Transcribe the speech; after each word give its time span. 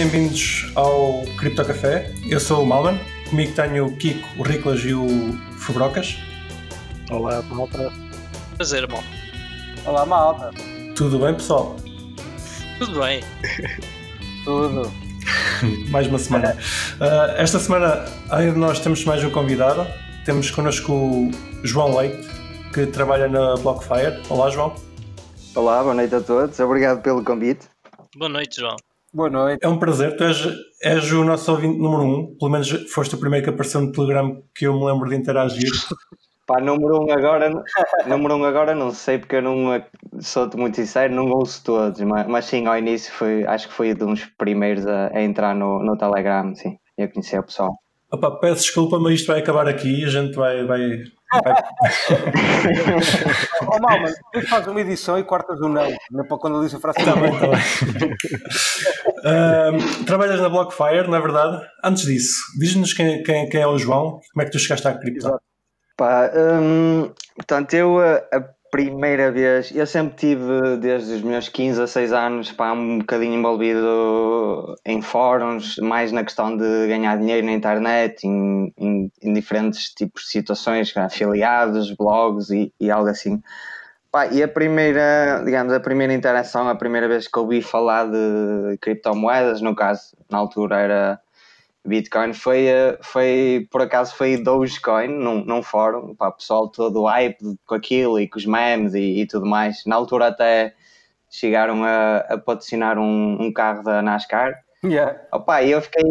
bem-vindos 0.00 0.72
ao 0.76 1.24
Cripto 1.36 1.62
Café. 1.62 2.10
Eu 2.26 2.40
sou 2.40 2.62
o 2.62 2.66
Malman, 2.66 2.98
comigo 3.28 3.54
tenho 3.54 3.84
o 3.84 3.94
Kiko, 3.98 4.26
o 4.38 4.42
Riclas 4.42 4.80
e 4.80 4.94
o 4.94 5.06
Fubrocas. 5.58 6.16
Olá, 7.10 7.42
malta. 7.42 7.92
Prazer, 8.56 8.84
irmão. 8.84 9.04
Olá, 9.84 10.06
malta. 10.06 10.52
Tudo 10.96 11.18
bem, 11.18 11.34
pessoal? 11.34 11.76
Tudo 12.78 12.98
bem. 12.98 13.22
Tudo. 14.42 14.90
mais 15.90 16.06
uma 16.06 16.18
semana. 16.18 16.56
Uh, 16.94 17.36
esta 17.36 17.58
semana, 17.58 18.06
além 18.30 18.54
de 18.54 18.58
nós, 18.58 18.80
temos 18.80 19.04
mais 19.04 19.22
um 19.22 19.30
convidado. 19.30 19.86
Temos 20.24 20.50
connosco 20.50 20.94
o 20.94 21.30
João 21.62 21.94
Leite, 21.94 22.26
que 22.72 22.86
trabalha 22.86 23.28
na 23.28 23.54
Blockfire. 23.56 24.18
Olá, 24.30 24.48
João. 24.48 24.74
Olá, 25.54 25.82
boa 25.82 25.94
noite 25.94 26.14
a 26.14 26.22
todos. 26.22 26.58
Obrigado 26.58 27.02
pelo 27.02 27.22
convite. 27.22 27.68
Boa 28.16 28.30
noite, 28.30 28.60
João. 28.60 28.76
Boa 29.12 29.28
noite. 29.28 29.58
É 29.64 29.68
um 29.68 29.78
prazer, 29.78 30.16
tu 30.16 30.22
és, 30.22 30.38
és 30.82 31.12
o 31.12 31.24
nosso 31.24 31.50
ouvinte 31.50 31.78
número 31.78 32.02
um, 32.04 32.36
pelo 32.38 32.50
menos 32.50 32.70
foste 32.92 33.16
o 33.16 33.18
primeiro 33.18 33.42
que 33.42 33.50
apareceu 33.50 33.80
no 33.80 33.90
Telegram 33.90 34.40
que 34.54 34.66
eu 34.66 34.74
me 34.78 34.84
lembro 34.84 35.08
de 35.08 35.16
interagir. 35.16 35.68
Pá, 36.46 36.60
número 36.60 37.04
um 37.04 37.12
agora, 37.12 37.48
número 38.08 38.34
um 38.36 38.44
agora 38.44 38.74
não 38.74 38.90
sei 38.90 39.18
porque 39.18 39.36
eu 39.36 39.42
não 39.42 39.80
sou-te 40.20 40.56
muito 40.56 40.76
sincero, 40.76 41.14
não 41.14 41.30
ouço 41.30 41.62
todos, 41.62 42.00
mas, 42.00 42.26
mas 42.26 42.44
sim, 42.44 42.66
ao 42.66 42.76
início 42.76 43.12
foi, 43.12 43.44
acho 43.46 43.68
que 43.68 43.74
foi 43.74 43.92
um 43.92 44.14
dos 44.14 44.24
primeiros 44.36 44.84
a, 44.86 45.16
a 45.16 45.22
entrar 45.22 45.54
no, 45.54 45.80
no 45.80 45.96
Telegram, 45.96 46.52
sim, 46.54 46.76
e 46.98 47.04
a 47.04 47.08
conhecer 47.08 47.38
o 47.38 47.44
pessoal. 47.44 47.78
Opa, 48.12 48.30
peço 48.38 48.62
desculpa, 48.62 48.98
mas 48.98 49.14
isto 49.14 49.28
vai 49.28 49.40
acabar 49.40 49.68
aqui, 49.68 50.04
a 50.04 50.08
gente 50.08 50.34
vai, 50.34 50.64
vai 50.64 51.04
oh, 53.62 53.78
mal, 53.80 54.00
mas 54.00 54.18
tu 54.32 54.42
fazes 54.48 54.66
uma 54.66 54.80
edição 54.80 55.16
e 55.16 55.22
cortas 55.22 55.60
o 55.60 55.68
não, 55.68 55.88
não 56.10 56.26
para 56.26 56.38
quando 56.38 56.56
ele 56.56 56.66
diz 56.66 56.74
a 56.74 56.80
frase. 56.80 56.98
Está 56.98 57.14
bem, 57.14 57.32
está 57.32 57.46
bem. 57.46 57.60
uh, 59.20 60.04
trabalhas 60.04 60.40
na 60.40 60.48
Blockfire, 60.48 61.06
não 61.06 61.16
é 61.16 61.20
verdade? 61.20 61.64
Antes 61.84 62.02
disso, 62.04 62.40
diz-nos 62.58 62.92
quem, 62.92 63.22
quem, 63.22 63.48
quem, 63.48 63.60
é 63.60 63.66
o 63.66 63.78
João 63.78 64.20
como 64.32 64.42
é 64.42 64.44
que 64.44 64.50
tu 64.50 64.58
chegaste 64.58 64.88
à 64.88 64.94
cripto? 64.94 65.40
Pá, 65.96 66.32
hum, 66.34 67.12
portanto, 67.36 67.74
eu 67.74 68.00
a, 68.00 68.16
a 68.32 68.40
primeira 68.70 69.30
vez, 69.32 69.74
eu 69.74 69.86
sempre 69.86 70.16
tive 70.16 70.76
desde 70.78 71.14
os 71.14 71.22
meus 71.22 71.48
15 71.48 71.82
a 71.82 71.86
6 71.86 72.12
anos 72.12 72.52
pá, 72.52 72.72
um 72.72 72.98
bocadinho 72.98 73.34
envolvido 73.34 74.76
em 74.84 75.02
fóruns, 75.02 75.76
mais 75.78 76.12
na 76.12 76.22
questão 76.24 76.56
de 76.56 76.86
ganhar 76.86 77.18
dinheiro 77.18 77.46
na 77.46 77.52
internet, 77.52 78.24
em, 78.26 78.72
em, 78.78 79.12
em 79.22 79.32
diferentes 79.32 79.92
tipos 79.94 80.22
de 80.22 80.28
situações, 80.30 80.96
afiliados, 80.96 81.90
blogs 81.92 82.50
e, 82.50 82.72
e 82.80 82.90
algo 82.90 83.08
assim. 83.08 83.42
Pá, 84.10 84.26
e 84.26 84.42
a 84.42 84.48
primeira, 84.48 85.42
digamos, 85.44 85.72
a 85.72 85.80
primeira 85.80 86.12
interação, 86.12 86.68
a 86.68 86.74
primeira 86.74 87.06
vez 87.08 87.28
que 87.28 87.38
ouvi 87.38 87.62
falar 87.62 88.06
de 88.06 88.76
criptomoedas, 88.80 89.60
no 89.60 89.74
caso, 89.74 90.16
na 90.28 90.38
altura 90.38 90.80
era 90.80 91.20
Bitcoin 91.86 92.34
foi, 92.34 92.66
eh, 92.66 92.98
foi 93.00 93.66
por 93.70 93.82
acaso 93.82 94.14
foi 94.14 94.36
Dogecoin 94.36 95.08
num, 95.08 95.44
num 95.44 95.62
fórum, 95.62 96.14
pá, 96.14 96.30
pessoal 96.30 96.68
todo 96.68 97.04
hype 97.04 97.38
com 97.66 97.74
aquilo 97.74 98.20
e 98.20 98.28
com 98.28 98.38
os 98.38 98.46
memes 98.46 98.94
e, 98.94 99.22
e 99.22 99.26
tudo 99.26 99.46
mais. 99.46 99.84
Na 99.86 99.96
altura 99.96 100.28
até 100.28 100.74
chegaram 101.30 101.84
a, 101.84 102.18
a 102.18 102.38
patrocinar 102.38 102.98
um, 102.98 103.38
um 103.40 103.52
carro 103.52 103.82
da 103.82 104.02
NASCAR. 104.02 104.52
Yeah. 104.84 105.20
Opa, 105.32 105.62
eu 105.62 105.80
fiquei, 105.80 106.02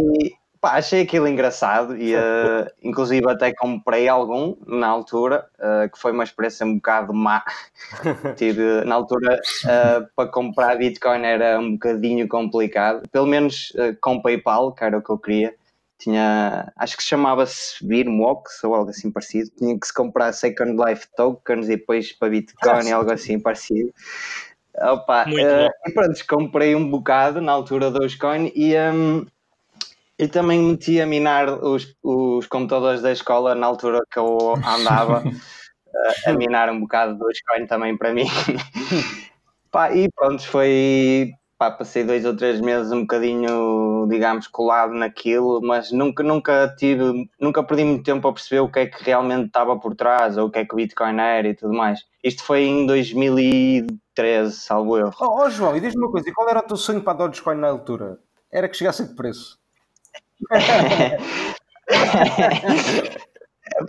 pá, 0.60 0.78
achei 0.78 1.02
aquilo 1.02 1.28
engraçado 1.28 1.96
e 1.96 2.16
uh, 2.16 2.66
inclusive 2.82 3.30
até 3.30 3.54
comprei 3.54 4.08
algum 4.08 4.56
na 4.66 4.88
altura, 4.88 5.46
uh, 5.60 5.90
que 5.92 6.00
foi 6.00 6.12
uma 6.12 6.24
experiência 6.24 6.66
um 6.66 6.76
bocado 6.76 7.14
má. 7.14 7.44
Tive, 8.38 8.84
na 8.86 8.96
altura, 8.96 9.40
uh, 9.66 10.08
para 10.16 10.30
comprar 10.30 10.78
Bitcoin 10.78 11.24
era 11.24 11.60
um 11.60 11.74
bocadinho 11.74 12.28
complicado, 12.28 13.08
pelo 13.12 13.28
menos 13.28 13.72
com 14.02 14.22
PayPal, 14.22 14.72
que 14.74 14.84
era 14.84 14.98
o 14.98 15.02
que 15.02 15.10
eu 15.10 15.18
queria 15.18 15.59
tinha, 16.00 16.72
acho 16.78 16.96
que 16.96 17.04
chamava-se 17.04 17.86
Birmox 17.86 18.64
ou 18.64 18.74
algo 18.74 18.90
assim 18.90 19.12
parecido, 19.12 19.52
tinha 19.58 19.78
que 19.78 19.86
se 19.86 19.94
comprar 19.94 20.32
Second 20.32 20.82
Life 20.82 21.08
tokens 21.16 21.66
e 21.68 21.76
depois 21.76 22.14
para 22.14 22.30
Bitcoin 22.30 22.88
e 22.88 22.92
algo 22.92 23.12
assim 23.12 23.38
parecido. 23.38 23.94
Opa, 24.78 25.26
uh, 25.26 25.90
e 25.90 25.92
pronto, 25.92 26.26
comprei 26.26 26.74
um 26.74 26.90
bocado 26.90 27.42
na 27.42 27.52
altura 27.52 27.92
do 27.92 28.00
Dogecoin 28.00 28.50
e, 28.56 28.74
um, 28.78 29.26
e 30.18 30.26
também 30.26 30.58
meti 30.58 31.02
a 31.02 31.06
minar 31.06 31.50
os, 31.50 31.94
os 32.02 32.48
computadores 32.48 33.02
da 33.02 33.12
escola 33.12 33.54
na 33.54 33.68
altura 33.68 34.00
que 34.10 34.18
eu 34.18 34.56
andava 34.56 35.22
uh, 35.28 35.32
a 36.26 36.32
minar 36.32 36.70
um 36.70 36.80
bocado 36.80 37.14
do 37.16 37.26
Dogecoin 37.26 37.68
também 37.68 37.98
para 37.98 38.14
mim. 38.14 38.28
Pá, 39.70 39.94
e 39.94 40.10
pronto, 40.10 40.48
foi 40.48 41.34
pá, 41.60 41.70
passei 41.70 42.06
dois 42.06 42.24
ou 42.24 42.34
três 42.34 42.62
meses 42.62 42.90
um 42.94 43.02
bocadinho, 43.02 44.08
digamos, 44.10 44.48
colado 44.48 44.94
naquilo, 44.94 45.60
mas 45.62 45.92
nunca, 45.92 46.24
nunca 46.24 46.74
tive, 46.78 47.30
nunca 47.38 47.62
perdi 47.62 47.84
muito 47.84 48.06
tempo 48.06 48.26
a 48.30 48.34
perceber 48.34 48.62
o 48.62 48.72
que 48.72 48.80
é 48.80 48.86
que 48.88 49.04
realmente 49.04 49.48
estava 49.48 49.78
por 49.78 49.94
trás, 49.94 50.38
ou 50.38 50.48
o 50.48 50.50
que 50.50 50.60
é 50.60 50.66
que 50.66 50.74
o 50.74 50.78
Bitcoin 50.78 51.20
era 51.20 51.50
e 51.50 51.54
tudo 51.54 51.74
mais. 51.74 52.00
Isto 52.24 52.46
foi 52.46 52.64
em 52.64 52.86
2013, 52.86 54.54
salvo 54.54 54.98
erro. 54.98 55.14
Oh, 55.20 55.44
oh 55.44 55.50
João, 55.50 55.76
e 55.76 55.82
diz-me 55.82 56.02
uma 56.02 56.12
coisa, 56.12 56.30
e 56.30 56.34
qual 56.34 56.50
era 56.50 56.60
o 56.60 56.64
teu 56.64 56.78
sonho 56.78 57.02
para 57.02 57.12
a 57.12 57.28
Dogecoin 57.28 57.58
na 57.58 57.68
altura? 57.68 58.20
Era 58.50 58.70
que 58.70 58.78
chegasse 58.78 59.04
a 59.04 59.08
que 59.08 59.16
preço? 59.16 59.60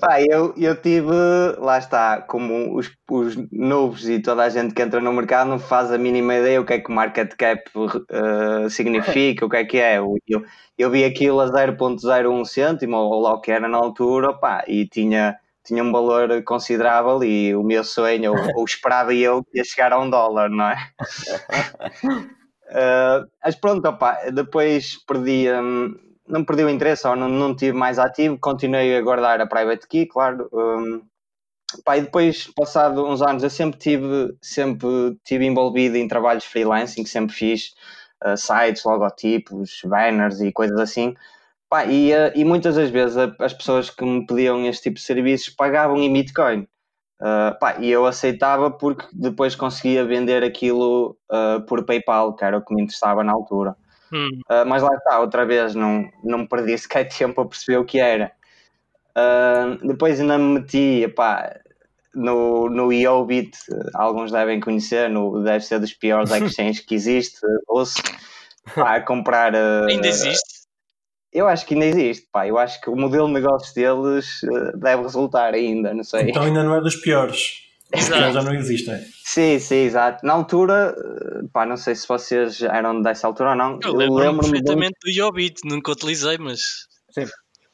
Pá, 0.01 0.21
eu, 0.23 0.55
eu 0.57 0.81
tive, 0.81 1.11
lá 1.59 1.79
está, 1.79 2.21
como 2.23 2.77
os, 2.77 2.91
os 3.11 3.37
novos 3.51 4.09
e 4.09 4.21
toda 4.21 4.43
a 4.43 4.49
gente 4.49 4.75
que 4.75 4.83
entra 4.83 5.01
no 5.01 5.13
mercado 5.13 5.49
não 5.49 5.59
faz 5.59 5.91
a 5.93 5.99
mínima 5.99 6.35
ideia 6.35 6.61
o 6.61 6.65
que 6.65 6.75
é 6.75 6.81
que 6.81 6.91
o 6.91 6.95
market 6.95 7.35
cap 7.37 7.63
uh, 7.77 8.69
significa, 8.71 9.45
o 9.45 9.49
que 9.49 9.57
é 9.57 9.65
que 9.65 9.79
é. 9.79 9.99
Eu, 9.99 10.45
eu 10.79 10.91
vi 10.91 11.05
aquilo 11.05 11.41
a 11.41 11.47
0.01 11.47 12.45
cêntimo, 12.45 12.97
ou 12.97 13.21
lá 13.21 13.35
o 13.35 13.41
que 13.41 13.51
era 13.53 13.69
na 13.69 13.79
altura, 13.79 14.33
pá, 14.35 14.65
e 14.67 14.87
tinha, 14.87 15.37
tinha 15.65 15.83
um 15.83 15.93
valor 15.93 16.43
considerável 16.45 17.23
e 17.25 17.55
o 17.55 17.63
meu 17.63 17.85
sonho, 17.85 18.33
ou, 18.33 18.39
ou 18.57 18.65
esperava 18.65 19.15
eu, 19.15 19.45
ia 19.55 19.65
chegar 19.65 19.93
a 19.93 19.99
um 20.01 20.11
dólar, 20.11 20.51
não 20.51 20.69
é? 20.69 20.77
Uh, 22.71 23.29
mas 23.45 23.55
pronto, 23.57 23.87
opá, 23.89 24.31
depois 24.31 24.97
perdi. 25.07 25.51
Um, 25.51 26.10
não 26.31 26.45
perdi 26.45 26.65
o 26.65 26.71
interesse 26.71 27.07
ou 27.07 27.17
não, 27.17 27.29
não 27.29 27.55
tive 27.55 27.77
mais 27.77 27.99
ativo, 27.99 28.39
continuei 28.39 28.97
a 28.97 29.03
guardar 29.03 29.41
a 29.41 29.47
private 29.47 29.87
key, 29.89 30.07
claro. 30.07 30.49
Um, 30.53 31.03
pá, 31.85 31.99
e 31.99 32.03
depois, 32.03 32.47
passado 32.55 33.07
uns 33.07 33.23
anos, 33.23 33.43
eu 33.43 33.51
sempre 33.51 33.79
tive, 33.79 34.37
sempre 34.41 35.19
tive 35.25 35.45
envolvido 35.47 35.97
em 35.97 36.09
trabalhos 36.09 36.45
freelancing, 36.45 37.05
sempre 37.05 37.35
fiz 37.35 37.75
uh, 38.25 38.37
sites, 38.37 38.85
logotipos, 38.85 39.81
banners 39.85 40.41
e 40.41 40.53
coisas 40.53 40.79
assim. 40.79 41.15
Pá, 41.69 41.85
e, 41.85 42.13
uh, 42.13 42.33
e 42.35 42.45
muitas 42.45 42.77
das 42.77 42.91
vezes 42.91 43.17
as 43.39 43.55
pessoas 43.55 43.91
que 43.91 44.05
me 44.05 44.27
pediam 44.27 44.65
este 44.67 44.85
tipo 44.85 44.97
de 44.97 45.03
serviços 45.03 45.55
pagavam 45.55 45.97
em 45.99 46.13
Bitcoin. 46.13 46.67
Uh, 47.21 47.59
pá, 47.61 47.77
e 47.79 47.91
eu 47.91 48.07
aceitava 48.07 48.71
porque 48.71 49.07
depois 49.13 49.55
conseguia 49.55 50.05
vender 50.05 50.43
aquilo 50.43 51.17
por 51.69 51.85
PayPal, 51.85 52.35
que 52.35 52.45
era 52.45 52.59
o 52.59 52.65
que 52.65 52.75
me 52.75 52.83
interessava 52.83 53.23
na 53.23 53.33
altura. 53.33 53.77
Hum. 54.13 54.29
Uh, 54.51 54.67
mas 54.67 54.83
lá 54.83 54.95
está, 54.95 55.21
outra 55.21 55.45
vez, 55.47 55.75
não, 55.75 56.11
não 56.23 56.47
perdi 56.47 56.77
sequer 56.79 57.05
tempo 57.05 57.41
a 57.41 57.47
perceber 57.47 57.79
o 57.79 57.85
que 57.85 58.01
era. 58.01 58.33
Uh, 59.11 59.87
depois 59.87 60.21
ainda 60.21 60.39
me 60.39 60.61
meti 60.61 61.03
epá, 61.03 61.57
no, 62.15 62.69
no 62.69 62.93
EOBIT, 62.93 63.57
alguns 63.95 64.31
devem 64.33 64.61
conhecer, 64.61 65.09
no, 65.09 65.43
deve 65.43 65.65
ser 65.65 65.79
dos 65.79 65.93
piores 65.93 66.31
exchanges 66.33 66.81
que 66.81 66.95
existe, 66.95 67.41
ouço, 67.69 68.03
pá, 68.75 68.97
a 68.97 69.01
comprar. 69.01 69.55
Uh, 69.55 69.87
ainda 69.89 70.09
existe? 70.09 70.61
Eu 71.33 71.47
acho 71.47 71.65
que 71.65 71.75
ainda 71.75 71.87
existe, 71.87 72.27
pá. 72.33 72.47
Eu 72.47 72.59
acho 72.59 72.81
que 72.81 72.91
o 72.91 72.97
modelo 72.97 73.29
de 73.29 73.35
negócios 73.35 73.73
deles 73.73 74.41
deve 74.75 75.03
resultar 75.03 75.55
ainda, 75.55 75.95
não 75.95 76.03
sei. 76.03 76.31
Então 76.31 76.43
ainda 76.43 76.65
não 76.65 76.75
é 76.75 76.81
dos 76.81 76.97
piores. 76.97 77.70
Exato. 77.93 78.33
já 78.33 78.43
não 78.43 78.55
existem. 78.55 79.01
Sim, 79.25 79.59
sim, 79.59 79.77
exato. 79.77 80.25
Na 80.25 80.33
altura, 80.33 80.95
pá, 81.53 81.67
não 81.67 81.77
sei 81.77 81.95
se 81.95 82.07
vocês 82.07 82.63
eram 82.63 83.03
dessa 83.03 83.27
altura 83.27 83.51
ou 83.51 83.57
não. 83.57 83.79
Eu, 83.83 83.91
eu 83.91 83.97
lembro-me 83.97 84.21
lembro 84.21 84.41
perfeitamente 84.43 84.99
do 85.03 85.11
Yobit, 85.11 85.61
nunca 85.65 85.93
utilizei, 85.93 86.39
mas. 86.39 86.61
Sim. 87.11 87.27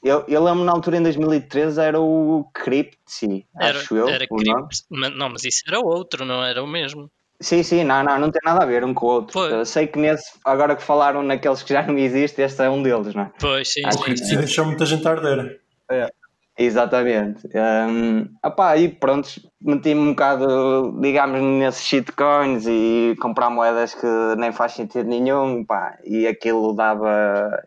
Eu, 0.02 0.24
eu 0.28 0.42
lembro 0.44 0.64
na 0.64 0.72
altura 0.72 0.98
em 0.98 1.02
2013 1.02 1.80
era 1.80 2.00
o 2.00 2.48
Cryptsy, 2.54 3.44
acho 3.56 3.96
eu. 3.96 4.08
Era 4.08 4.26
Crypt, 4.26 4.84
não, 4.90 5.30
mas 5.30 5.44
isso 5.44 5.62
era 5.66 5.80
outro, 5.80 6.24
não 6.24 6.44
era 6.44 6.62
o 6.62 6.66
mesmo. 6.66 7.10
Sim, 7.40 7.62
sim, 7.62 7.84
não, 7.84 8.02
não, 8.02 8.18
não 8.18 8.30
tem 8.30 8.40
nada 8.44 8.62
a 8.62 8.66
ver 8.66 8.84
um 8.84 8.94
com 8.94 9.06
o 9.06 9.08
outro. 9.10 9.32
Pois. 9.32 9.68
sei 9.68 9.86
que 9.86 9.98
nesse, 9.98 10.32
agora 10.44 10.74
que 10.74 10.82
falaram 10.82 11.22
naqueles 11.22 11.62
que 11.62 11.72
já 11.72 11.82
não 11.82 11.98
existem, 11.98 12.44
este 12.44 12.62
é 12.62 12.70
um 12.70 12.82
deles, 12.82 13.14
não 13.14 13.24
é? 13.24 13.32
Pois, 13.38 13.72
sim. 13.72 13.84
Acho 13.84 14.02
sim, 14.04 14.16
sim. 14.16 14.36
deixou 14.36 14.64
muita 14.64 14.86
gente 14.86 15.06
arder. 15.06 15.60
É. 15.90 16.10
Exatamente. 16.58 17.46
Um, 17.54 18.34
opá, 18.42 18.76
e 18.78 18.88
pronto, 18.88 19.28
meti-me 19.60 20.00
um 20.00 20.10
bocado, 20.10 20.98
digamos, 21.02 21.42
nesses 21.42 21.84
shitcoins 21.84 22.64
e 22.66 23.14
comprar 23.20 23.50
moedas 23.50 23.94
que 23.94 24.06
nem 24.38 24.50
faz 24.52 24.72
sentido 24.72 25.06
nenhum, 25.06 25.64
pá, 25.64 25.98
e 26.02 26.26
aquilo 26.26 26.72
dava, 26.74 27.62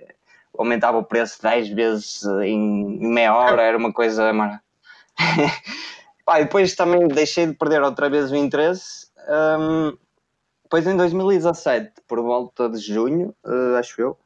aumentava 0.58 0.98
o 0.98 1.04
preço 1.04 1.40
10 1.42 1.70
vezes 1.70 2.24
em 2.44 3.00
meia 3.00 3.36
hora, 3.36 3.62
era 3.62 3.78
uma 3.78 3.94
coisa. 3.94 4.34
Mano. 4.34 4.60
pá, 6.26 6.42
e 6.42 6.46
depois 6.46 6.76
também 6.76 7.08
deixei 7.08 7.46
de 7.46 7.54
perder 7.54 7.84
outra 7.84 8.10
vez 8.10 8.32
o 8.32 8.36
interesse. 8.36 9.08
Um, 9.30 9.96
depois 10.64 10.88
em 10.88 10.98
2017, 10.98 11.92
por 12.08 12.22
volta 12.22 12.68
de 12.70 12.80
junho, 12.80 13.36
uh, 13.46 13.76
acho 13.78 14.02
eu, 14.02 14.18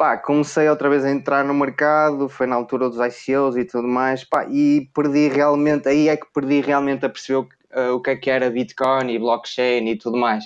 pá, 0.00 0.16
comecei 0.16 0.66
outra 0.66 0.88
vez 0.88 1.04
a 1.04 1.10
entrar 1.10 1.44
no 1.44 1.52
mercado, 1.52 2.26
foi 2.26 2.46
na 2.46 2.56
altura 2.56 2.88
dos 2.88 2.98
ICOs 2.98 3.54
e 3.58 3.66
tudo 3.66 3.86
mais, 3.86 4.24
pá, 4.24 4.46
e 4.48 4.88
perdi 4.94 5.28
realmente, 5.28 5.86
aí 5.90 6.08
é 6.08 6.16
que 6.16 6.24
perdi 6.32 6.62
realmente 6.62 7.04
a 7.04 7.10
perceber 7.10 7.40
o, 7.40 7.48
uh, 7.78 7.94
o 7.96 8.00
que 8.00 8.08
é 8.08 8.16
que 8.16 8.30
era 8.30 8.48
Bitcoin 8.48 9.10
e 9.10 9.18
blockchain 9.18 9.86
e 9.90 9.98
tudo 9.98 10.16
mais. 10.16 10.42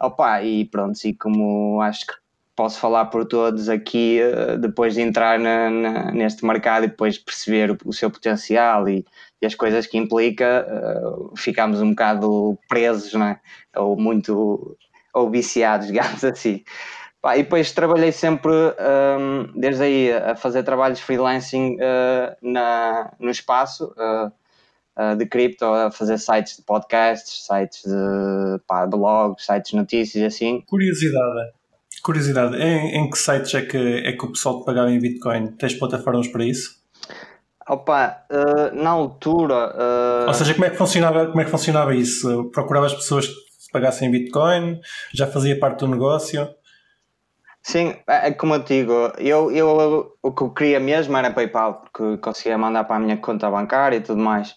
Opa, 0.00 0.42
e 0.42 0.64
pronto, 0.64 0.98
e 1.04 1.12
como 1.12 1.82
acho 1.82 2.06
que 2.06 2.14
posso 2.56 2.80
falar 2.80 3.04
por 3.06 3.26
todos 3.26 3.68
aqui, 3.68 4.20
uh, 4.22 4.56
depois 4.58 4.94
de 4.94 5.02
entrar 5.02 5.38
na, 5.38 5.68
na, 5.68 6.10
neste 6.10 6.42
mercado 6.42 6.84
e 6.84 6.88
depois 6.88 7.18
perceber 7.18 7.72
o, 7.72 7.76
o 7.84 7.92
seu 7.92 8.10
potencial 8.10 8.88
e, 8.88 9.04
e, 9.42 9.44
as 9.44 9.54
coisas 9.54 9.86
que 9.86 9.98
implica, 9.98 10.66
uh, 10.66 11.36
ficámos 11.36 11.82
um 11.82 11.90
bocado 11.90 12.58
presos, 12.70 13.12
não 13.12 13.26
é? 13.26 13.40
ou 13.76 13.98
muito 13.98 14.78
ou 15.12 15.30
viciados, 15.30 15.88
digamos 15.92 16.24
assim. 16.24 16.64
Pá, 17.24 17.38
e 17.38 17.42
depois 17.42 17.72
trabalhei 17.72 18.12
sempre, 18.12 18.52
um, 18.52 19.58
desde 19.58 19.82
aí, 19.82 20.12
a 20.12 20.36
fazer 20.36 20.62
trabalhos 20.62 21.00
freelancing 21.00 21.76
uh, 21.76 22.36
na, 22.42 23.14
no 23.18 23.30
espaço 23.30 23.94
uh, 23.96 24.30
uh, 25.02 25.16
de 25.16 25.24
cripto, 25.24 25.64
a 25.64 25.90
fazer 25.90 26.18
sites 26.18 26.58
de 26.58 26.62
podcasts, 26.64 27.46
sites 27.46 27.82
de 27.82 28.58
pá, 28.66 28.86
blogs, 28.86 29.42
sites 29.46 29.70
de 29.70 29.76
notícias 29.78 30.34
assim. 30.34 30.60
Curiosidade, 30.66 31.52
curiosidade, 32.02 32.56
em, 32.58 32.94
em 32.94 33.08
que 33.08 33.16
sites 33.16 33.54
é 33.54 33.62
que, 33.62 33.78
é 33.78 34.12
que 34.12 34.22
o 34.26 34.32
pessoal 34.32 34.60
te 34.60 34.66
pagava 34.66 34.90
em 34.90 35.00
Bitcoin? 35.00 35.46
Tens 35.52 35.72
plataformas 35.72 36.28
para 36.28 36.44
isso? 36.44 36.72
Opa, 37.66 38.18
na 38.74 38.90
altura. 38.90 39.74
Ou 40.26 40.34
seja, 40.34 40.52
como 40.52 40.66
é 40.66 40.68
que 40.68 40.76
funcionava, 40.76 41.26
como 41.28 41.40
é 41.40 41.44
que 41.46 41.50
funcionava 41.50 41.94
isso? 41.94 42.50
Procuravas 42.52 42.92
pessoas 42.92 43.26
que 43.26 43.34
pagassem 43.72 44.08
em 44.08 44.10
Bitcoin? 44.10 44.78
Já 45.14 45.26
fazia 45.26 45.58
parte 45.58 45.78
do 45.78 45.88
negócio? 45.88 46.46
Sim, 47.66 47.96
é, 48.06 48.28
é 48.28 48.32
como 48.32 48.54
eu 48.54 48.58
digo, 48.62 48.92
eu, 49.16 49.50
eu 49.50 50.16
o 50.22 50.32
que 50.32 50.42
eu 50.42 50.50
queria 50.50 50.78
mesmo 50.78 51.16
era 51.16 51.32
PayPal, 51.32 51.82
porque 51.82 52.18
conseguia 52.18 52.58
mandar 52.58 52.84
para 52.84 52.96
a 52.96 52.98
minha 52.98 53.16
conta 53.16 53.50
bancária 53.50 53.96
e 53.96 54.00
tudo 54.02 54.20
mais. 54.20 54.50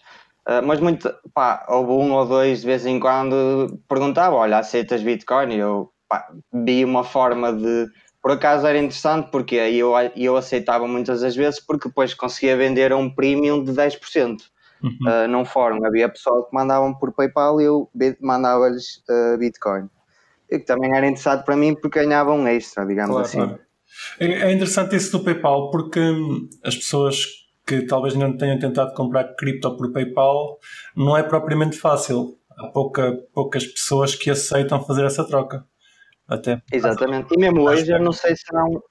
Uh, 0.46 0.62
mas 0.64 0.78
muito, 0.78 1.10
pá, 1.32 1.64
houve 1.68 1.92
um 1.92 2.12
ou 2.12 2.26
dois 2.26 2.60
de 2.60 2.66
vez 2.66 2.84
em 2.84 3.00
quando 3.00 3.80
perguntava, 3.88 4.36
olha, 4.36 4.58
aceitas 4.58 5.02
Bitcoin? 5.02 5.54
E 5.54 5.58
eu 5.58 5.90
pá, 6.06 6.28
vi 6.52 6.84
uma 6.84 7.02
forma 7.02 7.52
de. 7.52 7.86
Por 8.22 8.32
acaso 8.32 8.66
era 8.66 8.78
interessante, 8.78 9.30
porque 9.30 9.54
eu, 9.56 9.94
eu 10.14 10.36
aceitava 10.36 10.86
muitas 10.86 11.22
das 11.22 11.34
vezes, 11.34 11.60
porque 11.64 11.88
depois 11.88 12.12
conseguia 12.12 12.56
vender 12.58 12.92
a 12.92 12.96
um 12.96 13.08
premium 13.08 13.64
de 13.64 13.72
10%. 13.72 14.36
Uhum. 14.82 14.90
Uh, 15.06 15.28
num 15.28 15.44
fórum 15.44 15.84
havia 15.84 16.08
pessoal 16.08 16.44
que 16.44 16.54
mandavam 16.54 16.94
por 16.94 17.12
PayPal 17.12 17.60
e 17.60 17.64
eu 17.64 17.90
mandava-lhes 18.20 19.02
uh, 19.08 19.38
Bitcoin 19.38 19.88
e 20.50 20.58
que 20.58 20.64
também 20.64 20.94
era 20.94 21.06
interessante 21.06 21.44
para 21.44 21.56
mim 21.56 21.74
porque 21.74 22.00
ganhava 22.00 22.32
um 22.32 22.46
extra, 22.46 22.86
digamos 22.86 23.12
claro, 23.12 23.26
assim. 23.26 23.38
Claro. 23.38 23.60
É, 24.20 24.26
é 24.26 24.52
interessante 24.52 24.96
isso 24.96 25.16
do 25.16 25.24
PayPal 25.24 25.70
porque 25.70 26.00
hum, 26.00 26.48
as 26.64 26.76
pessoas 26.76 27.24
que 27.66 27.82
talvez 27.82 28.14
não 28.14 28.36
tenham 28.36 28.58
tentado 28.58 28.94
comprar 28.94 29.34
cripto 29.34 29.76
por 29.76 29.92
PayPal 29.92 30.58
não 30.96 31.16
é 31.16 31.22
propriamente 31.22 31.76
fácil. 31.76 32.38
Há 32.56 32.68
pouca, 32.68 33.12
poucas 33.32 33.66
pessoas 33.66 34.14
que 34.14 34.30
aceitam 34.30 34.82
fazer 34.82 35.04
essa 35.04 35.24
troca. 35.24 35.64
Até. 36.26 36.60
Exatamente. 36.72 37.34
E 37.34 37.38
mesmo 37.38 37.62
hoje 37.62 37.90
eu 37.90 38.00
não 38.00 38.12
sei 38.12 38.34
se 38.34 38.44
não. 38.52 38.82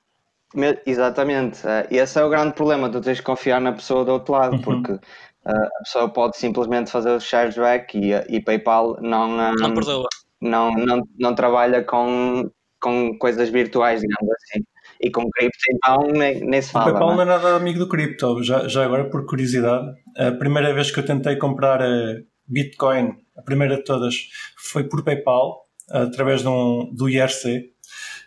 Exatamente. 0.86 1.68
É, 1.68 1.88
e 1.92 1.98
esse 1.98 2.20
é 2.20 2.24
o 2.24 2.30
grande 2.30 2.54
problema. 2.54 2.90
Tu 2.90 3.02
tens 3.02 3.20
que 3.20 3.26
confiar 3.26 3.60
na 3.60 3.74
pessoa 3.74 4.06
do 4.06 4.14
outro 4.14 4.34
lado, 4.34 4.56
uhum. 4.56 4.62
porque 4.62 4.94
uh, 4.94 5.00
a 5.46 5.84
pessoa 5.84 6.10
pode 6.10 6.38
simplesmente 6.38 6.90
fazer 6.90 7.12
o 7.12 7.20
chargeback 7.20 7.98
e, 7.98 8.14
e 8.30 8.42
PayPal 8.42 8.98
não. 9.02 9.30
Um, 9.32 9.54
não 9.56 9.74
perdoa 9.74 10.08
não, 10.42 10.72
não, 10.72 11.04
não 11.18 11.36
trabalha 11.36 11.84
com, 11.84 12.50
com 12.80 13.18
coisas 13.18 13.50
virtuais, 13.50 14.02
digamos 14.02 14.34
assim. 14.34 14.64
E 15.00 15.12
com 15.12 15.30
cripto, 15.30 15.58
então, 15.72 16.08
nem, 16.12 16.40
nem 16.42 16.62
se 16.62 16.72
fala. 16.72 16.90
O 16.90 16.92
PayPal 16.92 17.16
não 17.16 17.22
é? 17.22 17.26
não 17.26 17.34
é 17.34 17.38
nada 17.38 17.56
amigo 17.56 17.80
do 17.80 17.88
cripto. 17.88 18.42
Já, 18.44 18.68
já 18.68 18.84
agora, 18.84 19.10
por 19.10 19.26
curiosidade, 19.26 19.86
a 20.18 20.32
primeira 20.32 20.74
vez 20.74 20.90
que 20.90 21.00
eu 21.00 21.06
tentei 21.06 21.36
comprar 21.36 21.82
eh, 21.82 22.24
Bitcoin, 22.48 23.14
a 23.38 23.42
primeira 23.44 23.78
de 23.78 23.84
todas, 23.84 24.16
foi 24.58 24.86
por 24.86 25.04
PayPal, 25.04 25.68
através 25.90 26.42
de 26.42 26.48
um, 26.48 26.92
do 26.94 27.10
IRC. 27.10 27.72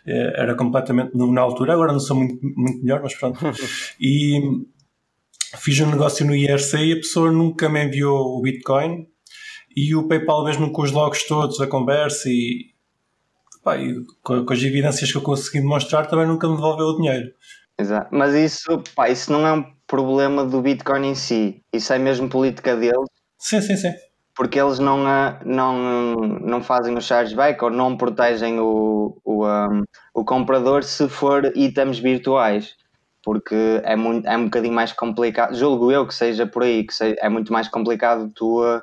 Eh, 0.07 0.33
era 0.35 0.55
completamente 0.55 1.11
na 1.15 1.41
altura, 1.41 1.73
agora 1.73 1.91
não 1.91 1.99
sou 1.99 2.15
muito, 2.15 2.39
muito 2.41 2.81
melhor, 2.81 3.01
mas 3.01 3.15
pronto. 3.15 3.39
E 3.99 4.39
fiz 5.57 5.79
um 5.81 5.91
negócio 5.91 6.25
no 6.25 6.33
IRC 6.33 6.77
e 6.77 6.93
a 6.93 6.97
pessoa 6.97 7.29
nunca 7.31 7.67
me 7.67 7.83
enviou 7.83 8.37
o 8.37 8.41
Bitcoin 8.41 9.05
e 9.75 9.95
o 9.95 10.07
PayPal 10.07 10.43
mesmo 10.43 10.71
com 10.71 10.81
os 10.81 10.91
logs 10.91 11.27
todos, 11.27 11.59
a 11.59 11.67
conversa 11.67 12.29
e, 12.29 12.71
pá, 13.63 13.77
e 13.77 13.95
com, 14.21 14.45
com, 14.45 14.53
as 14.53 14.61
evidências 14.61 15.11
que 15.11 15.17
eu 15.17 15.21
consegui 15.21 15.59
demonstrar 15.59 16.07
também 16.07 16.27
nunca 16.27 16.47
me 16.47 16.55
devolveu 16.55 16.87
o 16.87 16.97
dinheiro. 16.97 17.31
Exato, 17.79 18.09
mas 18.11 18.33
isso, 18.33 18.83
pá, 18.95 19.09
isso 19.09 19.31
não 19.31 19.45
é 19.47 19.53
um 19.53 19.65
problema 19.87 20.45
do 20.45 20.61
Bitcoin 20.61 21.07
em 21.07 21.15
si, 21.15 21.61
isso 21.73 21.91
é 21.93 21.97
mesmo 21.97 22.29
política 22.29 22.75
deles. 22.75 23.09
Sim, 23.39 23.61
sim, 23.61 23.75
sim. 23.75 23.91
Porque 24.35 24.59
eles 24.59 24.79
não, 24.79 25.03
não, 25.45 26.15
não 26.15 26.63
fazem 26.63 26.95
o 26.95 27.01
chargeback 27.01 27.63
ou 27.63 27.69
não 27.69 27.97
protegem 27.97 28.59
o, 28.59 29.17
o, 29.23 29.45
um, 29.45 29.83
o 30.13 30.23
comprador 30.23 30.83
se 30.83 31.09
for 31.09 31.51
itens 31.55 31.99
virtuais 31.99 32.75
porque 33.23 33.81
é, 33.83 33.95
muito, 33.95 34.27
é 34.27 34.35
um 34.35 34.45
bocadinho 34.45 34.73
mais 34.73 34.91
complicado, 34.91 35.55
julgo 35.55 35.91
eu 35.91 36.07
que 36.07 36.13
seja 36.13 36.47
por 36.47 36.63
aí, 36.63 36.83
que 36.83 36.93
seja, 36.93 37.15
é 37.19 37.29
muito 37.29 37.53
mais 37.53 37.67
complicado 37.67 38.31
tu 38.33 38.63
uh, 38.63 38.81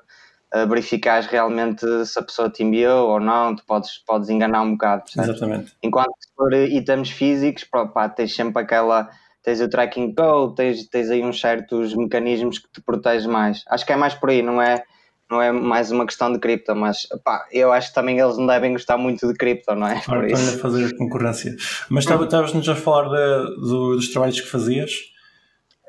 verificar 0.67 1.23
realmente 1.23 1.85
se 2.06 2.19
a 2.19 2.23
pessoa 2.23 2.49
te 2.49 2.62
enviou 2.62 3.09
ou 3.11 3.21
não, 3.21 3.55
tu 3.55 3.65
podes, 3.67 3.99
podes 3.99 4.29
enganar 4.29 4.62
um 4.62 4.73
bocado. 4.73 5.05
Percebes? 5.05 5.31
Exatamente. 5.31 5.73
Enquanto 5.83 6.15
for 6.37 6.53
itens 6.55 7.11
físicos, 7.11 7.65
pá, 7.65 8.09
tens 8.09 8.35
sempre 8.35 8.62
aquela. 8.62 9.09
Tens 9.43 9.61
o 9.61 9.69
tracking 9.69 10.15
code, 10.15 10.56
tens, 10.56 10.89
tens 10.89 11.11
aí 11.11 11.23
uns 11.25 11.41
certos 11.41 11.95
mecanismos 11.95 12.59
que 12.59 12.69
te 12.71 12.83
protegem 12.83 13.31
mais. 13.31 13.62
Acho 13.69 13.87
que 13.87 13.93
é 13.93 13.97
mais 13.97 14.12
por 14.12 14.29
aí, 14.31 14.43
não 14.43 14.61
é, 14.61 14.83
não 15.31 15.41
é 15.41 15.53
mais 15.53 15.91
uma 15.91 16.05
questão 16.05 16.31
de 16.33 16.39
cripto, 16.39 16.75
mas 16.75 17.06
pá, 17.25 17.47
eu 17.53 17.73
acho 17.73 17.89
que 17.89 17.94
também 17.94 18.19
eles 18.19 18.37
não 18.37 18.47
devem 18.47 18.73
gostar 18.73 18.99
muito 18.99 19.27
de 19.27 19.35
cripto, 19.35 19.75
não 19.75 19.87
é? 19.87 20.01
Claro, 20.01 20.27
para 20.27 20.37
fazer 20.37 20.97
concorrência. 20.97 21.55
Mas 21.89 22.05
estavas-nos 22.05 22.69
a 22.69 22.75
falar 22.75 23.09
de, 23.09 23.61
do, 23.61 23.97
dos 23.97 24.11
trabalhos 24.11 24.41
que 24.41 24.49
fazias? 24.49 24.91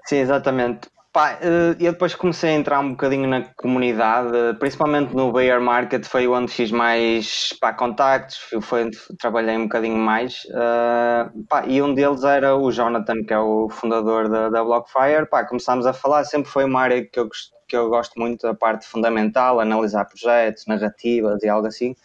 Sim, 0.06 0.18
exatamente. 0.18 0.88
Pá, 1.12 1.40
eh, 1.42 1.76
eu 1.80 1.92
depois 1.92 2.14
comecei 2.14 2.52
a 2.52 2.54
entrar 2.54 2.80
um 2.80 2.92
bocadinho 2.92 3.28
na 3.28 3.42
comunidade, 3.56 4.32
principalmente 4.60 5.16
no 5.16 5.32
Bear 5.34 5.60
Market, 5.60 6.06
foi 6.06 6.28
onde 6.28 6.52
fiz 6.52 6.72
mais 6.72 7.52
pá, 7.60 7.74
contactos, 7.74 8.38
foi 8.62 8.86
onde 8.86 8.98
trabalhei 9.20 9.58
um 9.58 9.64
bocadinho 9.64 9.98
mais. 9.98 10.44
Uh, 10.46 11.44
pá, 11.50 11.66
e 11.66 11.82
um 11.82 11.96
deles 11.96 12.24
era 12.24 12.56
o 12.56 12.72
Jonathan, 12.72 13.24
que 13.26 13.34
é 13.34 13.40
o 13.40 13.68
fundador 13.70 14.30
da, 14.30 14.50
da 14.50 14.64
Blockfire. 14.64 15.26
Pá, 15.28 15.44
começámos 15.44 15.88
a 15.88 15.94
falar, 15.94 16.24
sempre 16.26 16.50
foi 16.52 16.64
uma 16.66 16.80
área 16.82 17.04
que 17.04 17.20
eu, 17.20 17.28
que 17.68 17.76
eu 17.76 17.90
gosto 17.90 18.20
muito, 18.20 18.46
a 18.46 18.54
parte 18.54 18.86
fundamental, 18.86 19.60
analisar 19.60 20.06
projetos, 20.06 20.68
narrativas 20.68 21.42
e 21.42 21.50
algo 21.50 21.66
assim. 21.68 21.96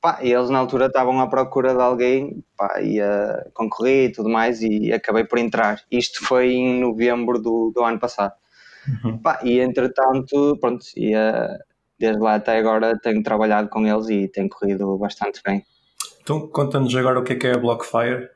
Pá, 0.00 0.18
e 0.22 0.32
eles 0.32 0.50
na 0.50 0.58
altura 0.60 0.86
estavam 0.86 1.20
à 1.20 1.26
procura 1.26 1.74
de 1.74 1.80
alguém 1.80 2.44
pá, 2.56 2.78
uh, 2.78 3.50
concorri 3.52 4.04
e 4.06 4.12
tudo 4.12 4.28
mais 4.28 4.62
e 4.62 4.92
acabei 4.92 5.24
por 5.24 5.38
entrar. 5.38 5.82
Isto 5.90 6.24
foi 6.24 6.52
em 6.52 6.80
novembro 6.80 7.40
do, 7.40 7.72
do 7.74 7.82
ano 7.82 7.98
passado. 7.98 8.32
Uhum. 9.04 9.18
Pá, 9.18 9.40
e 9.42 9.60
entretanto, 9.60 10.56
pronto, 10.60 10.84
e, 10.96 11.14
uh, 11.14 11.58
desde 11.98 12.20
lá 12.20 12.34
até 12.34 12.58
agora 12.58 12.98
tenho 12.98 13.22
trabalhado 13.22 13.68
com 13.68 13.86
eles 13.86 14.08
e 14.08 14.28
tem 14.28 14.48
corrido 14.48 14.96
bastante 14.98 15.40
bem. 15.44 15.64
Então 16.22 16.46
conta-nos 16.48 16.94
agora 16.94 17.20
o 17.20 17.22
que 17.22 17.32
é 17.32 17.36
que 17.36 17.46
é 17.46 17.54
a 17.54 17.58
Blockfire. 17.58 18.28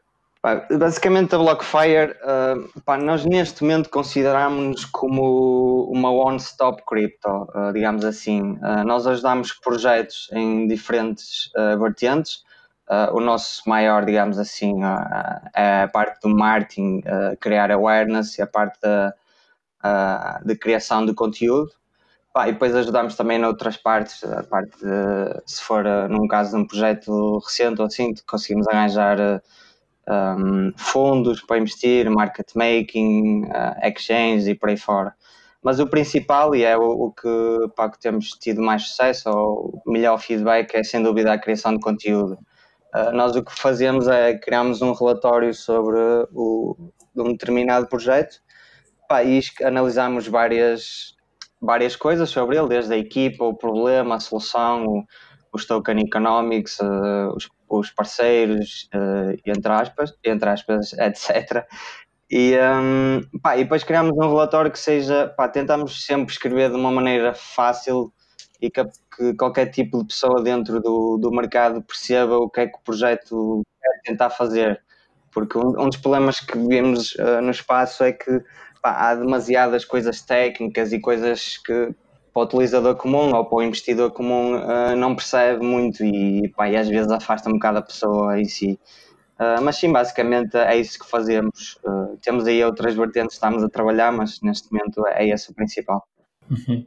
Basicamente 0.71 1.35
a 1.35 1.39
Blockfire, 1.39 2.17
uh, 2.23 2.81
pá, 2.83 2.97
nós 2.97 3.27
neste 3.27 3.63
momento 3.63 3.91
consideramos-nos 3.91 4.87
como 4.87 5.91
uma 5.93 6.11
one-stop 6.11 6.83
crypto, 6.87 7.29
uh, 7.29 7.73
digamos 7.75 8.07
assim. 8.07 8.53
Uh, 8.53 8.83
nós 8.87 9.07
ajudamos 9.07 9.53
projetos 9.53 10.31
em 10.33 10.67
diferentes 10.67 11.51
vertentes. 11.79 12.43
o 13.13 13.21
nosso 13.21 13.63
maior, 13.69 14.05
digamos 14.05 14.37
assim, 14.37 14.83
é 15.55 15.83
a 15.83 15.89
parte 15.89 16.21
do 16.23 16.29
marketing, 16.29 17.03
criar 17.39 17.71
awareness 17.71 18.37
e 18.37 18.43
a 18.43 18.47
parte 18.47 18.81
da, 18.81 19.15
de 20.45 20.57
criação 20.57 21.05
de 21.05 21.15
conteúdo. 21.15 21.71
Pá, 22.33 22.49
e 22.49 22.53
depois 22.53 22.75
ajudamos 22.77 23.17
também 23.17 23.39
noutras 23.39 23.77
partes, 23.77 24.23
a 24.23 24.45
parte 24.45 24.71
de, 24.79 25.43
se 25.47 25.61
for 25.63 25.85
num 26.09 26.29
caso 26.29 26.57
de 26.57 26.63
um 26.63 26.67
projeto 26.67 27.39
recente 27.39 27.81
ou 27.81 27.87
assim, 27.89 28.15
conseguimos 28.25 28.69
arranjar 28.69 29.43
um, 30.09 30.73
fundos 30.77 31.41
para 31.43 31.59
investir, 31.59 32.09
market 32.11 32.51
making, 32.55 33.45
uh, 33.45 33.87
exchanges 33.87 34.47
e 34.47 34.55
por 34.55 34.69
aí 34.69 34.77
fora. 34.77 35.15
Mas 35.63 35.79
o 35.79 35.87
principal, 35.87 36.55
e 36.55 36.63
é 36.63 36.77
o, 36.77 36.83
o 36.83 37.13
que, 37.13 37.29
para 37.77 37.91
que 37.91 38.01
temos 38.01 38.31
tido 38.31 38.63
mais 38.63 38.83
sucesso, 38.89 39.29
ou 39.29 39.83
melhor 39.87 40.19
feedback, 40.19 40.75
é 40.75 40.83
sem 40.83 41.03
dúvida 41.03 41.33
a 41.33 41.39
criação 41.39 41.75
de 41.75 41.81
conteúdo. 41.81 42.39
Uh, 42.95 43.13
nós 43.13 43.37
o 43.37 43.45
que 43.45 43.53
fazemos 43.53 44.09
é 44.09 44.37
criamos 44.37 44.83
um 44.83 44.93
relatório 44.93 45.55
sobre 45.55 45.99
o, 46.33 46.77
um 47.17 47.33
determinado 47.33 47.87
projeto 47.87 48.41
pá, 49.11 49.25
e 49.25 49.41
analisamos 49.65 50.29
várias, 50.29 51.17
várias 51.61 51.97
coisas 51.97 52.31
sobre 52.31 52.57
ele, 52.57 52.69
desde 52.69 52.95
a 52.95 52.97
equipa, 52.97 53.45
o 53.45 53.53
problema, 53.53 54.15
a 54.15 54.21
solução, 54.21 54.85
o, 54.87 55.05
os 55.53 55.67
token 55.67 55.99
economics, 55.99 56.79
uh, 56.79 57.35
os, 57.35 57.49
os, 57.69 57.91
parceiros, 57.91 58.89
uh, 58.95 59.37
entre 59.45 59.73
aspas, 59.73 60.15
entre 60.25 60.49
aspas, 60.49 60.93
etc. 61.03 61.67
E, 62.31 62.57
um, 62.57 63.41
pá, 63.41 63.57
e 63.57 63.65
depois 63.65 63.83
criamos 63.83 64.17
um 64.17 64.29
relatório 64.29 64.71
que 64.71 64.79
seja, 64.79 65.27
pá, 65.37 65.51
sempre 65.89 66.33
escrever 66.33 66.71
de 66.71 66.77
uma 66.77 66.93
maneira 66.93 67.35
fácil 67.35 68.13
e 68.63 68.71
que, 68.71 68.85
que, 69.17 69.35
qualquer 69.35 69.73
tipo 69.73 69.99
de 69.99 70.07
pessoa 70.07 70.41
dentro 70.41 70.81
do, 70.81 71.19
do 71.19 71.33
mercado 71.33 71.83
perceba 71.83 72.37
o 72.37 72.49
que 72.49 72.61
é 72.61 72.67
que 72.69 72.79
o 72.79 72.83
projeto 72.85 73.63
quer 73.83 74.13
tentar 74.13 74.31
fazer. 74.31 74.81
Porque 75.33 75.59
um, 75.59 75.71
um 75.81 75.89
dos 75.89 75.97
problemas 75.97 76.39
que 76.39 76.57
vemos 76.57 77.15
uh, 77.17 77.41
no 77.43 77.51
espaço 77.51 78.05
é 78.05 78.13
que 78.13 78.41
pá, 78.81 78.93
há 78.93 79.15
demasiadas 79.15 79.85
coisas 79.85 80.23
técnicas 80.23 80.93
e 80.93 81.01
coisas 81.01 81.59
que 81.59 81.95
para 82.33 82.43
o 82.43 82.45
utilizador 82.45 82.97
comum 82.97 83.35
ou 83.35 83.45
para 83.45 83.57
o 83.57 83.63
investidor 83.63 84.11
comum 84.13 84.57
uh, 84.57 84.97
não 84.97 85.15
percebe 85.15 85.65
muito 85.65 86.05
e, 86.05 86.49
pá, 86.57 86.69
e 86.69 86.77
às 86.77 86.89
vezes 86.89 87.11
afasta 87.11 87.49
um 87.49 87.55
bocado 87.55 87.79
a 87.79 87.83
pessoa 87.83 88.41
em 88.41 88.45
si. 88.45 88.79
Uh, 89.39 89.61
mas 89.63 89.77
sim, 89.77 89.91
basicamente 89.91 90.57
é 90.57 90.77
isso 90.77 90.99
que 90.99 91.09
fazemos. 91.09 91.79
Uh, 91.85 92.17
temos 92.23 92.47
aí 92.47 92.63
outras 92.63 92.95
vertentes 92.95 93.31
que 93.31 93.35
estamos 93.35 93.65
a 93.65 93.69
trabalhar, 93.69 94.13
mas 94.13 94.41
neste 94.43 94.71
momento 94.71 95.03
é 95.09 95.29
esse 95.29 95.51
o 95.51 95.55
principal. 95.55 96.07
Uhum. 96.51 96.87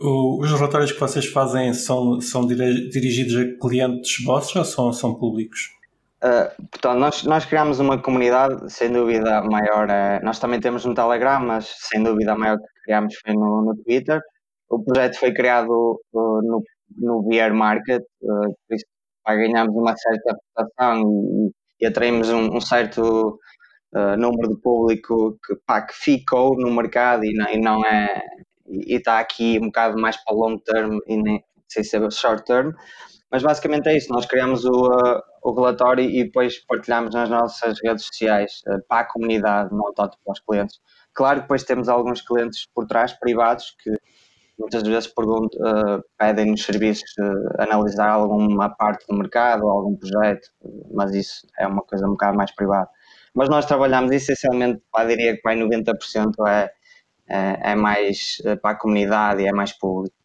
O, 0.00 0.42
os 0.42 0.50
relatórios 0.50 0.92
que 0.92 0.98
vocês 0.98 1.26
fazem 1.26 1.74
são, 1.74 2.20
são 2.20 2.46
dirigidos 2.46 3.36
a 3.36 3.60
clientes 3.60 4.24
vossos 4.24 4.56
ou 4.56 4.64
são, 4.64 4.92
são 4.92 5.14
públicos? 5.14 5.79
Uh, 6.22 6.68
portanto, 6.70 6.98
nós, 6.98 7.22
nós 7.24 7.44
criamos 7.46 7.80
uma 7.80 8.00
comunidade, 8.00 8.70
sem 8.70 8.92
dúvida 8.92 9.42
maior. 9.42 9.88
É, 9.88 10.20
nós 10.22 10.38
também 10.38 10.60
temos 10.60 10.84
no 10.84 10.94
Telegram, 10.94 11.40
mas 11.40 11.74
sem 11.88 12.02
dúvida 12.02 12.32
a 12.32 12.38
maior 12.38 12.58
que 12.58 12.82
criamos 12.84 13.14
foi 13.24 13.34
no, 13.34 13.62
no 13.62 13.76
Twitter. 13.82 14.20
O 14.68 14.82
projeto 14.84 15.18
foi 15.18 15.32
criado 15.32 16.00
uh, 16.12 16.42
no, 16.42 16.62
no 16.98 17.22
Beer 17.22 17.54
Market, 17.54 18.02
uh, 18.22 18.54
por 18.68 18.74
isso 18.74 18.84
pá, 19.24 19.34
ganhamos 19.34 19.74
uma 19.74 19.96
certa 19.96 20.34
reputação 20.34 21.02
e, 21.80 21.84
e 21.84 21.86
atraímos 21.86 22.28
um, 22.28 22.56
um 22.56 22.60
certo 22.60 23.38
uh, 23.94 24.16
número 24.16 24.54
de 24.54 24.60
público 24.60 25.38
que, 25.44 25.56
pá, 25.66 25.82
que 25.82 25.94
ficou 25.94 26.56
no 26.56 26.70
mercado 26.70 27.24
e 27.24 27.32
não, 27.34 27.48
e 27.50 27.58
não 27.58 27.84
é 27.84 28.20
e 28.70 28.96
está 28.96 29.18
aqui 29.18 29.58
um 29.58 29.66
bocado 29.66 30.00
mais 30.00 30.16
para 30.22 30.34
long 30.34 30.56
term 30.58 30.98
e 31.06 31.16
nem 31.16 31.42
sem 31.68 31.84
ser 31.84 32.10
short 32.12 32.44
term. 32.44 32.72
Mas 33.30 33.42
basicamente 33.44 33.88
é 33.88 33.96
isso, 33.96 34.12
nós 34.12 34.26
criamos 34.26 34.64
o, 34.64 34.88
uh, 34.88 35.22
o 35.42 35.54
relatório 35.54 36.04
e 36.04 36.24
depois 36.24 36.58
partilhamos 36.66 37.14
nas 37.14 37.30
nossas 37.30 37.78
redes 37.82 38.06
sociais 38.06 38.60
uh, 38.66 38.84
para 38.88 39.02
a 39.02 39.04
comunidade, 39.04 39.70
não 39.72 39.94
tanto 39.94 40.18
para 40.24 40.32
os 40.32 40.40
clientes. 40.40 40.80
Claro 41.14 41.36
que 41.36 41.42
depois 41.42 41.62
temos 41.62 41.88
alguns 41.88 42.20
clientes 42.20 42.66
por 42.74 42.86
trás, 42.86 43.12
privados, 43.12 43.76
que 43.82 43.90
muitas 44.58 44.82
vezes 44.82 45.06
uh, 45.06 46.02
pedem-nos 46.18 46.64
serviços 46.64 47.08
de 47.16 47.62
analisar 47.62 48.10
alguma 48.10 48.68
parte 48.68 49.06
do 49.08 49.16
mercado 49.16 49.64
ou 49.64 49.70
algum 49.70 49.96
projeto, 49.96 50.48
mas 50.92 51.14
isso 51.14 51.46
é 51.56 51.68
uma 51.68 51.82
coisa 51.82 52.06
um 52.06 52.10
bocado 52.10 52.36
mais 52.36 52.52
privada. 52.52 52.88
Mas 53.32 53.48
nós 53.48 53.64
trabalhamos 53.64 54.10
essencialmente, 54.10 54.82
pá, 54.90 55.04
diria 55.04 55.36
que 55.36 55.42
vai 55.44 55.56
90% 55.56 56.32
é, 56.48 56.70
é, 57.28 57.72
é 57.72 57.74
mais 57.76 58.38
para 58.60 58.72
a 58.72 58.74
comunidade 58.74 59.40
e 59.40 59.46
é 59.46 59.52
mais 59.52 59.72
público. 59.72 60.16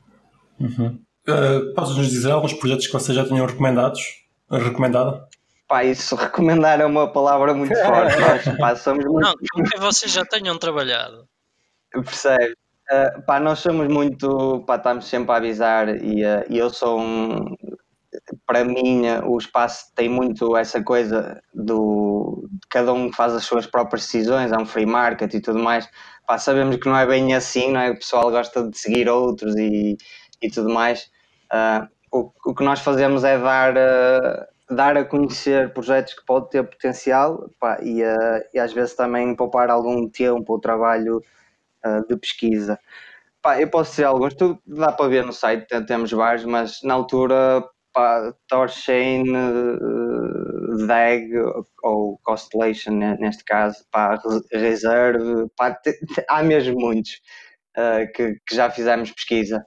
Uhum. 0.60 1.05
Uh, 1.28 1.74
Podes 1.74 1.96
nos 1.96 2.10
dizer 2.10 2.32
alguns 2.32 2.54
projetos 2.54 2.86
que 2.88 2.94
vocês 2.94 3.16
já 3.16 3.26
tenham 3.26 3.46
recomendados? 3.46 4.26
Recomendado? 4.50 5.28
Pá, 5.68 5.84
isso 5.84 6.16
recomendar 6.16 6.80
é 6.80 6.86
uma 6.86 7.12
palavra 7.12 7.54
muito 7.54 7.76
forte. 7.82 8.20
Nós, 8.20 8.58
pá, 8.58 8.76
somos 8.76 9.06
muito... 9.06 9.22
Não, 9.22 9.34
que 9.64 9.80
vocês 9.80 10.12
já 10.12 10.24
tenham 10.24 10.58
trabalhado. 10.58 11.28
Percebe? 11.92 12.56
Uh, 12.92 13.22
pá, 13.26 13.40
nós 13.40 13.60
somos 13.60 13.88
muito. 13.88 14.64
Pá, 14.68 14.76
estamos 14.76 15.08
sempre 15.08 15.32
a 15.32 15.38
avisar 15.38 15.90
e, 15.90 16.24
uh, 16.24 16.46
e 16.50 16.58
eu 16.58 16.70
sou 16.70 17.00
um. 17.00 17.56
Para 18.46 18.64
mim, 18.64 19.04
o 19.26 19.38
espaço 19.38 19.88
tem 19.96 20.08
muito 20.08 20.56
essa 20.56 20.84
coisa 20.84 21.42
do. 21.54 22.48
Cada 22.70 22.94
um 22.94 23.12
faz 23.12 23.34
as 23.34 23.44
suas 23.44 23.66
próprias 23.66 24.04
decisões, 24.04 24.52
é 24.52 24.58
um 24.58 24.66
free 24.66 24.86
market 24.86 25.34
e 25.34 25.42
tudo 25.42 25.60
mais. 25.60 25.90
Pá, 26.28 26.38
sabemos 26.38 26.78
que 26.78 26.88
não 26.88 26.98
é 26.98 27.06
bem 27.08 27.34
assim, 27.34 27.72
não 27.72 27.80
é? 27.80 27.90
O 27.90 27.96
pessoal 27.98 28.30
gosta 28.30 28.70
de 28.70 28.78
seguir 28.78 29.10
outros 29.10 29.56
e, 29.56 29.98
e 30.42 30.50
tudo 30.50 30.70
mais. 30.70 31.10
Uh, 31.52 31.88
o, 32.12 32.32
o, 32.46 32.56
que 32.56 32.64
nós 32.64 32.80
fazemos 32.80 33.24
é 33.24 33.38
dar, 33.38 33.74
uh, 33.76 34.76
dar 34.76 34.98
a 34.98 35.06
conhecer 35.06 35.74
projetos 35.74 36.14
que 36.14 36.26
podem 36.26 36.50
ter 36.50 36.64
potencial 36.64 37.50
pá, 37.60 37.80
e, 37.82 38.04
uh, 38.04 38.44
e, 38.54 38.60
às 38.60 38.74
vezes 38.74 38.96
também 38.96 39.36
poupar 39.36 39.70
algum 39.70 40.10
tempo 40.10 40.54
ou 40.54 40.60
trabalho 40.60 41.22
de 42.10 42.18
pesquisa. 42.18 42.80
Pá, 43.44 43.62
eu 43.62 43.70
posso 43.70 43.92
dizer 43.92 44.06
alguns, 44.06 44.34
tu 44.34 44.60
dá 44.66 44.92
para 44.92 45.08
ver 45.08 45.24
no 45.24 45.32
site, 45.32 45.68
temos 45.86 46.12
vários, 46.12 46.46
mas 46.46 46.82
na 46.82 46.96
altura 46.96 47.64
pá, 47.94 48.34
Torchain, 48.48 49.24
DAG 50.88 51.30
ou 51.84 52.20
Constellation 52.24 52.94
neste 53.20 53.44
caso, 53.44 53.86
pá, 53.92 54.20
Reserve, 54.52 55.48
pá, 55.56 55.80
há 56.28 56.42
mesmo 56.42 56.76
muitos 56.80 57.22
que, 58.16 58.40
que, 58.48 58.56
já 58.56 58.72
fizemos 58.72 59.12
pesquisa. 59.12 59.64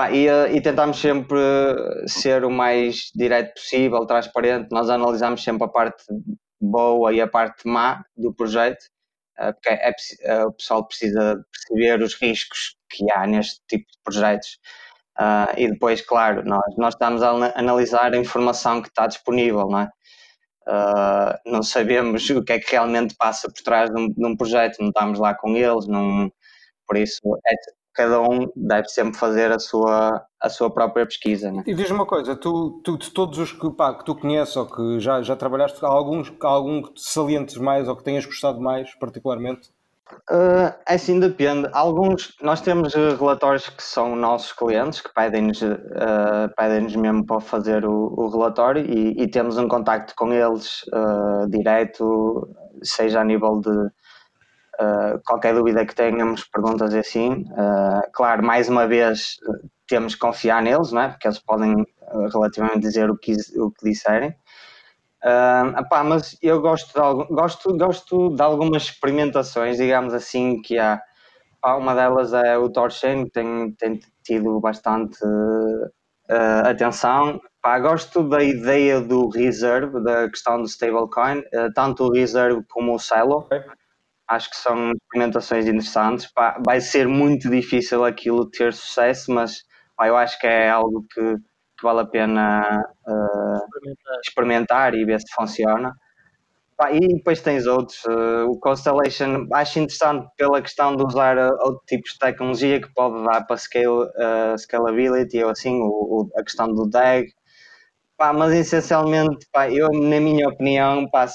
Pá, 0.00 0.10
e, 0.12 0.28
eh, 0.28 0.56
e 0.56 0.62
tentamos 0.62 0.98
sempre 0.98 1.38
ser 2.06 2.42
o 2.42 2.50
mais 2.50 3.10
direto 3.14 3.52
possível, 3.52 4.06
transparente. 4.06 4.68
Nós 4.70 4.88
analisamos 4.88 5.42
sempre 5.44 5.64
a 5.64 5.68
parte 5.68 6.02
boa 6.58 7.12
e 7.12 7.20
a 7.20 7.28
parte 7.28 7.68
má 7.68 8.02
do 8.16 8.32
projeto, 8.32 8.82
eh, 9.38 9.52
porque 9.52 9.68
é, 9.68 9.92
é, 10.22 10.44
o 10.46 10.52
pessoal 10.52 10.86
precisa 10.86 11.44
perceber 11.52 12.02
os 12.02 12.14
riscos 12.14 12.76
que 12.88 13.12
há 13.12 13.26
neste 13.26 13.60
tipo 13.68 13.84
de 13.92 13.98
projetos. 14.02 14.58
Uh, 15.18 15.52
e 15.58 15.68
depois, 15.70 16.00
claro, 16.00 16.42
nós, 16.46 16.64
nós 16.78 16.94
estamos 16.94 17.22
a 17.22 17.30
analisar 17.58 18.14
a 18.14 18.16
informação 18.16 18.80
que 18.80 18.88
está 18.88 19.06
disponível, 19.06 19.68
não 19.68 19.80
é? 19.80 19.90
Uh, 20.66 21.50
não 21.52 21.62
sabemos 21.62 22.28
o 22.30 22.42
que 22.42 22.54
é 22.54 22.58
que 22.60 22.70
realmente 22.72 23.14
passa 23.16 23.48
por 23.48 23.62
trás 23.62 23.90
de 23.90 24.00
um, 24.00 24.08
de 24.10 24.26
um 24.26 24.36
projeto, 24.36 24.78
não 24.80 24.88
estamos 24.88 25.18
lá 25.18 25.34
com 25.34 25.56
eles, 25.56 25.86
não, 25.86 26.32
por 26.86 26.96
isso 26.96 27.20
é, 27.46 27.54
cada 28.00 28.22
um 28.22 28.50
deve 28.56 28.88
sempre 28.88 29.18
fazer 29.18 29.52
a 29.52 29.58
sua, 29.58 30.24
a 30.40 30.48
sua 30.48 30.70
própria 30.70 31.04
pesquisa. 31.04 31.52
Né? 31.52 31.62
E 31.66 31.74
diz-me 31.74 31.96
uma 31.96 32.06
coisa, 32.06 32.34
tu, 32.34 32.80
tu, 32.82 32.96
de 32.96 33.10
todos 33.10 33.38
os 33.38 33.52
que, 33.52 33.70
pá, 33.70 33.92
que 33.92 34.06
tu 34.06 34.14
conheces 34.14 34.56
ou 34.56 34.64
que 34.64 34.98
já, 34.98 35.20
já 35.20 35.36
trabalhaste, 35.36 35.84
há 35.84 35.88
alguns, 35.88 36.32
há 36.42 36.48
algum 36.48 36.80
que 36.80 36.94
te 36.94 37.02
salientes 37.02 37.58
mais 37.58 37.88
ou 37.88 37.96
que 37.96 38.02
tenhas 38.02 38.24
gostado 38.24 38.58
mais, 38.58 38.94
particularmente? 38.94 39.68
Uh, 40.30 40.74
assim 40.86 41.20
depende. 41.20 41.68
Alguns, 41.72 42.34
nós 42.42 42.60
temos 42.60 42.96
eh, 42.96 43.14
relatórios 43.14 43.68
que 43.68 43.82
são 43.82 44.16
nossos 44.16 44.52
clientes 44.52 45.00
que 45.00 45.12
pedem-nos 45.14 45.62
uh, 45.62 45.68
pedem 46.56 46.96
mesmo 46.98 47.24
para 47.24 47.40
fazer 47.40 47.84
o, 47.84 48.14
o 48.16 48.28
relatório 48.28 48.84
e, 48.84 49.22
e, 49.22 49.30
temos 49.30 49.56
um 49.56 49.68
contacto 49.68 50.12
com 50.16 50.32
eles 50.32 50.82
uh, 50.88 51.48
direto, 51.48 52.48
seja 52.82 53.20
a 53.20 53.24
nível 53.24 53.60
de 53.60 53.70
uh, 54.80 55.20
qualquer 55.24 55.54
dúvida 55.54 55.84
que 55.84 55.94
tenhamos, 55.94 56.44
perguntas 56.44 56.94
assim. 56.94 57.44
Uh, 57.50 58.00
claro, 58.12 58.42
mais 58.42 58.68
uma 58.68 58.86
vez 58.86 59.36
temos 59.86 60.14
que 60.14 60.20
confiar 60.20 60.62
neles, 60.62 60.92
não 60.92 61.02
é? 61.02 61.08
porque 61.08 61.26
eles 61.26 61.38
podem 61.38 61.84
relativamente 62.32 62.80
dizer 62.80 63.10
o 63.10 63.16
que, 63.16 63.34
o 63.56 63.70
que 63.70 63.84
disserem. 63.84 64.34
Epá, 65.78 66.02
mas 66.02 66.36
eu 66.40 66.60
gosto 66.60 66.92
de, 66.94 67.34
gosto, 67.34 67.76
gosto 67.76 68.34
de 68.34 68.42
algumas 68.42 68.84
experimentações, 68.84 69.76
digamos 69.76 70.14
assim, 70.14 70.60
que 70.62 70.78
há. 70.78 71.00
uma 71.64 71.94
delas 71.94 72.32
é 72.32 72.56
o 72.56 72.70
Torchain, 72.70 73.26
que 73.26 73.30
tem, 73.32 73.72
tem 73.72 74.00
tido 74.24 74.58
bastante 74.60 75.18
atenção. 76.64 77.40
Pá, 77.62 77.78
gosto 77.78 78.28
da 78.28 78.42
ideia 78.42 79.00
do 79.00 79.28
Reserve, 79.28 80.02
da 80.02 80.28
questão 80.28 80.62
do 80.62 80.66
stablecoin, 80.66 81.42
tanto 81.74 82.04
o 82.04 82.12
Reserve 82.12 82.64
como 82.68 82.94
o 82.94 82.98
Celo. 82.98 83.46
Acho 84.30 84.50
que 84.50 84.56
são 84.56 84.92
experimentações 84.92 85.66
interessantes. 85.66 86.26
Pá, 86.32 86.60
vai 86.64 86.80
ser 86.80 87.08
muito 87.08 87.50
difícil 87.50 88.04
aquilo 88.04 88.48
ter 88.50 88.72
sucesso, 88.72 89.32
mas 89.32 89.62
pá, 89.96 90.08
eu 90.08 90.16
acho 90.16 90.38
que 90.38 90.46
é 90.46 90.70
algo 90.70 91.04
que 91.12 91.36
que 91.78 91.84
vale 91.86 92.00
a 92.00 92.06
pena 92.06 92.84
uh, 93.08 94.20
experimentar. 94.24 94.94
e 94.94 95.04
ver 95.04 95.20
se 95.20 95.32
funciona. 95.34 95.94
Pá, 96.76 96.92
e 96.92 97.00
depois 97.00 97.40
tens 97.42 97.66
outros. 97.66 98.04
Uh, 98.04 98.46
o 98.50 98.58
Constellation 98.60 99.46
acho 99.52 99.78
interessante 99.80 100.28
pela 100.36 100.62
questão 100.62 100.96
de 100.96 101.04
usar 101.04 101.38
uh, 101.38 101.50
outro 101.62 101.82
tipo 101.86 102.04
de 102.04 102.18
tecnologia 102.18 102.80
que 102.80 102.92
pode 102.94 103.24
dar 103.24 103.46
para 103.46 103.56
scale, 103.56 104.08
scalability 104.58 105.42
ou 105.44 105.50
assim, 105.50 105.74
o, 105.82 105.86
o, 105.88 106.30
a 106.36 106.42
questão 106.44 106.68
do 106.68 106.88
DAG. 106.88 107.26
Pá, 108.16 108.32
mas 108.32 108.52
essencialmente, 108.52 109.46
pá, 109.52 109.70
eu, 109.70 109.88
na 109.92 110.20
minha 110.20 110.48
opinião, 110.48 111.08
pá, 111.10 111.26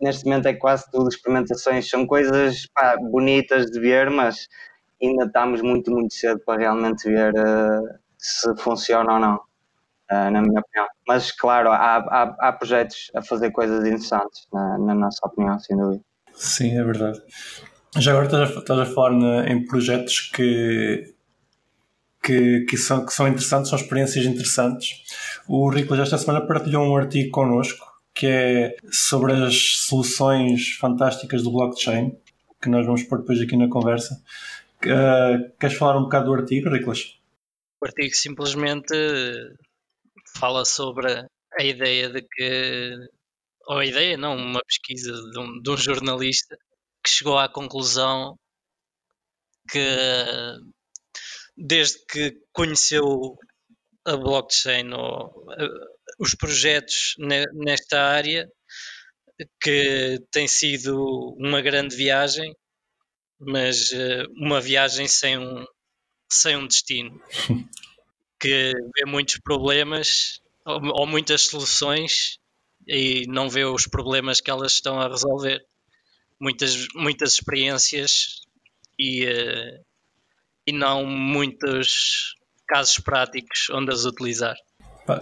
neste 0.00 0.24
momento 0.24 0.46
é 0.46 0.54
quase 0.54 0.90
tudo 0.90 1.08
experimentações, 1.08 1.88
são 1.88 2.06
coisas 2.06 2.66
pá, 2.74 2.96
bonitas 2.96 3.66
de 3.66 3.80
ver, 3.80 4.10
mas 4.10 4.48
ainda 5.02 5.24
estamos 5.24 5.62
muito, 5.62 5.90
muito 5.90 6.12
cedo 6.14 6.40
para 6.44 6.60
realmente 6.60 7.08
ver 7.08 7.32
se 8.18 8.54
funciona 8.56 9.14
ou 9.14 9.18
não. 9.20 9.40
Uh, 10.10 10.30
na 10.30 10.40
minha 10.40 10.60
opinião. 10.60 10.86
Mas, 11.06 11.30
claro, 11.30 11.70
há, 11.70 11.96
há, 11.96 12.36
há 12.40 12.52
projetos 12.54 13.10
a 13.14 13.20
fazer 13.20 13.50
coisas 13.50 13.84
interessantes, 13.84 14.46
na, 14.50 14.78
na, 14.78 14.94
nossa 14.94 15.18
opinião, 15.26 15.58
sem 15.58 15.76
dúvida. 15.76 16.02
Sim, 16.32 16.78
é 16.78 16.82
verdade. 16.82 17.20
Já 17.98 18.12
agora 18.12 18.24
estás 18.24 18.56
a, 18.56 18.58
estás 18.58 18.80
a 18.80 18.86
falar 18.86 19.10
na, 19.10 19.46
em 19.50 19.66
projetos 19.66 20.30
que 20.34 21.14
que, 22.22 22.66
que, 22.68 22.76
são, 22.76 23.06
que 23.06 23.12
são 23.12 23.26
interessantes, 23.26 23.70
são 23.70 23.78
experiências 23.78 24.26
interessantes. 24.26 25.02
O 25.46 25.70
Ricolas 25.70 26.02
esta 26.02 26.18
semana 26.18 26.46
partilhou 26.46 26.84
um 26.84 26.96
artigo 26.96 27.30
connosco 27.30 27.86
que 28.18 28.26
é 28.26 28.76
sobre 28.90 29.32
as 29.32 29.76
soluções 29.86 30.70
fantásticas 30.70 31.44
do 31.44 31.52
blockchain, 31.52 32.18
que 32.60 32.68
nós 32.68 32.84
vamos 32.84 33.04
pôr 33.04 33.20
depois 33.20 33.40
aqui 33.40 33.56
na 33.56 33.68
conversa. 33.68 34.20
Uh, 34.82 35.56
queres 35.56 35.76
falar 35.76 35.96
um 35.96 36.02
bocado 36.02 36.26
do 36.26 36.34
artigo, 36.34 36.68
Ricolas? 36.68 37.16
O 37.80 37.86
artigo 37.86 38.12
simplesmente 38.12 38.92
fala 40.36 40.64
sobre 40.64 41.28
a 41.52 41.62
ideia 41.62 42.10
de 42.10 42.22
que, 42.22 42.90
ou 43.68 43.78
a 43.78 43.86
ideia, 43.86 44.16
não, 44.16 44.34
uma 44.34 44.60
pesquisa 44.66 45.12
de 45.12 45.38
um, 45.38 45.62
de 45.62 45.70
um 45.70 45.76
jornalista 45.76 46.58
que 47.04 47.10
chegou 47.10 47.38
à 47.38 47.48
conclusão 47.48 48.36
que 49.70 49.96
desde 51.56 52.04
que 52.06 52.36
conheceu 52.52 53.36
a 54.04 54.16
blockchain 54.16 54.92
ou 54.92 55.46
os 56.18 56.34
projetos 56.34 57.14
nesta 57.54 58.02
área, 58.02 58.48
que 59.60 60.18
tem 60.32 60.48
sido 60.48 61.34
uma 61.38 61.60
grande 61.60 61.94
viagem, 61.94 62.52
mas 63.40 63.92
eh, 63.92 64.24
uma 64.36 64.60
viagem 64.60 65.06
sem 65.06 65.38
um, 65.38 65.64
sem 66.30 66.56
um 66.56 66.66
destino, 66.66 67.20
que 68.40 68.72
vê 68.96 69.04
muitos 69.06 69.38
problemas 69.38 70.40
ou, 70.66 70.80
ou 71.00 71.06
muitas 71.06 71.42
soluções 71.46 72.38
e 72.86 73.26
não 73.28 73.48
vê 73.48 73.64
os 73.64 73.86
problemas 73.86 74.40
que 74.40 74.50
elas 74.50 74.72
estão 74.72 75.00
a 75.00 75.08
resolver. 75.08 75.64
Muitas, 76.40 76.86
muitas 76.94 77.32
experiências 77.34 78.40
e, 78.98 79.24
uh, 79.24 79.84
e 80.66 80.72
não 80.72 81.04
muitos 81.04 82.34
casos 82.66 82.98
práticos 82.98 83.68
onde 83.70 83.92
as 83.92 84.04
utilizar. 84.04 84.56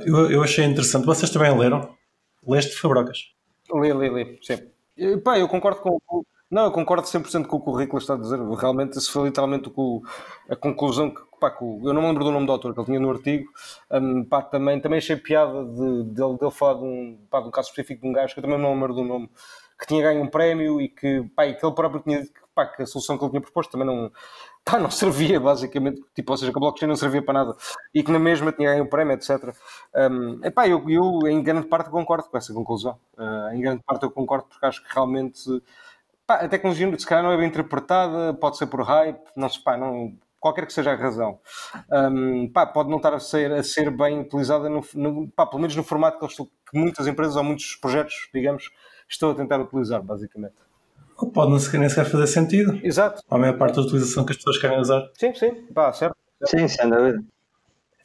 Eu, 0.04 0.30
eu 0.30 0.42
achei 0.42 0.64
interessante. 0.64 1.06
Vocês 1.06 1.30
também 1.30 1.56
leram? 1.56 1.94
Leste 2.46 2.76
Fabrocas? 2.76 3.32
Li, 3.72 3.92
li, 3.92 4.08
li, 4.08 4.38
sim. 4.42 4.58
pá, 5.24 5.38
eu 5.38 5.48
concordo 5.48 5.80
com, 5.80 5.98
não, 6.48 6.66
eu 6.66 6.70
concordo 6.70 7.04
100% 7.06 7.46
com 7.46 7.56
o 7.56 7.60
que 7.86 7.94
o 7.94 7.98
está 7.98 8.14
a 8.14 8.16
dizer. 8.16 8.38
Realmente, 8.38 8.96
isso 8.96 9.10
foi 9.10 9.24
literalmente 9.24 9.72
o, 9.74 10.00
a 10.48 10.54
conclusão 10.54 11.10
que, 11.10 11.20
pá, 11.40 11.50
que 11.50 11.64
eu 11.64 11.92
não 11.92 12.02
me 12.02 12.08
lembro 12.08 12.22
do 12.24 12.30
nome 12.30 12.46
do 12.46 12.52
autor 12.52 12.72
que 12.72 12.78
ele 12.78 12.86
tinha 12.86 13.00
no 13.00 13.10
artigo. 13.10 13.50
Um, 13.90 14.24
pá, 14.24 14.42
também, 14.42 14.80
também 14.80 14.98
achei 14.98 15.16
piada 15.16 15.64
de, 15.64 16.04
de, 16.04 16.14
de 16.14 16.22
ele 16.22 16.50
falar 16.52 16.74
de 16.74 16.84
um, 16.84 17.18
pá, 17.28 17.40
de 17.40 17.48
um 17.48 17.50
caso 17.50 17.68
específico 17.68 18.02
de 18.02 18.08
um 18.08 18.12
gajo 18.12 18.32
que 18.32 18.38
eu 18.38 18.42
também 18.42 18.58
não 18.58 18.68
me 18.68 18.80
lembro 18.80 18.94
do 18.94 19.02
nome, 19.02 19.28
que 19.78 19.86
tinha 19.88 20.02
ganho 20.02 20.22
um 20.22 20.28
prémio 20.28 20.80
e 20.80 20.88
que, 20.88 21.24
pá, 21.34 21.46
e 21.46 21.54
que 21.54 21.66
ele 21.66 21.74
próprio 21.74 22.00
tinha 22.00 22.20
dito 22.20 22.32
que, 22.32 22.40
pá, 22.54 22.64
que 22.64 22.82
a 22.82 22.86
solução 22.86 23.18
que 23.18 23.24
ele 23.24 23.30
tinha 23.30 23.42
proposto 23.42 23.72
também 23.72 23.86
não, 23.86 24.12
pá, 24.66 24.78
não 24.78 24.90
servia, 24.90 25.38
basicamente. 25.40 26.02
Tipo, 26.14 26.32
ou 26.32 26.36
seja, 26.36 26.52
que 26.52 26.58
a 26.58 26.60
blockchain 26.60 26.88
não 26.88 26.96
servia 26.96 27.22
para 27.22 27.34
nada 27.44 27.56
e 27.94 28.02
que 28.02 28.10
na 28.10 28.18
mesma 28.18 28.52
tinha 28.52 28.72
ganho 28.72 28.84
um 28.84 28.88
prémio, 28.88 29.14
etc. 29.14 29.54
Um, 29.94 30.44
epá, 30.44 30.68
eu, 30.68 30.84
eu, 30.90 31.28
em 31.28 31.42
grande 31.42 31.68
parte, 31.68 31.88
concordo 31.88 32.28
com 32.28 32.36
essa 32.36 32.52
conclusão. 32.52 32.98
Uh, 33.16 33.54
em 33.54 33.60
grande 33.60 33.82
parte, 33.84 34.02
eu 34.02 34.10
concordo 34.10 34.46
porque 34.48 34.66
acho 34.66 34.82
que 34.82 34.92
realmente 34.92 35.40
Pá, 36.26 36.36
a 36.36 36.48
tecnologia, 36.48 36.98
se 36.98 37.06
calhar, 37.06 37.22
não 37.22 37.30
é 37.30 37.36
bem 37.36 37.46
interpretada, 37.46 38.34
pode 38.34 38.56
ser 38.56 38.66
por 38.66 38.82
hype, 38.82 39.20
não 39.36 39.48
se 39.48 39.62
pá, 39.62 39.76
não, 39.76 40.12
qualquer 40.40 40.66
que 40.66 40.72
seja 40.72 40.90
a 40.92 40.96
razão. 40.96 41.38
Um, 41.88 42.50
pá, 42.52 42.66
pode 42.66 42.90
não 42.90 42.96
estar 42.96 43.14
a 43.14 43.20
ser, 43.20 43.52
a 43.52 43.62
ser 43.62 43.90
bem 43.96 44.20
utilizada, 44.22 44.68
no, 44.68 44.84
no, 44.94 45.28
pá, 45.30 45.46
pelo 45.46 45.60
menos 45.60 45.76
no 45.76 45.84
formato 45.84 46.18
que, 46.26 46.34
que 46.36 46.78
muitas 46.78 47.06
empresas 47.06 47.36
ou 47.36 47.44
muitos 47.44 47.76
projetos, 47.76 48.28
digamos, 48.34 48.72
estão 49.08 49.30
a 49.30 49.34
tentar 49.36 49.60
utilizar, 49.60 50.02
basicamente. 50.02 50.65
Ou 51.18 51.30
pode 51.30 51.50
não 51.50 51.58
sequer, 51.58 51.80
nem 51.80 51.88
sequer 51.88 52.04
fazer 52.04 52.26
sentido. 52.26 52.78
Exato. 52.82 53.22
A 53.30 53.38
maior 53.38 53.56
parte 53.56 53.76
da 53.76 53.82
utilização 53.82 54.24
que 54.24 54.32
as 54.32 54.36
pessoas 54.36 54.58
querem 54.58 54.78
usar. 54.78 55.02
Sim, 55.18 55.34
sim, 55.34 55.52
pá, 55.72 55.92
certo. 55.92 56.16
Sim, 56.44 56.68
sem 56.68 56.88
dúvida. 56.88 57.24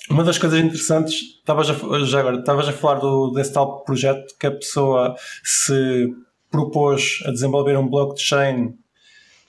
Uma 0.10 0.24
das 0.24 0.38
coisas 0.38 0.60
interessantes, 0.60 1.13
estavas 1.39 1.70
a, 1.70 2.00
já 2.06 2.20
agora, 2.20 2.39
estavas 2.39 2.68
a 2.68 2.74
falar 2.74 3.00
do, 3.00 3.32
desse 3.32 3.53
tal 3.53 3.84
projeto 3.84 4.35
que 4.40 4.48
a 4.48 4.51
pessoa 4.51 5.16
se 5.44 6.09
propôs 6.50 7.20
a 7.25 7.31
desenvolver 7.31 7.77
um 7.77 7.88
blockchain. 7.88 8.74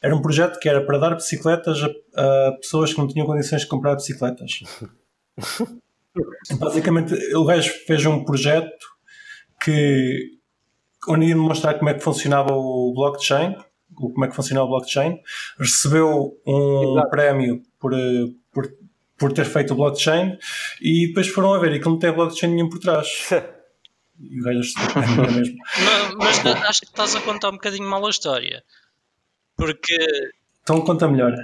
Era 0.03 0.15
um 0.15 0.21
projeto 0.21 0.59
que 0.59 0.69
era 0.69 0.85
para 0.85 0.99
dar 0.99 1.15
bicicletas 1.15 1.79
a, 1.83 2.49
a 2.49 2.53
pessoas 2.53 2.93
que 2.93 2.99
não 2.99 3.09
tinham 3.09 3.27
condições 3.27 3.63
de 3.63 3.69
comprar 3.69 3.95
bicicletas. 3.95 4.61
Basicamente, 6.59 7.15
o 7.35 7.45
gajo 7.45 7.73
fez 7.87 8.05
um 8.05 8.25
projeto 8.25 8.87
que 9.63 10.42
onde 11.09 11.27
ia 11.27 11.35
demonstrar 11.35 11.79
como 11.79 11.91
é 11.91 11.95
que 11.95 12.01
funcionava 12.01 12.53
o 12.53 12.93
blockchain, 12.95 13.57
como 13.95 14.25
é 14.25 14.29
que 14.29 14.37
funcionava 14.37 14.67
o 14.67 14.71
blockchain, 14.71 15.21
recebeu 15.59 16.39
um 16.47 16.93
Exato. 16.93 17.11
prémio 17.11 17.63
por, 17.79 17.93
por, 18.53 18.73
por 19.19 19.33
ter 19.33 19.45
feito 19.45 19.73
o 19.73 19.77
blockchain 19.77 20.39
e 20.81 21.09
depois 21.09 21.29
foram 21.29 21.55
a 21.55 21.59
ver 21.59 21.73
e 21.73 21.81
que 21.81 21.87
não 21.87 21.99
tem 21.99 22.13
blockchain 22.13 22.55
nenhum 22.55 22.69
por 22.69 22.79
trás. 22.79 23.09
E 24.21 24.41
o 24.41 24.45
gajo 24.45 24.61
mesmo. 25.35 25.57
Mas, 26.17 26.45
mas 26.45 26.63
acho 26.69 26.81
que 26.83 26.87
estás 26.87 27.17
a 27.17 27.21
contar 27.23 27.49
um 27.49 27.55
bocadinho 27.55 27.89
mal 27.89 28.07
a 28.07 28.11
história. 28.11 28.63
Porque. 29.57 29.97
Então 30.63 30.81
conta 30.83 31.09
melhor. 31.09 31.35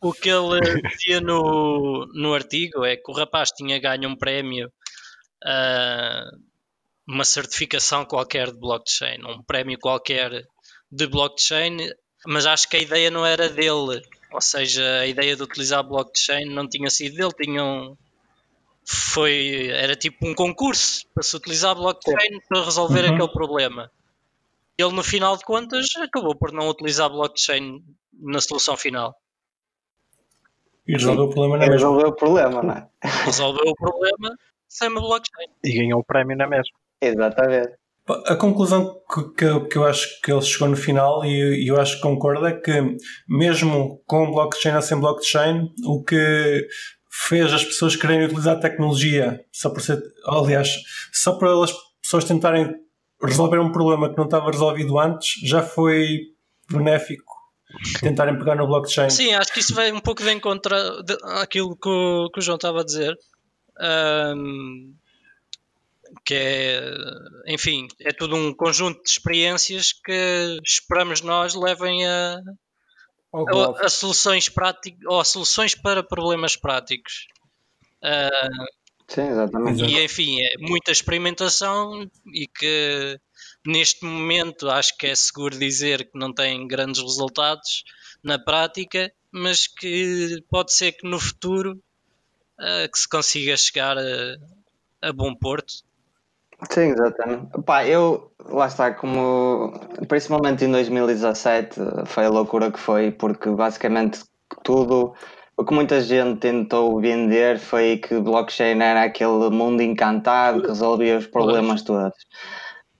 O 0.00 0.12
que 0.12 0.28
ele 0.28 0.60
dizia 0.82 1.20
no, 1.20 2.06
no 2.12 2.34
artigo 2.34 2.84
é 2.84 2.96
que 2.96 3.10
o 3.10 3.14
rapaz 3.14 3.50
tinha 3.50 3.80
ganho 3.80 4.08
um 4.10 4.16
prémio, 4.16 4.70
uh, 5.44 6.38
uma 7.08 7.24
certificação 7.24 8.04
qualquer 8.04 8.52
de 8.52 8.58
blockchain, 8.58 9.24
um 9.24 9.42
prémio 9.42 9.78
qualquer 9.78 10.46
de 10.92 11.06
blockchain, 11.06 11.90
mas 12.26 12.44
acho 12.44 12.68
que 12.68 12.76
a 12.76 12.80
ideia 12.80 13.10
não 13.10 13.24
era 13.24 13.48
dele. 13.48 14.02
Ou 14.30 14.40
seja, 14.42 15.00
a 15.00 15.06
ideia 15.06 15.34
de 15.34 15.42
utilizar 15.42 15.82
blockchain 15.82 16.44
não 16.54 16.68
tinha 16.68 16.90
sido 16.90 17.16
dele, 17.16 17.32
tinham 17.32 17.96
foi 18.90 19.68
era 19.68 19.94
tipo 19.94 20.26
um 20.26 20.34
concurso 20.34 21.06
para 21.14 21.22
se 21.22 21.36
utilizar 21.36 21.74
blockchain 21.74 22.40
para 22.48 22.64
resolver 22.64 23.04
uhum. 23.04 23.14
aquele 23.14 23.32
problema. 23.32 23.90
Ele 24.76 24.92
no 24.92 25.02
final 25.02 25.36
de 25.36 25.44
contas 25.44 25.86
acabou 25.96 26.36
por 26.36 26.52
não 26.52 26.68
utilizar 26.68 27.10
blockchain 27.10 27.82
na 28.12 28.40
solução 28.40 28.76
final. 28.76 29.14
E 30.86 30.92
resolveu 30.92 31.24
o 31.24 31.30
problema 31.30 31.58
na 31.58 31.66
mesma. 31.66 31.74
Resolveu 31.74 32.08
o 32.08 32.14
problema, 32.14 32.62
não 32.62 32.74
é? 32.74 32.88
Resolveu 33.24 33.64
o 33.66 33.74
problema 33.74 34.36
sem 34.68 34.88
uma 34.88 35.00
blockchain. 35.00 35.48
E 35.64 35.72
ganhou 35.72 36.00
o 36.00 36.04
prémio 36.04 36.36
na 36.36 36.46
mesma. 36.46 36.74
Exatamente. 37.00 37.76
A 38.26 38.36
conclusão 38.36 39.00
que, 39.12 39.22
que, 39.34 39.60
que, 39.68 39.76
eu 39.76 39.84
acho 39.84 40.20
que 40.22 40.32
ele 40.32 40.40
chegou 40.40 40.68
no 40.68 40.76
final, 40.76 41.24
e 41.26 41.68
eu 41.68 41.78
acho 41.78 41.96
que 41.96 42.02
concordo, 42.02 42.46
é 42.46 42.52
que 42.52 42.96
mesmo 43.28 44.02
com 44.06 44.30
blockchain 44.30 44.76
ou 44.76 44.82
sem 44.82 44.98
blockchain, 44.98 45.68
o 45.84 46.02
que 46.02 46.66
fez 47.10 47.52
as 47.52 47.64
pessoas 47.64 47.96
quererem 47.96 48.24
utilizar 48.24 48.56
a 48.56 48.60
tecnologia 48.60 49.44
só 49.52 49.68
por 49.68 49.82
ser, 49.82 50.00
aliás, 50.26 50.70
só 51.12 51.36
para 51.36 51.52
as 51.62 51.72
pessoas 52.00 52.24
tentarem 52.24 52.74
resolver 53.22 53.58
um 53.58 53.72
problema 53.72 54.08
que 54.08 54.16
não 54.16 54.24
estava 54.24 54.50
resolvido 54.50 54.98
antes, 54.98 55.46
já 55.46 55.60
foi 55.62 56.20
benéfico 56.70 57.38
tentarem 58.00 58.38
pegar 58.38 58.54
no 58.54 58.66
blockchain. 58.66 59.10
Sim, 59.10 59.34
acho 59.34 59.52
que 59.52 59.60
isso 59.60 59.74
vai 59.74 59.92
um 59.92 60.00
pouco 60.00 60.22
de 60.22 60.32
encontro 60.32 60.74
àquilo 61.40 61.76
que 61.76 61.88
o, 61.88 62.30
que 62.32 62.40
o 62.40 62.42
João 62.42 62.56
estava 62.56 62.80
a 62.80 62.84
dizer. 62.84 63.14
Um, 63.80 64.94
que 66.24 66.34
é, 66.34 66.80
enfim, 67.46 67.88
é 68.00 68.12
tudo 68.12 68.36
um 68.36 68.54
conjunto 68.54 69.02
de 69.02 69.10
experiências 69.10 69.92
que 69.92 70.58
esperamos 70.64 71.20
nós 71.20 71.54
levem 71.54 72.06
a, 72.06 72.40
a, 73.32 73.86
a, 73.86 73.88
soluções 73.88 74.48
práticas 74.48 75.00
ou 75.06 75.20
a 75.20 75.24
soluções 75.24 75.74
para 75.74 76.02
problemas 76.02 76.56
práticos. 76.56 77.26
Uh, 78.02 78.66
Sim, 79.08 79.28
exatamente. 79.28 79.84
E 79.84 80.04
enfim, 80.04 80.40
é 80.40 80.58
muita 80.58 80.92
experimentação 80.92 82.08
e 82.32 82.46
que 82.46 83.18
neste 83.66 84.04
momento 84.04 84.68
acho 84.68 84.96
que 84.98 85.06
é 85.06 85.14
seguro 85.14 85.58
dizer 85.58 86.10
que 86.10 86.18
não 86.18 86.32
tem 86.32 86.66
grandes 86.66 87.00
resultados 87.00 87.84
na 88.22 88.38
prática, 88.38 89.12
mas 89.32 89.66
que 89.66 90.42
pode 90.50 90.72
ser 90.72 90.92
que 90.92 91.08
no 91.08 91.18
futuro 91.18 91.82
uh, 92.58 92.90
que 92.90 92.98
se 92.98 93.08
consiga 93.08 93.56
chegar 93.56 93.96
a, 93.96 94.36
a 95.02 95.12
bom 95.12 95.34
porto. 95.34 95.87
Sim, 96.70 96.90
exatamente. 96.90 97.62
Pá, 97.64 97.86
eu, 97.86 98.32
lá 98.46 98.66
está, 98.66 98.92
como 98.92 99.72
principalmente 100.08 100.64
em 100.64 100.70
2017 100.72 101.80
foi 102.06 102.24
a 102.24 102.28
loucura 102.28 102.70
que 102.72 102.78
foi, 102.80 103.12
porque 103.12 103.48
basicamente 103.50 104.20
tudo 104.64 105.14
o 105.56 105.64
que 105.64 105.72
muita 105.74 106.00
gente 106.00 106.40
tentou 106.40 107.00
vender 107.00 107.58
foi 107.58 107.98
que 107.98 108.18
blockchain 108.20 108.80
era 108.80 109.04
aquele 109.04 109.50
mundo 109.50 109.82
encantado 109.82 110.62
que 110.62 110.68
resolvia 110.68 111.18
os 111.18 111.26
problemas 111.26 111.82
todos. 111.82 112.16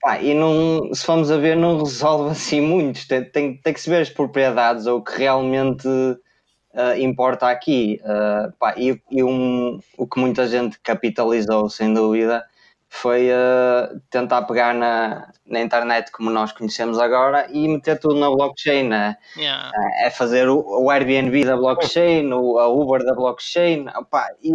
Pá, 0.01 0.21
e 0.21 0.33
não, 0.33 0.93
se 0.93 1.05
formos 1.05 1.29
a 1.29 1.37
ver, 1.37 1.55
não 1.57 1.79
resolve 1.79 2.31
assim 2.31 2.61
muitos. 2.61 3.05
Tem, 3.07 3.23
tem, 3.29 3.57
tem 3.61 3.73
que 3.73 3.81
se 3.81 3.89
ver 3.89 4.01
as 4.01 4.09
propriedades 4.09 4.85
ou 4.87 4.99
o 4.99 5.03
que 5.03 5.17
realmente 5.19 5.87
uh, 5.87 6.97
importa 6.99 7.49
aqui. 7.49 7.99
Uh, 8.03 8.51
pá, 8.57 8.73
e 8.77 9.01
e 9.11 9.23
um, 9.23 9.79
o 9.97 10.07
que 10.07 10.19
muita 10.19 10.47
gente 10.47 10.79
capitalizou, 10.81 11.69
sem 11.69 11.93
dúvida, 11.93 12.43
foi 12.89 13.29
uh, 13.29 14.01
tentar 14.09 14.41
pegar 14.43 14.73
na, 14.73 15.31
na 15.45 15.61
internet 15.61 16.11
como 16.11 16.31
nós 16.31 16.51
conhecemos 16.51 16.97
agora 16.97 17.47
e 17.51 17.67
meter 17.67 17.99
tudo 17.99 18.19
na 18.19 18.29
blockchain. 18.29 18.89
Né? 18.89 19.15
Yeah. 19.37 19.71
É, 19.73 20.07
é 20.07 20.09
fazer 20.09 20.49
o, 20.49 20.59
o, 20.59 20.89
Airbnb 20.89 21.45
da 21.45 21.55
blockchain, 21.55 22.33
o, 22.33 22.57
a 22.57 22.67
Uber 22.67 23.05
da 23.05 23.13
blockchain. 23.13 23.87
Opa, 23.95 24.27
e 24.43 24.53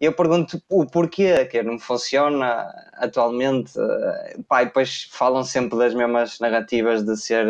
eu 0.00 0.12
pergunto 0.12 0.60
o 0.68 0.84
porquê 0.84 1.44
que 1.44 1.62
não 1.62 1.78
funciona 1.78 2.66
atualmente. 2.94 3.72
Pá, 4.48 4.62
e 4.62 4.66
depois 4.66 5.08
falam 5.12 5.44
sempre 5.44 5.78
das 5.78 5.94
mesmas 5.94 6.40
narrativas 6.40 7.04
de 7.04 7.16
ser 7.16 7.46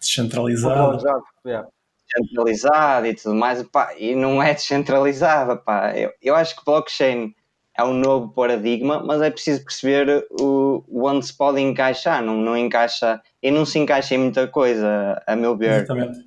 descentralizado. 0.00 0.98
Yeah 1.46 1.68
descentralizado 2.06 3.06
e 3.06 3.14
tudo 3.14 3.34
mais, 3.34 3.62
pá, 3.62 3.94
e 3.96 4.14
não 4.14 4.42
é 4.42 4.54
descentralizada, 4.54 5.56
pá. 5.56 5.96
Eu, 5.96 6.12
eu 6.22 6.34
acho 6.36 6.54
que 6.54 6.64
blockchain 6.64 7.34
é 7.76 7.82
um 7.82 7.92
novo 7.92 8.28
paradigma, 8.28 9.02
mas 9.04 9.20
é 9.20 9.30
preciso 9.30 9.64
perceber 9.64 10.26
o, 10.30 10.84
onde 10.88 11.26
se 11.26 11.36
pode 11.36 11.60
encaixar, 11.60 12.22
não, 12.22 12.36
não 12.36 12.56
encaixa, 12.56 13.20
e 13.42 13.50
não 13.50 13.66
se 13.66 13.78
encaixa 13.78 14.14
em 14.14 14.18
muita 14.18 14.46
coisa, 14.46 15.20
a 15.26 15.34
meu 15.34 15.56
ver. 15.56 15.82
Exatamente. 15.82 16.18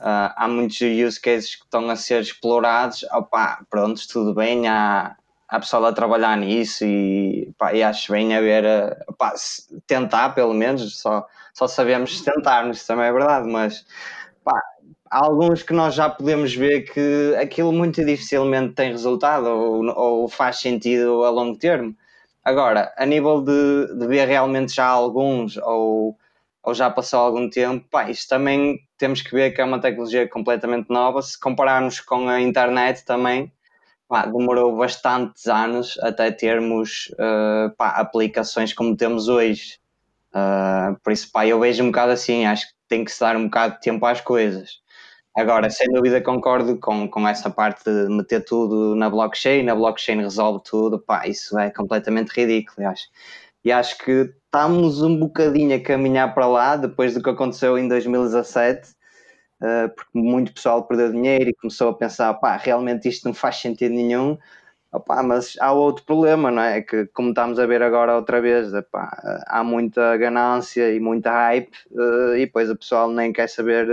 Uh, 0.00 0.32
há 0.34 0.48
muitos 0.48 0.80
use 0.80 1.20
cases 1.20 1.56
que 1.56 1.64
estão 1.64 1.88
a 1.90 1.94
ser 1.94 2.22
explorados, 2.22 3.04
opá, 3.12 3.62
pronto, 3.68 4.00
tudo 4.08 4.34
bem, 4.34 4.66
há, 4.66 5.14
há 5.46 5.60
pessoal 5.60 5.84
a 5.84 5.92
trabalhar 5.92 6.36
nisso 6.38 6.84
e, 6.86 7.52
pá, 7.58 7.74
e 7.74 7.82
acho 7.82 8.10
bem 8.10 8.34
haver, 8.34 8.64
opá, 9.06 9.34
tentar 9.86 10.30
pelo 10.30 10.54
menos, 10.54 10.98
só, 10.98 11.26
só 11.52 11.68
sabemos 11.68 12.18
tentar, 12.22 12.68
isso 12.70 12.86
também 12.86 13.04
é 13.04 13.12
verdade, 13.12 13.46
mas 13.46 13.84
pá, 14.42 14.58
há 15.10 15.24
alguns 15.24 15.62
que 15.62 15.72
nós 15.72 15.94
já 15.94 16.08
podemos 16.08 16.54
ver 16.54 16.82
que 16.82 17.34
aquilo 17.40 17.72
muito 17.72 18.04
dificilmente 18.04 18.74
tem 18.74 18.92
resultado 18.92 19.46
ou, 19.46 19.86
ou 19.96 20.28
faz 20.28 20.60
sentido 20.60 21.24
a 21.24 21.30
longo 21.30 21.58
termo. 21.58 21.94
Agora, 22.44 22.92
a 22.96 23.04
nível 23.04 23.42
de, 23.42 23.98
de 23.98 24.06
ver 24.06 24.26
realmente 24.26 24.74
já 24.74 24.86
alguns 24.86 25.56
ou, 25.58 26.16
ou 26.62 26.74
já 26.74 26.88
passou 26.88 27.20
algum 27.20 27.50
tempo, 27.50 27.86
pá, 27.90 28.08
isto 28.10 28.28
também 28.28 28.80
temos 28.96 29.20
que 29.20 29.32
ver 29.32 29.50
que 29.52 29.60
é 29.60 29.64
uma 29.64 29.80
tecnologia 29.80 30.28
completamente 30.28 30.88
nova. 30.90 31.20
Se 31.22 31.38
compararmos 31.38 32.00
com 32.00 32.28
a 32.28 32.40
internet 32.40 33.04
também, 33.04 33.52
pá, 34.08 34.26
demorou 34.26 34.76
bastantes 34.76 35.46
anos 35.46 35.98
até 36.02 36.30
termos 36.30 37.12
uh, 37.14 37.74
pá, 37.76 37.90
aplicações 37.90 38.72
como 38.72 38.96
temos 38.96 39.28
hoje. 39.28 39.78
Uh, 40.32 40.98
por 41.02 41.12
isso, 41.12 41.30
pá, 41.32 41.46
eu 41.46 41.60
vejo 41.60 41.82
um 41.82 41.88
bocado 41.88 42.12
assim, 42.12 42.46
acho 42.46 42.68
que 42.68 42.74
tem 42.88 43.04
que 43.04 43.12
se 43.12 43.20
dar 43.20 43.36
um 43.36 43.44
bocado 43.44 43.74
de 43.74 43.80
tempo 43.80 44.06
às 44.06 44.20
coisas. 44.20 44.80
Agora, 45.40 45.70
sem 45.70 45.88
dúvida 45.88 46.20
concordo 46.20 46.78
com, 46.78 47.08
com 47.08 47.26
essa 47.26 47.48
parte 47.48 47.84
de 47.84 48.08
meter 48.08 48.44
tudo 48.44 48.94
na 48.94 49.08
blockchain, 49.08 49.68
a 49.70 49.74
blockchain 49.74 50.18
resolve 50.20 50.62
tudo, 50.64 50.98
pá, 50.98 51.26
isso 51.26 51.58
é 51.58 51.70
completamente 51.70 52.28
ridículo, 52.28 52.86
acho. 52.86 53.08
E 53.64 53.72
acho 53.72 53.96
que 53.98 54.34
estamos 54.44 55.02
um 55.02 55.18
bocadinho 55.18 55.74
a 55.74 55.80
caminhar 55.80 56.34
para 56.34 56.46
lá, 56.46 56.76
depois 56.76 57.14
do 57.14 57.22
que 57.22 57.30
aconteceu 57.30 57.78
em 57.78 57.88
2017, 57.88 58.90
uh, 58.90 59.64
eh, 59.64 59.88
porque 59.88 60.10
muito 60.14 60.52
pessoal 60.52 60.84
perdeu 60.86 61.10
dinheiro 61.10 61.50
e 61.50 61.54
começou 61.54 61.88
a 61.90 61.94
pensar, 61.94 62.34
pá, 62.34 62.56
realmente 62.56 63.08
isto 63.08 63.24
não 63.26 63.34
faz 63.34 63.56
sentido 63.56 63.94
nenhum, 63.94 64.36
Opa, 64.92 65.22
mas 65.22 65.56
há 65.60 65.72
outro 65.72 66.04
problema, 66.04 66.50
não 66.50 66.62
é? 66.62 66.82
Que 66.82 67.06
como 67.08 67.28
estamos 67.30 67.60
a 67.60 67.66
ver 67.66 67.80
agora 67.80 68.16
outra 68.16 68.40
vez, 68.40 68.74
opa, 68.74 69.08
há 69.46 69.62
muita 69.62 70.16
ganância 70.16 70.92
e 70.92 70.98
muita 70.98 71.30
hype 71.30 71.72
uh, 71.92 72.34
e 72.34 72.44
depois 72.46 72.68
o 72.68 72.76
pessoal 72.76 73.08
nem 73.08 73.32
quer 73.32 73.48
saber 73.48 73.86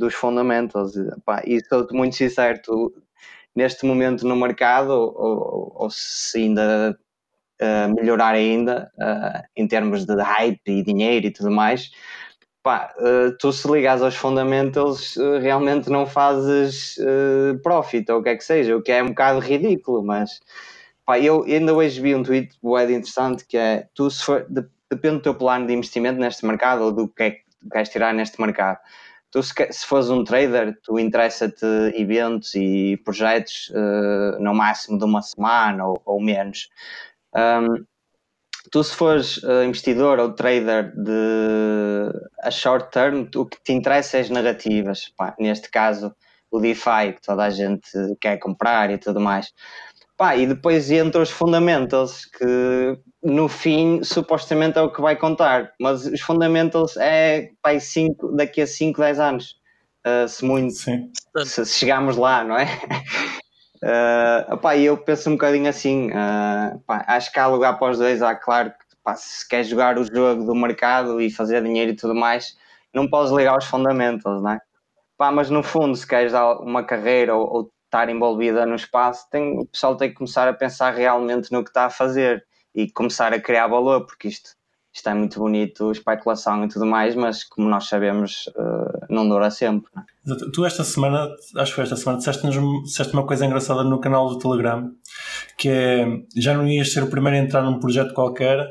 dos 0.00 0.14
fundamentals. 0.14 0.94
Pá, 1.24 1.42
e 1.46 1.62
sou 1.66 1.86
muito 1.92 2.16
sincero, 2.16 2.60
tu, 2.64 2.92
neste 3.54 3.86
momento 3.86 4.26
no 4.26 4.34
mercado, 4.34 4.90
ou, 4.90 5.72
ou 5.76 5.90
se 5.90 6.38
ainda 6.38 6.98
uh, 7.60 7.94
melhorar 7.94 8.34
ainda, 8.34 8.90
uh, 8.96 9.42
em 9.54 9.68
termos 9.68 10.04
de 10.04 10.20
hype 10.20 10.60
e 10.66 10.82
dinheiro 10.82 11.26
e 11.26 11.30
tudo 11.30 11.50
mais, 11.50 11.90
pá, 12.62 12.92
uh, 12.98 13.36
tu 13.38 13.52
se 13.52 13.70
ligas 13.70 14.02
aos 14.02 14.16
fundamentals, 14.16 15.16
realmente 15.40 15.90
não 15.90 16.06
fazes 16.06 16.96
profit 17.62 18.10
ou 18.10 18.20
o 18.20 18.22
que 18.22 18.30
é 18.30 18.36
que 18.36 18.44
seja, 18.44 18.76
o 18.76 18.82
que 18.82 18.92
é 18.92 19.02
um 19.02 19.08
bocado 19.08 19.40
ridículo, 19.40 20.02
mas 20.02 20.40
pá, 21.04 21.18
eu 21.18 21.44
ainda 21.44 21.74
hoje 21.74 22.00
vi 22.00 22.14
um 22.14 22.22
tweet 22.22 22.56
bem 22.62 22.96
interessante 22.96 23.46
que 23.46 23.56
é, 23.56 23.86
tu 23.94 24.10
se 24.10 24.24
for, 24.24 24.46
depende 24.90 25.16
do 25.16 25.22
teu 25.22 25.34
plano 25.34 25.66
de 25.66 25.74
investimento 25.74 26.18
neste 26.18 26.44
mercado 26.46 26.84
ou 26.84 26.92
do 26.92 27.08
que 27.08 27.22
é 27.22 27.30
que 27.32 27.42
queres 27.70 27.88
tirar 27.90 28.14
neste 28.14 28.40
mercado 28.40 28.78
tu 29.30 29.42
se, 29.42 29.52
se 29.70 29.86
fores 29.86 30.10
um 30.10 30.24
trader, 30.24 30.78
tu 30.82 30.98
interessa-te 30.98 31.66
eventos 31.94 32.54
e 32.54 32.96
projetos 33.04 33.70
uh, 33.70 34.42
no 34.42 34.54
máximo 34.54 34.98
de 34.98 35.04
uma 35.04 35.22
semana 35.22 35.86
ou, 35.86 36.02
ou 36.04 36.20
menos. 36.20 36.68
Um, 37.34 37.84
tu 38.70 38.82
se 38.82 38.94
fores 38.94 39.38
uh, 39.38 39.62
investidor 39.64 40.18
ou 40.18 40.32
trader 40.32 40.92
de 40.96 42.12
a 42.42 42.50
short 42.50 42.90
term, 42.90 43.28
o 43.36 43.46
que 43.46 43.62
te 43.62 43.72
interessa 43.72 44.18
é 44.18 44.20
as 44.20 44.30
narrativas. 44.30 45.12
Pá, 45.16 45.34
neste 45.38 45.70
caso, 45.70 46.14
o 46.50 46.58
DeFi, 46.58 47.14
que 47.14 47.22
toda 47.22 47.44
a 47.44 47.50
gente 47.50 47.90
quer 48.20 48.38
comprar 48.38 48.90
e 48.90 48.98
tudo 48.98 49.20
mais. 49.20 49.52
Pá, 50.20 50.36
e 50.36 50.46
depois 50.46 50.90
entra 50.90 51.22
os 51.22 51.30
fundamentals, 51.30 52.26
que 52.26 52.98
no 53.22 53.48
fim 53.48 54.02
supostamente 54.02 54.78
é 54.78 54.82
o 54.82 54.92
que 54.92 55.00
vai 55.00 55.16
contar, 55.16 55.72
mas 55.80 56.04
os 56.04 56.20
fundamentals 56.20 56.94
é 56.98 57.52
pá, 57.62 57.80
cinco, 57.80 58.30
daqui 58.36 58.60
a 58.60 58.66
5, 58.66 59.00
10 59.00 59.18
anos, 59.18 59.56
uh, 60.06 60.28
se 60.28 60.44
muito, 60.44 60.74
Sim. 60.74 61.10
Se, 61.42 61.64
se 61.64 61.78
chegarmos 61.78 62.18
lá, 62.18 62.44
não 62.44 62.58
é? 62.58 62.66
Uh, 63.82 64.52
opá, 64.52 64.76
eu 64.76 64.94
penso 64.98 65.30
um 65.30 65.32
bocadinho 65.32 65.66
assim, 65.66 66.10
uh, 66.10 66.78
pá, 66.86 67.02
acho 67.08 67.32
que 67.32 67.38
há 67.38 67.46
lugar 67.46 67.78
para 67.78 67.92
os 67.92 67.96
dois, 67.96 68.20
há 68.20 68.34
claro 68.34 68.68
que 68.72 68.96
pá, 69.02 69.14
se 69.14 69.48
queres 69.48 69.68
jogar 69.68 69.98
o 69.98 70.04
jogo 70.04 70.44
do 70.44 70.54
mercado 70.54 71.18
e 71.18 71.30
fazer 71.30 71.62
dinheiro 71.62 71.92
e 71.92 71.96
tudo 71.96 72.14
mais, 72.14 72.58
não 72.92 73.08
podes 73.08 73.32
ligar 73.32 73.54
aos 73.54 73.64
fundamentals, 73.64 74.42
não 74.42 74.50
é? 74.50 74.60
Pá, 75.16 75.32
mas 75.32 75.48
no 75.48 75.62
fundo, 75.62 75.96
se 75.96 76.06
queres 76.06 76.32
dar 76.32 76.58
uma 76.58 76.84
carreira 76.84 77.34
ou, 77.34 77.50
ou 77.50 77.72
estar 77.90 78.08
envolvida 78.08 78.64
no 78.64 78.76
espaço, 78.76 79.28
tem, 79.30 79.58
o 79.58 79.66
pessoal 79.66 79.96
tem 79.96 80.10
que 80.10 80.14
começar 80.14 80.46
a 80.46 80.52
pensar 80.52 80.94
realmente 80.94 81.50
no 81.50 81.64
que 81.64 81.70
está 81.70 81.86
a 81.86 81.90
fazer 81.90 82.46
e 82.72 82.88
começar 82.88 83.34
a 83.34 83.40
criar 83.40 83.66
valor, 83.66 84.06
porque 84.06 84.28
isto, 84.28 84.50
isto 84.92 85.08
é 85.08 85.14
muito 85.14 85.40
bonito, 85.40 85.90
especulação 85.90 86.64
e 86.64 86.68
tudo 86.68 86.86
mais, 86.86 87.16
mas 87.16 87.42
como 87.42 87.68
nós 87.68 87.88
sabemos, 87.88 88.46
uh, 88.56 89.06
não 89.10 89.28
dura 89.28 89.50
sempre. 89.50 89.90
É? 89.96 90.50
Tu 90.52 90.64
esta 90.64 90.84
semana, 90.84 91.28
acho 91.56 91.72
que 91.72 91.74
foi 91.74 91.82
esta 91.82 91.96
semana, 91.96 92.18
disseste, 92.18 92.46
disseste 92.84 93.12
uma 93.12 93.26
coisa 93.26 93.44
engraçada 93.44 93.82
no 93.82 94.00
canal 94.00 94.28
do 94.28 94.38
Telegram, 94.38 94.88
que 95.58 95.68
é, 95.68 96.06
já 96.36 96.54
não 96.54 96.68
ias 96.68 96.92
ser 96.92 97.02
o 97.02 97.10
primeiro 97.10 97.38
a 97.38 97.40
entrar 97.40 97.62
num 97.62 97.80
projeto 97.80 98.14
qualquer, 98.14 98.64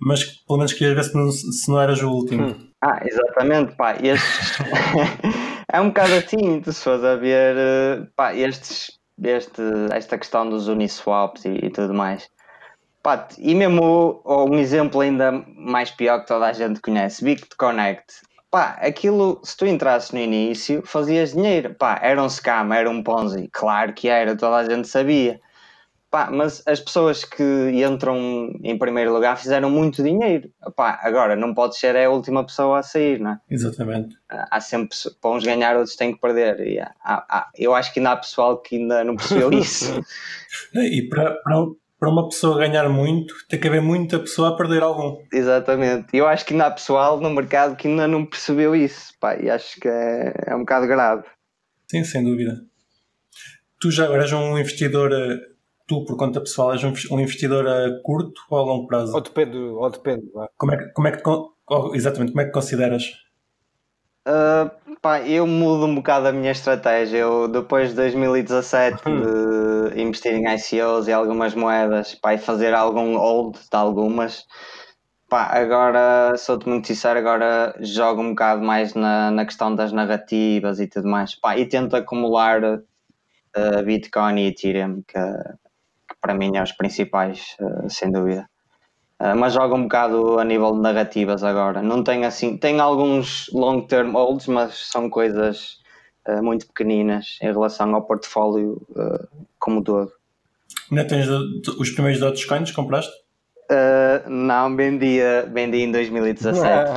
mas 0.00 0.24
pelo 0.24 0.58
menos 0.58 0.72
querias 0.72 0.94
ver 0.94 1.04
se 1.04 1.16
não, 1.16 1.30
se 1.32 1.68
não 1.68 1.80
eras 1.80 2.00
o 2.00 2.08
último. 2.08 2.50
Hum. 2.50 2.70
Ah, 2.80 3.00
exatamente, 3.04 3.74
pá, 3.74 3.96
estes... 4.00 4.58
é 5.72 5.80
um 5.80 5.88
bocado 5.88 6.14
assim, 6.14 6.60
tu 6.60 6.72
se 6.72 6.82
fores 6.82 7.04
a 7.04 7.16
ver, 7.16 7.56
eh, 7.56 8.06
pá, 8.16 8.34
estes, 8.34 8.98
este, 9.22 9.62
esta 9.92 10.18
questão 10.18 10.48
dos 10.48 10.68
Uniswaps 10.68 11.44
e, 11.44 11.66
e 11.66 11.70
tudo 11.70 11.94
mais. 11.94 12.28
Pá, 13.02 13.28
e 13.38 13.54
mesmo 13.54 14.22
um 14.26 14.58
exemplo 14.58 15.00
ainda 15.00 15.32
mais 15.56 15.90
pior 15.90 16.20
que 16.20 16.26
toda 16.26 16.46
a 16.46 16.52
gente 16.52 16.80
conhece, 16.80 17.24
BitConnect. 17.24 18.04
Pá, 18.50 18.76
aquilo, 18.80 19.40
se 19.44 19.56
tu 19.56 19.64
entrasses 19.64 20.10
no 20.10 20.18
início, 20.18 20.82
fazias 20.84 21.32
dinheiro. 21.32 21.74
Pá, 21.74 21.98
era 22.02 22.22
um 22.22 22.28
scam, 22.28 22.72
era 22.74 22.90
um 22.90 23.02
Ponzi. 23.02 23.48
Claro 23.52 23.94
que 23.94 24.08
era, 24.08 24.36
toda 24.36 24.56
a 24.56 24.64
gente 24.64 24.88
sabia. 24.88 25.40
Pá, 26.10 26.28
mas 26.28 26.60
as 26.66 26.80
pessoas 26.80 27.24
que 27.24 27.44
entram 27.72 28.50
em 28.64 28.76
primeiro 28.76 29.12
lugar 29.12 29.36
fizeram 29.36 29.70
muito 29.70 30.02
dinheiro. 30.02 30.50
Pá, 30.74 30.98
agora, 31.02 31.36
não 31.36 31.54
pode 31.54 31.76
ser 31.78 31.96
a 31.96 32.10
última 32.10 32.44
pessoa 32.44 32.80
a 32.80 32.82
sair, 32.82 33.20
não 33.20 33.32
é? 33.32 33.40
Exatamente. 33.48 34.16
Há 34.28 34.60
sempre, 34.60 34.96
para 35.20 35.30
uns 35.30 35.44
ganhar, 35.44 35.76
outros 35.76 35.94
têm 35.94 36.12
que 36.12 36.20
perder. 36.20 36.58
E 36.66 36.80
há, 36.80 36.92
há, 37.04 37.48
eu 37.56 37.72
acho 37.74 37.92
que 37.92 38.00
ainda 38.00 38.10
há 38.10 38.16
pessoal 38.16 38.58
que 38.58 38.76
ainda 38.76 39.04
não 39.04 39.14
percebeu 39.14 39.50
isso. 39.54 40.00
e 40.74 41.08
para, 41.08 41.36
para, 41.44 41.66
para 42.00 42.10
uma 42.10 42.28
pessoa 42.28 42.58
ganhar 42.58 42.88
muito, 42.88 43.32
tem 43.48 43.60
que 43.60 43.68
haver 43.68 43.82
muita 43.82 44.18
pessoa 44.18 44.48
a 44.48 44.56
perder 44.56 44.82
algum. 44.82 45.22
Exatamente. 45.32 46.08
Eu 46.16 46.26
acho 46.26 46.44
que 46.44 46.54
ainda 46.54 46.66
há 46.66 46.70
pessoal 46.72 47.20
no 47.20 47.30
mercado 47.30 47.76
que 47.76 47.86
ainda 47.86 48.08
não 48.08 48.26
percebeu 48.26 48.74
isso. 48.74 49.12
Pá, 49.20 49.36
e 49.36 49.48
acho 49.48 49.78
que 49.78 49.86
é, 49.86 50.34
é 50.46 50.56
um 50.56 50.60
bocado 50.60 50.88
grave. 50.88 51.22
Sim, 51.88 52.02
sem 52.02 52.24
dúvida. 52.24 52.58
Tu 53.80 53.90
já 53.90 54.06
eras 54.06 54.32
um 54.32 54.58
investidor 54.58 55.12
eh, 55.12 55.49
tu, 55.90 56.04
por 56.04 56.16
conta 56.16 56.40
pessoal, 56.40 56.72
és 56.72 56.84
um 56.84 57.18
investidor 57.18 57.66
a 57.66 58.00
curto 58.04 58.40
ou 58.48 58.58
a 58.58 58.62
longo 58.62 58.86
prazo? 58.86 59.12
Ou 59.12 59.20
depende. 59.20 59.58
Ou 59.58 59.90
depende 59.90 60.30
como, 60.56 60.72
é 60.72 60.76
que, 60.76 60.92
como 60.92 61.08
é 61.08 61.10
que, 61.10 61.22
exatamente, 61.96 62.30
como 62.30 62.42
é 62.42 62.44
que 62.44 62.52
consideras? 62.52 63.02
Uh, 64.28 64.70
pá, 65.02 65.20
eu 65.22 65.48
mudo 65.48 65.86
um 65.86 65.94
bocado 65.96 66.28
a 66.28 66.32
minha 66.32 66.52
estratégia. 66.52 67.18
Eu, 67.18 67.48
depois 67.48 67.88
de 67.88 67.96
2017, 67.96 69.02
hum. 69.08 69.22
de 69.90 70.00
investir 70.00 70.32
em 70.32 70.44
ICOs 70.46 71.08
e 71.08 71.12
algumas 71.12 71.56
moedas, 71.56 72.14
pá, 72.14 72.34
e 72.34 72.38
fazer 72.38 72.72
algum 72.72 73.16
hold 73.16 73.56
de 73.56 73.76
algumas, 73.76 74.46
pá, 75.28 75.46
agora, 75.58 76.36
sou-te 76.36 76.68
muito 76.68 76.86
sincero, 76.86 77.18
agora 77.18 77.74
jogo 77.80 78.22
um 78.22 78.30
bocado 78.30 78.62
mais 78.62 78.94
na, 78.94 79.32
na 79.32 79.44
questão 79.44 79.74
das 79.74 79.90
narrativas 79.90 80.78
e 80.78 80.86
tudo 80.86 81.08
mais. 81.08 81.34
Pá, 81.34 81.56
e 81.58 81.66
tento 81.66 81.96
acumular 81.96 82.62
uh, 82.62 83.84
Bitcoin 83.84 84.38
e 84.38 84.46
Ethereum, 84.48 85.02
que 85.02 85.18
para 86.20 86.34
mim 86.34 86.56
é 86.56 86.62
os 86.62 86.72
principais, 86.72 87.56
uh, 87.60 87.88
sem 87.88 88.10
dúvida. 88.10 88.48
Uh, 89.20 89.36
mas 89.36 89.52
joga 89.52 89.74
um 89.74 89.82
bocado 89.82 90.38
a 90.38 90.44
nível 90.44 90.72
de 90.72 90.80
narrativas 90.80 91.42
agora. 91.42 91.82
Não 91.82 92.02
tem 92.02 92.24
assim, 92.24 92.56
tem 92.56 92.80
alguns 92.80 93.50
long 93.52 93.82
term 93.82 94.12
holds, 94.12 94.46
mas 94.46 94.74
são 94.90 95.10
coisas 95.10 95.78
uh, 96.28 96.42
muito 96.42 96.66
pequeninas 96.66 97.38
em 97.42 97.46
relação 97.46 97.94
ao 97.94 98.02
portfólio 98.02 98.80
como 99.58 99.82
todo. 99.82 100.12
Ainda 100.90 101.06
tens 101.06 101.28
os 101.28 101.90
primeiros 101.90 102.20
Dogecoins 102.20 102.70
compraste? 102.70 103.12
não, 104.26 104.74
vendi, 104.74 105.18
vendi 105.52 105.78
em 105.78 105.92
2017. 105.92 106.90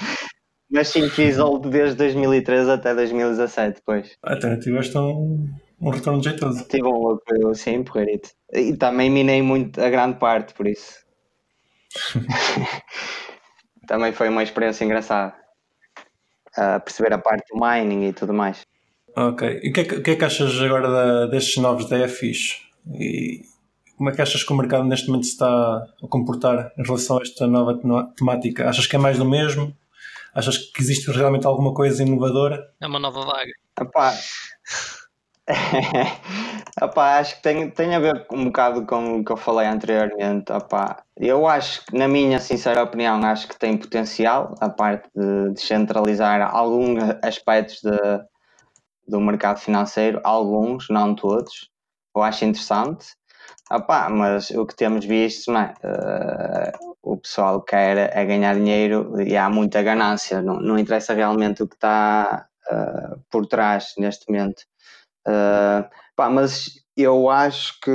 Mas 0.70 0.88
sim, 0.88 1.08
fiz 1.08 1.36
hold 1.36 1.66
desde 1.66 1.96
2013 1.96 2.70
até 2.70 2.94
2017 2.94 3.76
depois. 3.76 4.16
Até 4.22 4.56
tiveste 4.56 4.96
um, 4.96 5.48
um 5.80 5.90
retorno 5.90 6.22
jeitoso. 6.22 6.64
Tive 6.68 6.86
um 6.86 6.98
louco, 6.98 7.54
sim, 7.54 7.82
porreirito. 7.82 8.30
E 8.52 8.76
também 8.76 9.10
minei 9.10 9.42
muito 9.42 9.80
a 9.80 9.88
grande 9.88 10.18
parte, 10.18 10.54
por 10.54 10.66
isso. 10.66 11.00
também 13.86 14.12
foi 14.12 14.28
uma 14.28 14.42
experiência 14.42 14.84
engraçada. 14.84 15.34
Uh, 16.56 16.80
perceber 16.84 17.12
a 17.12 17.18
parte 17.18 17.46
do 17.52 17.60
mining 17.60 18.08
e 18.08 18.12
tudo 18.12 18.34
mais. 18.34 18.62
Ok. 19.16 19.60
E 19.62 19.70
o 19.70 19.72
que, 19.72 19.80
é 19.80 19.84
que, 19.84 20.00
que, 20.00 20.10
é 20.10 20.16
que 20.16 20.24
achas 20.24 20.60
agora 20.60 20.88
da, 20.90 21.26
destes 21.26 21.56
novos 21.56 21.86
DFIs? 21.88 22.60
E 22.92 23.42
como 23.96 24.10
é 24.10 24.14
que 24.14 24.22
achas 24.22 24.42
que 24.42 24.52
o 24.52 24.56
mercado 24.56 24.84
neste 24.84 25.08
momento 25.08 25.26
se 25.26 25.32
está 25.32 25.48
a 25.48 26.08
comportar 26.08 26.72
em 26.78 26.82
relação 26.82 27.18
a 27.18 27.22
esta 27.22 27.46
nova 27.46 27.78
temática? 28.16 28.68
Achas 28.68 28.86
que 28.86 28.96
é 28.96 28.98
mais 28.98 29.18
do 29.18 29.24
mesmo? 29.24 29.76
Achas 30.34 30.58
que 30.58 30.80
existe 30.80 31.10
realmente 31.10 31.46
alguma 31.46 31.74
coisa 31.74 32.02
inovadora? 32.02 32.72
É 32.80 32.86
uma 32.86 32.98
nova 32.98 33.24
vaga. 33.24 33.52
Epá. 33.80 34.14
Epá, 36.82 37.18
acho 37.18 37.36
que 37.36 37.42
tem, 37.42 37.70
tem 37.70 37.94
a 37.94 37.98
ver 37.98 38.26
um 38.32 38.44
bocado 38.44 38.86
com 38.86 39.20
o 39.20 39.24
que 39.24 39.32
eu 39.32 39.36
falei 39.36 39.66
anteriormente. 39.66 40.52
Epá, 40.52 41.02
eu 41.16 41.46
acho 41.46 41.84
que, 41.84 41.96
na 41.96 42.08
minha 42.08 42.38
sincera 42.38 42.82
opinião, 42.82 43.22
acho 43.24 43.48
que 43.48 43.58
tem 43.58 43.76
potencial 43.76 44.54
a 44.60 44.68
parte 44.68 45.08
de 45.14 45.52
descentralizar 45.52 46.54
alguns 46.54 47.02
aspectos 47.22 47.80
de, 47.82 48.24
do 49.08 49.20
mercado 49.20 49.58
financeiro, 49.58 50.20
alguns, 50.24 50.88
não 50.88 51.14
todos. 51.14 51.70
Eu 52.14 52.22
acho 52.22 52.44
interessante. 52.44 53.06
Epá, 53.72 54.08
mas 54.08 54.50
o 54.50 54.66
que 54.66 54.74
temos 54.74 55.04
visto, 55.04 55.52
não 55.52 55.60
é? 55.60 55.74
Uh, 55.84 56.90
o 57.02 57.16
pessoal 57.16 57.62
quer 57.62 58.10
é 58.16 58.24
ganhar 58.24 58.54
dinheiro 58.54 59.20
e 59.20 59.36
há 59.36 59.48
muita 59.48 59.82
ganância, 59.82 60.42
não, 60.42 60.60
não 60.60 60.78
interessa 60.78 61.14
realmente 61.14 61.62
o 61.62 61.68
que 61.68 61.76
está 61.76 62.46
uh, 62.70 63.20
por 63.30 63.46
trás 63.46 63.94
neste 63.98 64.28
momento. 64.30 64.64
Uh, 65.26 65.88
pá, 66.16 66.28
mas 66.30 66.70
eu 66.96 67.28
acho 67.30 67.80
que, 67.80 67.90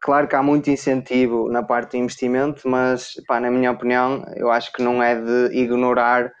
claro 0.00 0.28
que 0.28 0.36
há 0.36 0.42
muito 0.42 0.70
incentivo 0.70 1.48
na 1.50 1.62
parte 1.62 1.92
de 1.92 1.98
investimento, 1.98 2.68
mas 2.68 3.14
pá, 3.26 3.40
na 3.40 3.50
minha 3.50 3.70
opinião, 3.70 4.24
eu 4.36 4.50
acho 4.50 4.72
que 4.72 4.82
não 4.82 5.02
é 5.02 5.14
de 5.20 5.56
ignorar 5.56 6.32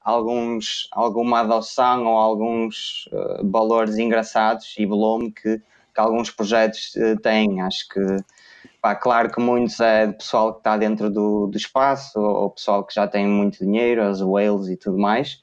alguns, 0.00 0.88
alguma 0.92 1.40
adoção 1.40 2.06
ou 2.06 2.16
alguns 2.16 3.06
uh, 3.12 3.50
valores 3.50 3.98
engraçados 3.98 4.74
e 4.78 4.86
volume 4.86 5.32
que, 5.32 5.58
que 5.58 6.00
alguns 6.00 6.30
projetos 6.30 6.92
têm. 7.22 7.60
Acho 7.62 7.88
que 7.88 8.00
Pá, 8.80 8.94
claro 8.94 9.30
que 9.30 9.40
muitos 9.40 9.78
é 9.80 10.06
de 10.06 10.14
pessoal 10.14 10.54
que 10.54 10.60
está 10.60 10.76
dentro 10.76 11.10
do, 11.10 11.46
do 11.46 11.56
espaço, 11.56 12.18
ou, 12.18 12.44
ou 12.44 12.50
pessoal 12.50 12.82
que 12.82 12.94
já 12.94 13.06
tem 13.06 13.26
muito 13.26 13.58
dinheiro, 13.58 14.02
as 14.02 14.22
whales 14.22 14.68
e 14.68 14.76
tudo 14.76 14.98
mais. 14.98 15.42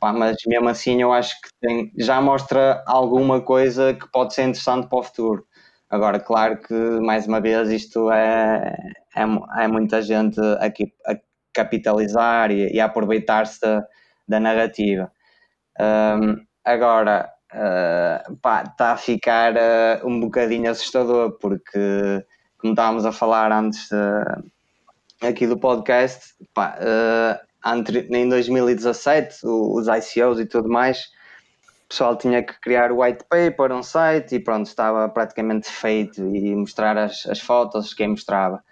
Pá, 0.00 0.14
mas 0.14 0.36
mesmo 0.46 0.68
assim 0.68 1.02
eu 1.02 1.12
acho 1.12 1.38
que 1.42 1.48
tem, 1.60 1.92
já 1.98 2.20
mostra 2.22 2.82
alguma 2.86 3.42
coisa 3.42 3.92
que 3.92 4.10
pode 4.10 4.32
ser 4.34 4.44
interessante 4.44 4.88
para 4.88 4.98
o 4.98 5.02
futuro. 5.02 5.46
Agora, 5.90 6.18
claro 6.18 6.58
que, 6.62 6.74
mais 6.74 7.26
uma 7.26 7.40
vez, 7.40 7.68
isto 7.68 8.10
é, 8.10 8.74
é, 9.14 9.64
é 9.64 9.68
muita 9.68 10.00
gente 10.00 10.40
aqui 10.60 10.92
a 11.06 11.16
capitalizar 11.52 12.50
e, 12.50 12.72
e 12.72 12.80
a 12.80 12.86
aproveitar-se 12.86 13.60
da, 13.60 13.84
da, 14.26 14.40
narrativa. 14.40 15.12
Um, 15.78 16.36
agora, 16.64 17.30
está 18.32 18.92
a 18.92 18.96
ficar 18.96 19.54
uh, 19.54 20.06
um 20.06 20.20
bocadinho 20.20 20.70
assustador, 20.70 21.36
porque 21.40 22.24
como 22.58 22.72
estávamos 22.72 23.04
a 23.04 23.12
falar 23.12 23.52
antes 23.52 23.90
uh, 23.90 24.44
aqui 25.20 25.46
do 25.46 25.58
podcast, 25.58 26.34
pá, 26.54 26.78
em 27.66 28.28
2017, 28.28 29.38
os 29.44 29.86
ICOs 29.86 30.40
e 30.40 30.46
tudo 30.46 30.68
mais, 30.68 31.10
o 31.84 31.88
pessoal 31.88 32.16
tinha 32.16 32.42
que 32.42 32.58
criar 32.60 32.92
o 32.92 33.02
white 33.02 33.24
paper, 33.28 33.72
um 33.72 33.82
site 33.82 34.36
e 34.36 34.40
pronto, 34.40 34.66
estava 34.66 35.08
praticamente 35.08 35.68
feito 35.68 36.20
e 36.34 36.54
mostrar 36.54 36.96
as, 36.96 37.26
as 37.26 37.40
fotos, 37.40 37.92
quem 37.92 38.08
mostrava. 38.08 38.62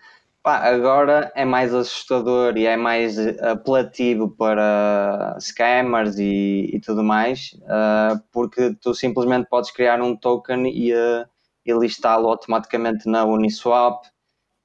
Pá, 0.43 0.59
agora 0.59 1.31
é 1.35 1.45
mais 1.45 1.75
assustador 1.75 2.57
e 2.57 2.65
é 2.65 2.77
mais 2.77 3.19
apelativo 3.43 4.31
para 4.31 5.37
scammers 5.41 6.19
e, 6.19 6.71
e 6.73 6.81
tudo 6.81 7.03
mais, 7.03 7.55
uh, 7.65 8.19
porque 8.33 8.75
tu 8.81 8.95
simplesmente 8.95 9.49
podes 9.49 9.71
criar 9.71 10.01
um 10.01 10.17
token 10.17 10.69
e, 10.69 10.95
uh, 10.95 11.27
e 11.67 11.73
listá-lo 11.73 12.29
automaticamente 12.29 13.09
na 13.09 13.25
Uniswap 13.25 14.05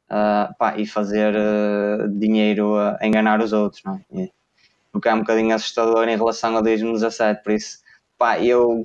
uh, 0.09 0.53
pá, 0.57 0.77
e 0.77 0.85
fazer 0.85 1.33
uh, 1.35 2.07
dinheiro 2.09 2.75
a 2.77 2.99
enganar 3.01 3.41
os 3.41 3.53
outros, 3.53 3.83
não 3.83 3.99
é? 4.15 4.29
o 4.93 4.99
que 4.99 5.09
é 5.09 5.13
um 5.13 5.19
bocadinho 5.19 5.55
assustador 5.55 6.07
em 6.07 6.15
relação 6.15 6.55
a 6.55 6.61
2017, 6.61 7.43
por 7.43 7.51
isso 7.51 7.79
pá, 8.17 8.39
eu 8.39 8.83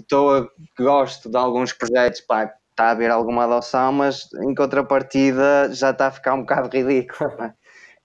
gosto 0.78 1.28
de 1.28 1.36
alguns 1.36 1.72
projetos, 1.72 2.20
pá, 2.22 2.52
está 2.70 2.86
a 2.86 2.90
haver 2.90 3.10
alguma 3.10 3.44
adoção, 3.44 3.92
mas 3.92 4.28
em 4.34 4.54
contrapartida 4.54 5.72
já 5.72 5.90
está 5.90 6.06
a 6.06 6.10
ficar 6.10 6.34
um 6.34 6.40
bocado 6.40 6.68
ridículo 6.68 7.30
é? 7.42 7.52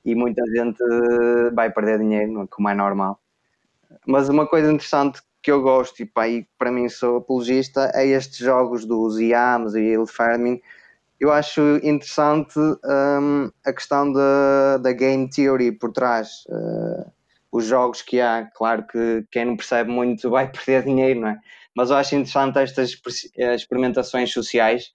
e 0.03 0.15
muita 0.15 0.43
gente 0.53 0.83
vai 1.53 1.71
perder 1.71 1.99
dinheiro, 1.99 2.47
como 2.49 2.69
é 2.69 2.73
normal. 2.73 3.19
Mas 4.05 4.29
uma 4.29 4.47
coisa 4.47 4.71
interessante 4.71 5.21
que 5.41 5.51
eu 5.51 5.61
gosto 5.61 6.01
e, 6.01 6.05
pá, 6.05 6.27
e 6.27 6.47
para 6.57 6.71
mim 6.71 6.87
sou 6.89 7.17
apologista 7.17 7.91
é 7.93 8.07
estes 8.07 8.37
jogos 8.37 8.85
dos 8.85 9.19
IAMs 9.19 9.75
e 9.75 9.81
Yield 9.81 10.11
Farming. 10.11 10.61
Eu 11.19 11.31
acho 11.31 11.61
interessante 11.83 12.59
um, 12.59 13.49
a 13.65 13.71
questão 13.71 14.11
da, 14.11 14.77
da 14.77 14.91
game 14.91 15.29
theory 15.29 15.71
por 15.71 15.91
trás. 15.91 16.43
Uh, 16.49 17.11
os 17.51 17.65
jogos 17.65 18.01
que 18.01 18.19
há, 18.19 18.49
claro 18.53 18.85
que 18.87 19.23
quem 19.31 19.45
não 19.45 19.55
percebe 19.55 19.91
muito 19.91 20.27
vai 20.31 20.51
perder 20.51 20.83
dinheiro, 20.83 21.21
não 21.21 21.29
é? 21.29 21.39
Mas 21.75 21.89
eu 21.89 21.95
acho 21.95 22.15
interessante 22.15 22.59
estas 22.59 22.95
experimentações 23.55 24.31
sociais 24.31 24.91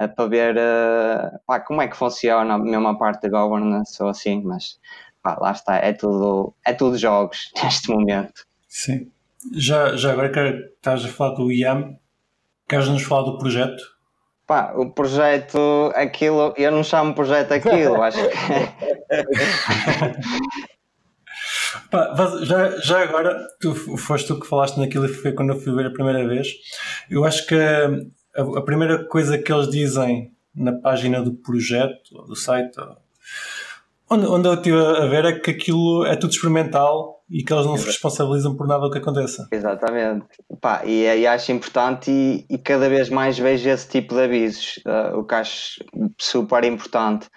uh, 0.00 0.08
para 0.14 0.26
ver 0.26 0.56
uh, 0.56 1.38
pá, 1.46 1.60
como 1.60 1.82
é 1.82 1.88
que 1.88 1.96
funciona 1.96 2.54
a 2.54 2.58
mesma 2.58 2.98
parte 2.98 3.28
da 3.28 3.28
governance 3.28 4.02
ou 4.02 4.08
assim, 4.08 4.42
mas 4.42 4.78
pá, 5.22 5.38
lá 5.40 5.52
está, 5.52 5.76
é 5.76 5.92
tudo, 5.92 6.54
é 6.64 6.72
tudo 6.72 6.98
jogos 6.98 7.50
neste 7.62 7.90
momento. 7.90 8.46
Sim. 8.66 9.10
Já, 9.52 9.96
já 9.96 10.12
agora 10.12 10.30
que 10.30 10.40
estás 10.76 11.04
a 11.04 11.08
falar 11.08 11.34
do 11.34 11.52
IAM, 11.52 11.96
queres 12.68 12.88
nos 12.88 13.02
falar 13.02 13.22
do 13.22 13.38
projeto? 13.38 13.97
Pá, 14.48 14.72
o 14.74 14.90
projeto, 14.90 15.92
aquilo, 15.94 16.52
eu 16.56 16.72
não 16.72 16.82
chamo 16.82 17.14
projeto 17.14 17.52
aquilo, 17.52 18.00
acho 18.02 18.16
que. 18.16 18.34
Pá, 21.90 22.14
já, 22.44 22.70
já 22.78 23.02
agora, 23.02 23.46
tu 23.60 23.74
foste 23.74 24.26
tu 24.26 24.40
que 24.40 24.46
falaste 24.46 24.78
naquilo 24.78 25.04
e 25.04 25.08
foi 25.08 25.32
quando 25.32 25.52
eu 25.52 25.60
fui 25.60 25.74
ver 25.74 25.84
a 25.84 25.92
primeira 25.92 26.26
vez. 26.26 26.48
Eu 27.10 27.26
acho 27.26 27.46
que 27.46 27.54
a, 27.54 27.90
a 28.56 28.62
primeira 28.62 29.04
coisa 29.04 29.36
que 29.36 29.52
eles 29.52 29.68
dizem 29.68 30.32
na 30.54 30.72
página 30.72 31.20
do 31.20 31.34
projeto, 31.34 32.14
do 32.26 32.34
site, 32.34 32.74
onde, 34.08 34.26
onde 34.26 34.48
eu 34.48 34.54
estive 34.54 34.78
a 34.78 35.04
ver 35.04 35.26
é 35.26 35.38
que 35.38 35.50
aquilo 35.50 36.06
é 36.06 36.16
tudo 36.16 36.32
experimental 36.32 37.17
e 37.30 37.42
que 37.42 37.52
eles 37.52 37.66
não 37.66 37.76
se 37.76 37.86
responsabilizam 37.86 38.56
por 38.56 38.66
nada 38.66 38.82
do 38.82 38.90
que 38.90 38.98
aconteça. 38.98 39.46
Exatamente. 39.52 40.26
Pá, 40.60 40.82
e, 40.84 41.02
e 41.04 41.26
acho 41.26 41.52
importante 41.52 42.10
e, 42.10 42.46
e, 42.48 42.58
cada 42.58 42.88
vez 42.88 43.10
mais 43.10 43.38
vejo 43.38 43.68
esse 43.68 43.88
tipo 43.88 44.14
de 44.14 44.22
avisos, 44.22 44.80
uh, 44.86 45.18
o 45.18 45.24
que 45.24 45.34
acho 45.34 45.84
super 46.18 46.64
importante. 46.64 47.28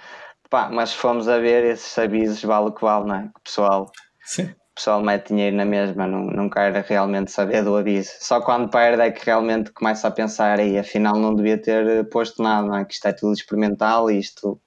Pá, 0.50 0.70
mas 0.72 0.92
se 0.92 0.98
formos 0.98 1.28
a 1.28 1.40
ver 1.40 1.64
esses 1.66 1.98
avisos, 1.98 2.42
vale 2.44 2.68
o 2.68 2.72
que 2.72 2.82
vale, 2.82 3.08
não 3.08 3.16
é? 3.16 3.22
Que 3.24 3.40
o 3.40 3.44
pessoal, 3.44 3.92
Sim. 4.24 4.44
o 4.44 4.76
pessoal 4.76 5.02
mete 5.02 5.30
dinheiro 5.30 5.56
na 5.56 5.66
mesma, 5.66 6.08
não, 6.08 6.26
não 6.26 6.50
quer 6.50 6.74
realmente 6.74 7.32
saber 7.32 7.64
do 7.64 7.76
aviso. 7.76 8.12
Só 8.20 8.42
quando 8.42 8.70
perde 8.70 9.02
é 9.02 9.12
que 9.12 9.26
realmente 9.26 9.72
começa 9.72 10.08
a 10.08 10.12
pensar 10.12 10.60
e 10.60 10.78
afinal 10.78 11.16
não 11.16 11.36
devia 11.36 11.58
ter 11.58 12.08
posto 12.10 12.42
nada, 12.42 12.68
não 12.68 12.78
é? 12.78 12.86
Que 12.86 12.94
isto 12.94 13.08
é 13.08 13.14
tudo 13.14 13.34
experimental 13.34 14.10
e 14.10 14.20
isto 14.20 14.60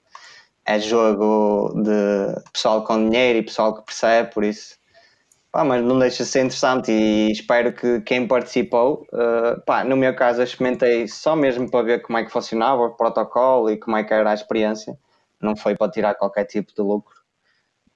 é 0.67 0.79
jogo 0.79 1.75
de 1.83 2.41
pessoal 2.53 2.85
com 2.85 3.09
dinheiro 3.09 3.39
e 3.39 3.43
pessoal 3.43 3.75
que 3.75 3.85
percebe, 3.85 4.33
por 4.33 4.45
isso 4.45 4.77
Pá, 5.55 5.63
mas 5.63 5.85
não 5.85 6.01
deixa 6.01 6.25
de 6.25 6.31
ser 6.31 6.41
interessante 6.41 6.91
e 6.91 7.31
espero 7.31 7.73
que 7.73 8.01
quem 8.01 8.27
participou, 8.27 9.07
uh, 9.13 9.61
pá, 9.65 9.85
no 9.85 9.97
meu 9.97 10.13
caso 10.17 10.41
eu 10.41 10.45
experimentei 10.45 11.07
só 11.07 11.37
mesmo 11.37 11.71
para 11.71 11.85
ver 11.85 12.03
como 12.03 12.19
é 12.19 12.25
que 12.25 12.33
funcionava 12.33 12.83
o 12.83 12.97
protocolo 12.97 13.71
e 13.71 13.77
como 13.77 13.97
é 13.97 14.03
que 14.03 14.13
era 14.13 14.33
a 14.33 14.35
experiência, 14.35 14.99
não 15.41 15.55
foi 15.55 15.77
para 15.77 15.93
tirar 15.93 16.17
qualquer 16.17 16.45
tipo 16.45 16.75
de 16.75 16.83
lucro. 16.83 17.15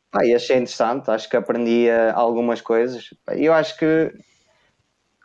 Pá, 0.08 0.24
e 0.24 0.32
achei 0.32 0.54
interessante, 0.54 1.10
acho 1.10 1.28
que 1.28 1.36
aprendi 1.36 1.90
algumas 2.14 2.60
coisas. 2.60 3.12
Eu 3.30 3.52
acho 3.52 3.76
que, 3.76 4.12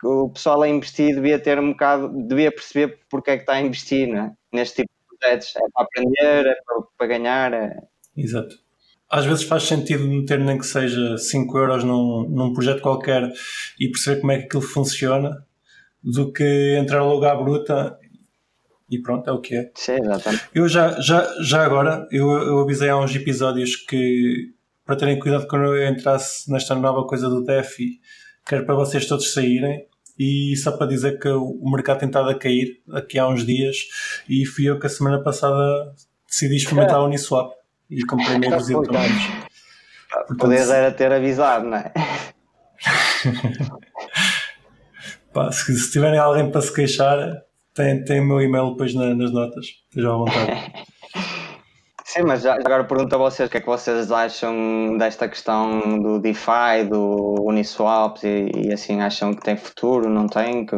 o 0.02 0.28
pessoal 0.30 0.60
a 0.62 0.68
investir 0.68 1.14
devia 1.14 1.38
ter 1.38 1.60
um 1.60 1.70
bocado, 1.70 2.08
devia 2.26 2.50
perceber 2.50 2.98
porque 3.08 3.30
é 3.30 3.36
que 3.36 3.42
está 3.44 3.52
a 3.52 3.60
investir 3.60 4.08
né? 4.08 4.32
neste 4.52 4.82
tipo 4.82 4.90
de 4.92 5.18
projetos. 5.18 5.54
É 5.54 5.60
para 5.72 5.84
aprender, 5.84 6.46
é 6.50 6.56
para, 6.66 6.82
para 6.98 7.06
ganhar. 7.06 7.52
É... 7.52 7.78
Exato. 8.16 8.63
Às 9.14 9.26
vezes 9.26 9.44
faz 9.44 9.62
sentido 9.62 10.08
meter 10.08 10.40
nem 10.40 10.58
que 10.58 10.66
seja 10.66 11.16
5 11.16 11.56
euros 11.56 11.84
num, 11.84 12.28
num 12.28 12.52
projeto 12.52 12.82
qualquer 12.82 13.32
e 13.78 13.88
perceber 13.88 14.20
como 14.20 14.32
é 14.32 14.38
que 14.38 14.46
aquilo 14.46 14.60
funciona 14.60 15.46
do 16.02 16.32
que 16.32 16.76
entrar 16.76 17.04
logo 17.04 17.24
à 17.24 17.32
bruta 17.36 17.96
e 18.90 19.00
pronto, 19.00 19.30
é 19.30 19.32
o 19.32 19.40
que 19.40 19.54
é. 19.54 19.70
Sim, 19.76 19.98
exatamente. 20.02 20.48
Eu 20.52 20.68
já, 20.68 21.00
já, 21.00 21.32
já 21.40 21.64
agora, 21.64 22.08
eu, 22.10 22.28
eu 22.28 22.58
avisei 22.58 22.88
há 22.88 22.98
uns 22.98 23.14
episódios 23.14 23.76
que 23.76 24.52
para 24.84 24.96
terem 24.96 25.16
cuidado 25.20 25.46
quando 25.46 25.66
eu 25.66 25.88
entrasse 25.88 26.50
nesta 26.50 26.74
nova 26.74 27.06
coisa 27.06 27.28
do 27.28 27.44
DEFI, 27.44 28.00
quero 28.44 28.66
para 28.66 28.74
vocês 28.74 29.06
todos 29.06 29.32
saírem 29.32 29.86
e 30.18 30.56
só 30.56 30.72
para 30.72 30.88
dizer 30.88 31.20
que 31.20 31.28
o 31.28 31.70
mercado 31.70 32.00
tem 32.00 32.08
estado 32.08 32.30
a 32.30 32.34
cair 32.36 32.82
aqui 32.90 33.16
há 33.16 33.28
uns 33.28 33.46
dias 33.46 33.76
e 34.28 34.44
fui 34.44 34.68
eu 34.68 34.76
que 34.76 34.86
a 34.86 34.90
semana 34.90 35.22
passada 35.22 35.94
decidi 36.28 36.56
experimentar 36.56 36.96
a 36.96 37.04
Uniswap 37.04 37.52
e 37.94 38.04
comprei 38.06 38.38
meio 38.38 38.56
dúzia 38.56 38.76
de 38.80 38.88
Podias 40.38 40.70
era 40.70 40.92
ter 40.92 41.12
avisado, 41.12 41.66
não 41.66 41.76
é? 41.76 41.92
Pá, 45.32 45.50
se, 45.50 45.76
se 45.76 45.90
tiverem 45.90 46.18
alguém 46.18 46.50
para 46.50 46.60
se 46.60 46.72
queixar, 46.72 47.18
tem, 47.74 48.04
tem 48.04 48.20
o 48.20 48.24
meu 48.24 48.40
e-mail 48.40 48.70
depois 48.70 48.94
na, 48.94 49.14
nas 49.14 49.32
notas. 49.32 49.66
Estejam 49.88 50.14
à 50.14 50.16
vontade. 50.18 50.72
Sim, 52.04 52.22
mas 52.22 52.42
já, 52.42 52.54
agora 52.54 52.84
pergunto 52.84 53.12
a 53.16 53.18
vocês 53.18 53.48
o 53.48 53.50
que 53.50 53.56
é 53.56 53.60
que 53.60 53.66
vocês 53.66 54.12
acham 54.12 54.96
desta 54.96 55.28
questão 55.28 56.00
do 56.00 56.20
DeFi, 56.20 56.84
do 56.88 57.34
Uniswap 57.40 58.22
e, 58.22 58.68
e 58.68 58.72
assim, 58.72 59.00
acham 59.00 59.34
que 59.34 59.42
tem 59.42 59.56
futuro, 59.56 60.08
não 60.08 60.28
tem? 60.28 60.64
Que... 60.64 60.76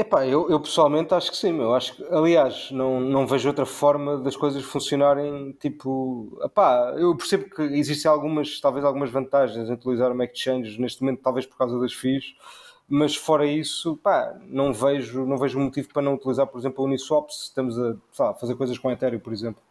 Epá, 0.00 0.26
eu, 0.26 0.48
eu 0.48 0.58
pessoalmente 0.58 1.12
acho 1.12 1.30
que 1.30 1.36
sim, 1.36 1.58
eu 1.60 1.74
acho 1.74 1.94
que, 1.94 2.02
aliás, 2.04 2.70
não, 2.70 2.98
não 3.02 3.26
vejo 3.26 3.46
outra 3.50 3.66
forma 3.66 4.16
das 4.16 4.34
coisas 4.34 4.64
funcionarem, 4.64 5.52
tipo, 5.60 6.40
epá, 6.42 6.94
eu 6.96 7.14
percebo 7.14 7.50
que 7.50 7.60
existem 7.60 8.10
algumas, 8.10 8.58
talvez 8.60 8.82
algumas 8.82 9.10
vantagens 9.10 9.68
em 9.68 9.72
utilizar 9.74 10.10
uma 10.10 10.24
exchange 10.24 10.80
neste 10.80 11.02
momento, 11.02 11.20
talvez 11.20 11.44
por 11.44 11.58
causa 11.58 11.78
das 11.78 11.92
FIIs, 11.92 12.34
mas 12.88 13.14
fora 13.14 13.44
isso, 13.44 13.94
pá, 13.98 14.34
não 14.46 14.72
vejo, 14.72 15.26
não 15.26 15.36
vejo 15.36 15.58
motivo 15.60 15.90
para 15.92 16.00
não 16.00 16.14
utilizar, 16.14 16.46
por 16.46 16.58
exemplo, 16.58 16.82
a 16.82 16.86
Uniswap 16.88 17.28
se 17.30 17.42
estamos 17.48 17.78
a 17.78 17.94
lá, 18.18 18.34
fazer 18.34 18.54
coisas 18.54 18.78
com 18.78 18.90
Ethereum, 18.90 19.20
por 19.20 19.34
exemplo. 19.34 19.62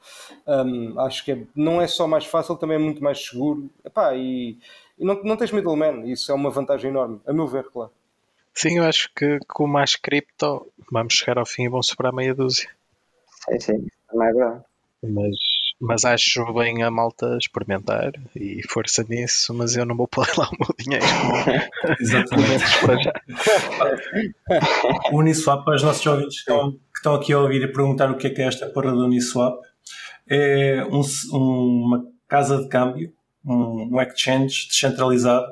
Um, 0.47 0.99
acho 0.99 1.25
que 1.25 1.31
é, 1.31 1.43
não 1.55 1.81
é 1.81 1.87
só 1.87 2.07
mais 2.07 2.25
fácil, 2.25 2.55
também 2.55 2.75
é 2.75 2.79
muito 2.79 3.03
mais 3.03 3.17
seguro. 3.17 3.67
Epá, 3.83 4.13
e, 4.15 4.59
e 4.99 5.03
não, 5.03 5.23
não 5.23 5.35
tens 5.35 5.51
middleman, 5.51 6.07
isso 6.07 6.31
é 6.31 6.35
uma 6.35 6.51
vantagem 6.51 6.91
enorme, 6.91 7.19
a 7.25 7.33
meu 7.33 7.47
ver, 7.47 7.63
claro. 7.71 7.91
Sim, 8.53 8.77
eu 8.77 8.85
acho 8.85 9.09
que 9.15 9.39
com 9.47 9.67
mais 9.67 9.95
cripto 9.95 10.71
vamos 10.91 11.13
chegar 11.13 11.37
ao 11.37 11.45
fim 11.45 11.63
e 11.63 11.69
vão 11.69 11.81
sobrar 11.81 12.13
meia 12.13 12.35
dúzia. 12.35 12.69
Sim, 13.45 13.59
sim, 13.59 13.87
também 14.09 14.27
é 14.27 14.33
verdade. 14.33 14.63
Mas 15.01 15.35
mas 15.81 16.03
acho 16.03 16.53
bem 16.53 16.83
a 16.83 16.91
malta 16.91 17.37
experimentar 17.37 18.11
e 18.35 18.61
força 18.67 19.05
nisso, 19.07 19.53
mas 19.53 19.77
eu 19.77 19.85
não 19.85 19.95
vou 19.95 20.07
pôr 20.07 20.27
lá 20.37 20.49
o 20.49 20.57
meu 20.59 20.75
dinheiro. 20.77 21.05
Exatamente. 22.01 22.63
para 22.81 23.01
já. 23.01 23.13
o 25.11 25.17
Uniswap, 25.19 25.63
para 25.63 25.75
os 25.75 25.83
nossos 25.83 26.05
ouvintes 26.05 26.43
que 26.43 26.51
estão, 26.51 26.71
que 26.71 26.97
estão 26.97 27.15
aqui 27.15 27.31
a 27.31 27.39
ouvir 27.39 27.61
e 27.61 27.71
perguntar 27.71 28.11
o 28.11 28.17
que 28.17 28.27
é 28.27 28.29
que 28.29 28.41
é 28.41 28.47
esta 28.47 28.67
porra 28.67 28.91
do 28.91 29.05
Uniswap, 29.05 29.61
é 30.29 30.83
um, 30.91 31.01
uma 31.31 32.05
casa 32.27 32.61
de 32.61 32.67
câmbio, 32.67 33.13
um, 33.45 33.95
um 33.95 34.01
exchange 34.01 34.67
descentralizado, 34.67 35.47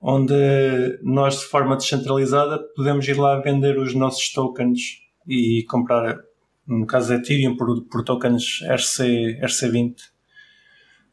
onde 0.00 0.98
nós 1.02 1.40
de 1.40 1.44
forma 1.44 1.76
descentralizada 1.76 2.58
podemos 2.74 3.06
ir 3.06 3.18
lá 3.18 3.38
vender 3.40 3.78
os 3.78 3.94
nossos 3.94 4.32
tokens 4.32 5.02
e 5.26 5.64
comprar 5.68 6.18
no 6.66 6.86
caso 6.86 7.08
da 7.08 7.16
Ethereum, 7.16 7.56
por, 7.56 7.82
por 7.84 8.04
tokens 8.04 8.60
RC, 8.62 9.40
RC20. 9.42 9.96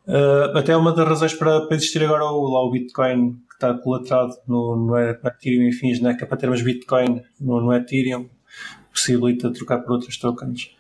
Uh, 0.07 0.57
até 0.57 0.77
uma 0.77 0.93
das 0.93 1.07
razões 1.07 1.33
para, 1.33 1.61
para 1.65 1.75
existir 1.75 2.03
agora 2.03 2.23
o, 2.25 2.47
lá 2.47 2.63
o 2.63 2.71
Bitcoin 2.71 3.33
que 3.49 3.55
está 3.55 3.73
colaterado 3.73 4.33
no, 4.47 4.75
no, 4.75 4.85
no 4.85 4.97
Ethereum 4.97 5.67
e 5.67 5.73
fins, 5.73 5.99
né? 5.99 6.13
que 6.13 6.23
é 6.23 6.27
para 6.27 6.37
termos 6.37 6.61
Bitcoin 6.61 7.23
no, 7.41 7.59
no 7.59 7.73
Ethereum, 7.73 8.29
possibilita 8.93 9.51
trocar 9.51 9.79
por 9.79 9.93
outros 9.93 10.17
tokens. 10.17 10.71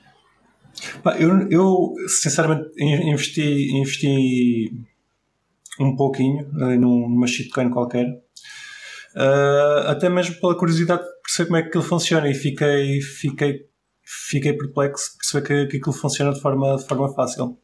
Eu, 1.19 1.49
eu 1.49 1.95
sinceramente 2.07 2.69
investi, 2.77 3.71
investi 3.71 4.71
um 5.79 5.95
pouquinho 5.95 6.47
numa 6.79 7.27
shitcoin 7.27 7.69
qualquer, 7.69 8.07
uh, 9.15 9.87
até 9.87 10.09
mesmo 10.09 10.39
pela 10.39 10.57
curiosidade 10.57 11.03
de 11.03 11.09
perceber 11.21 11.47
como 11.47 11.57
é 11.57 11.61
que 11.61 11.67
aquilo 11.69 11.83
funciona. 11.83 12.29
E 12.29 12.33
fiquei, 12.33 13.01
fiquei 13.01 13.67
fiquei 14.07 14.53
perplexo 14.53 15.11
de 15.11 15.17
perceber 15.17 15.47
que, 15.47 15.71
que 15.71 15.77
aquilo 15.77 15.93
funciona 15.93 16.33
de 16.33 16.39
forma, 16.39 16.77
de 16.77 16.87
forma 16.87 17.13
fácil. 17.13 17.57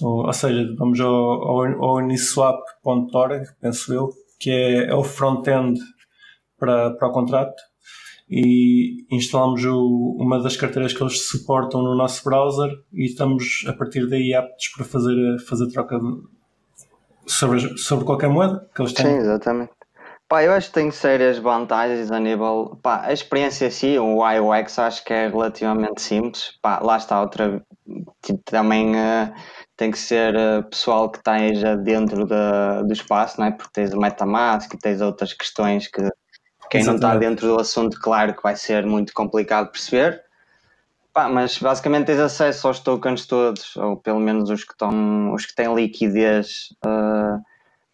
Ou, 0.00 0.26
ou 0.26 0.32
seja, 0.32 0.74
vamos 0.78 1.00
ao, 1.00 1.12
ao, 1.12 1.84
ao 1.84 1.96
uniswap.org, 1.96 3.44
penso 3.60 3.92
eu, 3.92 4.10
que 4.38 4.50
é, 4.50 4.90
é 4.90 4.94
o 4.94 5.02
front-end 5.02 5.80
para, 6.58 6.90
para 6.90 7.08
o 7.08 7.12
contrato. 7.12 7.60
E 8.28 9.06
instalamos 9.10 9.64
o, 9.64 10.16
uma 10.18 10.42
das 10.42 10.56
carteiras 10.56 10.92
que 10.92 11.02
eles 11.02 11.28
suportam 11.28 11.82
no 11.82 11.94
nosso 11.94 12.24
browser 12.24 12.70
e 12.92 13.06
estamos 13.06 13.64
a 13.68 13.72
partir 13.72 14.08
daí 14.08 14.34
aptos 14.34 14.68
para 14.76 14.84
fazer, 14.84 15.38
fazer 15.46 15.68
troca 15.68 15.98
de, 15.98 16.06
sobre, 17.26 17.76
sobre 17.78 18.04
qualquer 18.04 18.28
moeda 18.28 18.68
que 18.74 18.82
eles 18.82 18.92
têm. 18.92 19.06
Sim, 19.06 19.16
exatamente. 19.18 19.72
Pá, 20.28 20.42
eu 20.42 20.52
acho 20.52 20.68
que 20.68 20.74
tem 20.74 20.90
sérias 20.90 21.38
vantagens 21.38 22.10
a 22.10 22.18
nível. 22.18 22.78
Pá, 22.82 23.02
a 23.04 23.12
experiência 23.12 23.66
em 23.66 23.70
si, 23.70 23.98
o 23.98 24.28
iOX, 24.28 24.78
acho 24.78 25.04
que 25.04 25.12
é 25.12 25.28
relativamente 25.28 26.02
simples. 26.02 26.58
Pá, 26.60 26.80
lá 26.80 26.96
está 26.96 27.20
outra. 27.20 27.62
Também 28.44 28.96
uh, 28.96 29.32
tem 29.76 29.92
que 29.92 29.98
ser 29.98 30.34
uh, 30.34 30.68
pessoal 30.68 31.08
que 31.10 31.18
esteja 31.18 31.76
dentro 31.76 32.26
da, 32.26 32.82
do 32.82 32.92
espaço, 32.92 33.38
não 33.40 33.46
é? 33.46 33.52
Porque 33.52 33.70
tens 33.72 33.92
o 33.92 34.00
MetaMask 34.00 34.74
e 34.74 34.78
tens 34.78 35.00
outras 35.00 35.32
questões 35.32 35.86
que 35.86 36.02
quem 36.68 36.80
Exatamente. 36.80 36.86
não 36.86 36.94
está 36.96 37.16
dentro 37.16 37.46
do 37.46 37.60
assunto, 37.60 38.00
claro 38.00 38.34
que 38.34 38.42
vai 38.42 38.56
ser 38.56 38.84
muito 38.84 39.12
complicado 39.12 39.70
perceber. 39.70 40.25
Pá, 41.16 41.30
mas 41.30 41.56
basicamente 41.58 42.08
tens 42.08 42.20
acesso 42.20 42.68
aos 42.68 42.78
tokens 42.78 43.24
todos, 43.24 43.74
ou 43.76 43.96
pelo 43.96 44.20
menos 44.20 44.50
os 44.50 44.62
que, 44.64 44.72
estão, 44.72 45.32
os 45.32 45.46
que 45.46 45.54
têm 45.54 45.74
liquidez 45.74 46.68
uh, 46.84 47.42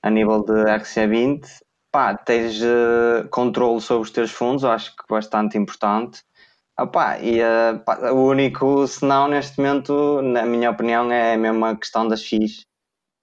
a 0.02 0.10
nível 0.10 0.42
de 0.42 0.52
RC20 0.64 1.46
pá, 1.92 2.16
tens 2.16 2.60
uh, 2.62 3.28
controle 3.30 3.80
sobre 3.80 4.02
os 4.02 4.10
teus 4.10 4.32
fundos, 4.32 4.64
acho 4.64 4.96
que 4.96 5.04
bastante 5.08 5.56
importante. 5.56 6.24
Opa, 6.76 7.18
e 7.20 7.40
uh, 7.40 7.78
pá, 7.84 8.10
o 8.10 8.26
único 8.26 8.88
senão 8.88 9.28
neste 9.28 9.60
momento, 9.60 10.20
na 10.22 10.44
minha 10.44 10.70
opinião, 10.70 11.12
é 11.12 11.36
mesmo 11.36 11.64
a 11.64 11.76
questão 11.76 12.08
das 12.08 12.24
FIIs, 12.24 12.64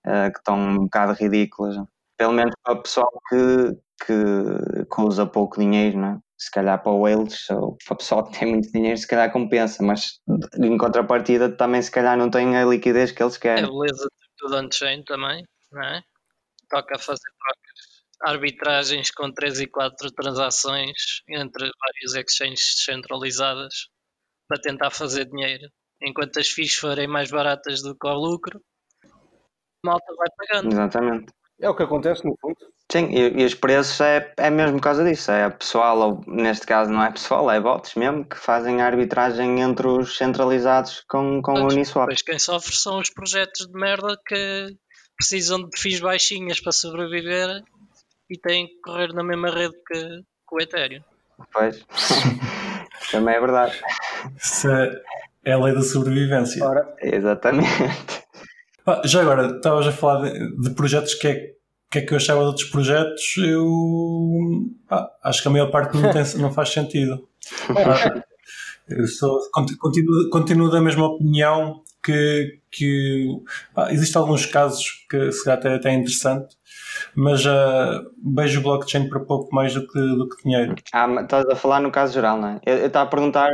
uh, 0.08 0.32
que 0.32 0.40
estão 0.40 0.58
um 0.58 0.78
bocado 0.86 1.12
ridículas. 1.14 1.76
Pelo 2.18 2.32
menos 2.34 2.56
para 2.64 2.74
o 2.74 2.82
pessoal 2.82 3.12
que, 3.28 3.78
que, 4.00 4.86
que 4.86 5.02
usa 5.02 5.26
pouco 5.26 5.60
dinheiro, 5.60 6.00
né? 6.00 6.20
se 6.40 6.50
calhar 6.50 6.82
para 6.82 6.92
o 6.92 7.02
Wales 7.02 7.50
ou 7.50 7.78
para 7.86 7.94
o 7.94 7.98
pessoal 7.98 8.24
que 8.24 8.40
tem 8.40 8.50
muito 8.50 8.72
dinheiro, 8.72 8.98
se 8.98 9.06
calhar 9.06 9.32
compensa, 9.32 9.84
mas 9.84 10.22
em 10.58 10.78
contrapartida 10.78 11.52
também 11.52 11.82
se 11.82 11.92
calhar 11.92 12.18
não 12.18 12.30
tem 12.30 12.56
a 12.56 12.64
liquidez 12.64 13.12
que 13.12 13.22
eles 13.22 13.38
querem. 13.38 13.66
É 13.66 13.68
beleza 13.68 14.10
do 14.40 14.56
on-chain 14.56 15.04
também, 15.04 15.44
não 15.70 15.84
é? 15.84 16.02
Toca 16.70 16.98
fazer 16.98 17.30
trocas 17.38 18.00
arbitragens 18.22 19.12
com 19.12 19.32
3 19.32 19.62
e 19.62 19.68
4 19.68 20.12
transações 20.12 21.24
entre 21.28 21.70
várias 21.80 22.16
exchanges 22.16 22.76
descentralizadas 22.78 23.90
para 24.48 24.62
tentar 24.62 24.92
fazer 24.92 25.26
dinheiro. 25.26 25.70
Enquanto 26.02 26.40
as 26.40 26.48
FIIs 26.48 26.76
forem 26.76 27.08
mais 27.08 27.30
baratas 27.30 27.82
do 27.82 27.98
que 27.98 28.08
o 28.08 28.14
lucro, 28.14 28.62
a 29.04 29.88
malta 29.88 30.14
vai 30.18 30.28
pagando. 30.38 30.72
Exatamente. 30.72 31.34
É 31.60 31.70
o 31.70 31.76
que 31.76 31.84
acontece 31.84 32.26
no 32.26 32.34
fundo. 32.40 32.56
Sim, 32.92 33.06
e, 33.12 33.42
e 33.42 33.46
os 33.46 33.54
preços 33.54 34.02
é, 34.02 34.34
é 34.36 34.50
mesmo 34.50 34.78
por 34.78 34.84
causa 34.84 35.04
disso. 35.04 35.32
É 35.32 35.48
pessoal, 35.50 36.00
ou 36.00 36.24
neste 36.28 36.66
caso 36.66 36.92
não 36.92 37.04
é 37.04 37.12
pessoal, 37.12 37.50
é 37.52 37.60
bots 37.60 37.94
mesmo, 37.94 38.26
que 38.26 38.36
fazem 38.36 38.82
a 38.82 38.86
arbitragem 38.86 39.62
entre 39.62 39.88
os 39.88 40.18
centralizados 40.18 41.04
com, 41.08 41.40
com 41.42 41.54
o 41.54 41.68
Uniswap. 41.72 42.08
Pois 42.08 42.24
quem 42.24 42.40
sofre 42.40 42.76
são 42.76 43.00
os 43.00 43.12
projetos 43.12 43.68
de 43.68 43.74
merda 43.74 44.18
que 44.26 44.76
precisam 45.16 45.70
de 45.70 45.80
FIIs 45.80 46.00
baixinhas 46.00 46.60
para 46.60 46.72
sobreviver 46.72 47.62
e 48.28 48.40
têm 48.40 48.66
que 48.66 48.82
correr 48.82 49.14
na 49.14 49.24
mesma 49.24 49.52
rede 49.52 49.76
que, 49.86 50.00
que 50.00 50.56
o 50.56 50.60
Ethereum. 50.60 51.04
Pois, 51.54 51.86
também 53.12 53.36
é 53.36 53.40
verdade. 53.40 53.80
Isso 54.36 54.68
é, 54.68 55.02
é 55.46 55.52
a 55.52 55.60
lei 55.60 55.76
da 55.76 55.84
sobrevivência. 55.84 56.66
Ora, 56.66 56.92
exatamente. 57.00 57.70
já 59.06 59.22
agora, 59.22 59.58
estavas 59.58 59.86
a 59.86 59.92
falar 59.92 60.24
de, 60.24 60.58
de 60.58 60.70
projetos 60.72 61.14
que 61.14 61.28
é 61.28 61.59
que 61.90 62.00
é 62.00 62.02
que 62.02 62.14
eu 62.14 62.18
achava 62.18 62.42
de 62.42 62.46
outros 62.48 62.70
projetos, 62.70 63.36
eu 63.38 64.70
acho 65.24 65.42
que 65.42 65.48
a 65.48 65.52
maior 65.52 65.72
parte 65.72 65.98
não, 65.98 66.12
tem, 66.12 66.24
não 66.38 66.52
faz 66.52 66.70
sentido. 66.70 67.28
eu 68.88 69.08
sou, 69.08 69.40
continuo, 69.52 70.30
continuo 70.30 70.70
da 70.70 70.82
mesma 70.82 71.08
opinião 71.08 71.82
que, 72.04 72.60
que 72.72 73.28
existem 73.90 74.22
alguns 74.22 74.46
casos 74.46 75.06
que 75.10 75.32
se 75.32 75.50
até, 75.50 75.76
até 75.76 75.90
é 75.90 75.94
interessante, 75.94 76.56
mas 77.16 77.46
uh, 77.46 78.10
beijo 78.18 78.60
o 78.60 78.64
blockchain 78.64 79.10
para 79.10 79.20
pouco 79.22 79.54
mais 79.54 79.74
do 79.74 79.88
que, 79.88 80.00
do 80.00 80.30
que 80.30 80.44
dinheiro. 80.44 80.76
Ah, 80.94 81.08
estás 81.22 81.46
a 81.50 81.56
falar 81.56 81.82
no 81.82 81.92
caso 81.92 82.14
geral, 82.14 82.40
não 82.40 82.50
é? 82.50 82.62
Eu 82.66 82.88
estava 82.88 83.08
a 83.08 83.12
perguntar 83.12 83.50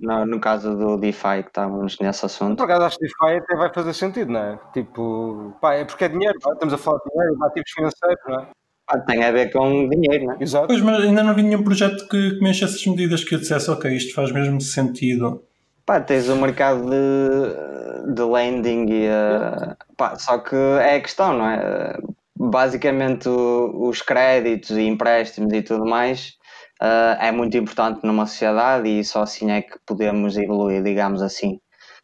no, 0.00 0.26
no 0.26 0.40
caso 0.40 0.76
do 0.76 0.96
DeFi 0.96 1.42
que 1.42 1.48
estávamos 1.48 1.98
nesse 2.00 2.24
assunto. 2.26 2.56
Por 2.56 2.64
acaso 2.64 2.84
acho 2.84 2.98
que 2.98 3.06
DeFi 3.06 3.38
até 3.38 3.56
vai 3.56 3.72
fazer 3.72 3.92
sentido, 3.94 4.32
não 4.32 4.40
é? 4.40 4.58
Tipo, 4.72 5.54
pá, 5.60 5.74
é 5.74 5.84
porque 5.84 6.04
é 6.04 6.08
dinheiro, 6.08 6.38
pá, 6.40 6.52
estamos 6.52 6.74
a 6.74 6.78
falar 6.78 6.98
de 6.98 7.10
dinheiro, 7.10 7.36
de 7.38 7.44
ativos 7.46 7.70
financeiros, 7.70 8.20
não 8.26 8.40
é? 8.40 8.46
Ah, 8.90 8.98
tem 9.00 9.22
a 9.22 9.30
ver 9.30 9.52
com 9.52 9.88
dinheiro, 9.88 10.26
não 10.26 10.32
é? 10.34 10.36
Exato. 10.40 10.68
Pois, 10.68 10.80
mas 10.80 11.04
ainda 11.04 11.22
não 11.22 11.34
vi 11.34 11.42
nenhum 11.42 11.62
projeto 11.62 12.08
que, 12.08 12.30
que 12.36 12.40
mexa 12.42 12.64
essas 12.64 12.86
medidas 12.86 13.22
que 13.22 13.34
eu 13.34 13.38
dissesse, 13.38 13.70
ok, 13.70 13.90
isto 13.94 14.14
faz 14.14 14.32
mesmo 14.32 14.60
sentido. 14.60 15.42
Pá, 15.84 16.00
tens 16.00 16.28
o 16.28 16.36
mercado 16.36 16.88
de, 16.88 18.14
de 18.14 18.22
lending 18.22 18.86
e 18.88 19.08
uh, 19.08 19.76
pá, 19.96 20.16
só 20.16 20.38
que 20.38 20.54
é 20.56 20.96
a 20.96 21.00
questão, 21.00 21.36
não 21.36 21.46
é? 21.46 21.98
Basicamente 22.34 23.28
o- 23.28 23.88
os 23.88 24.00
créditos 24.00 24.70
e 24.70 24.82
empréstimos 24.82 25.52
e 25.52 25.60
tudo 25.62 25.84
mais 25.84 26.37
uh, 26.82 27.16
é 27.20 27.30
muito 27.32 27.56
importante 27.56 28.00
numa 28.04 28.26
sociedade 28.26 28.88
e 28.88 29.04
só 29.04 29.22
assim 29.22 29.50
é 29.50 29.62
que 29.62 29.78
podemos 29.86 30.36
evoluir, 30.36 30.82
digamos 30.82 31.22
assim. 31.22 31.60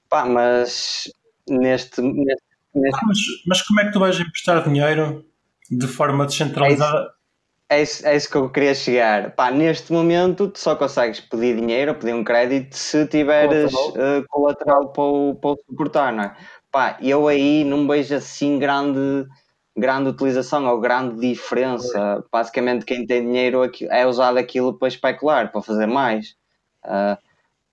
Pá, 0.08 0.24
mas 0.26 1.04
neste, 1.48 2.00
neste, 2.02 2.42
neste 2.74 2.98
Ah, 2.98 3.06
Mas, 3.06 3.18
mas 3.46 3.62
como 3.62 3.80
é 3.80 3.84
que 3.86 3.92
tu 3.92 4.00
vais 4.00 4.18
emprestar 4.20 4.62
dinheiro 4.64 5.24
de 5.70 5.86
forma 5.86 6.26
descentralizada? 6.26 7.12
É 7.68 7.82
isso, 7.82 8.06
é 8.06 8.14
isso 8.14 8.30
que 8.30 8.36
eu 8.36 8.50
queria 8.50 8.74
chegar. 8.74 9.34
Pá, 9.34 9.50
neste 9.50 9.92
momento, 9.92 10.48
tu 10.48 10.58
só 10.58 10.76
consegues 10.76 11.18
pedir 11.20 11.56
dinheiro 11.56 11.92
ou 11.92 11.98
pedir 11.98 12.14
um 12.14 12.22
crédito 12.22 12.76
se 12.76 13.06
tiveres 13.06 13.72
Colateral. 13.72 14.18
eh, 14.18 14.24
colateral 14.28 14.92
para 14.92 15.02
o, 15.04 15.34
para 15.34 15.50
o 15.50 15.56
suportar, 15.66 16.12
não 16.12 16.24
é? 16.24 16.36
Pá, 16.70 16.98
eu 17.00 17.26
aí 17.26 17.64
não 17.64 17.86
vejo 17.88 18.14
assim 18.14 18.58
grande, 18.58 19.26
grande 19.76 20.10
utilização 20.10 20.66
ou 20.66 20.80
grande 20.80 21.20
diferença. 21.20 22.24
Basicamente, 22.30 22.84
quem 22.84 23.06
tem 23.06 23.22
dinheiro 23.22 23.62
é 23.90 24.06
usado 24.06 24.38
aquilo 24.38 24.74
para 24.78 24.88
especular, 24.88 25.50
para 25.50 25.62
fazer 25.62 25.86
mais. 25.86 26.36
Ah, 26.82 27.18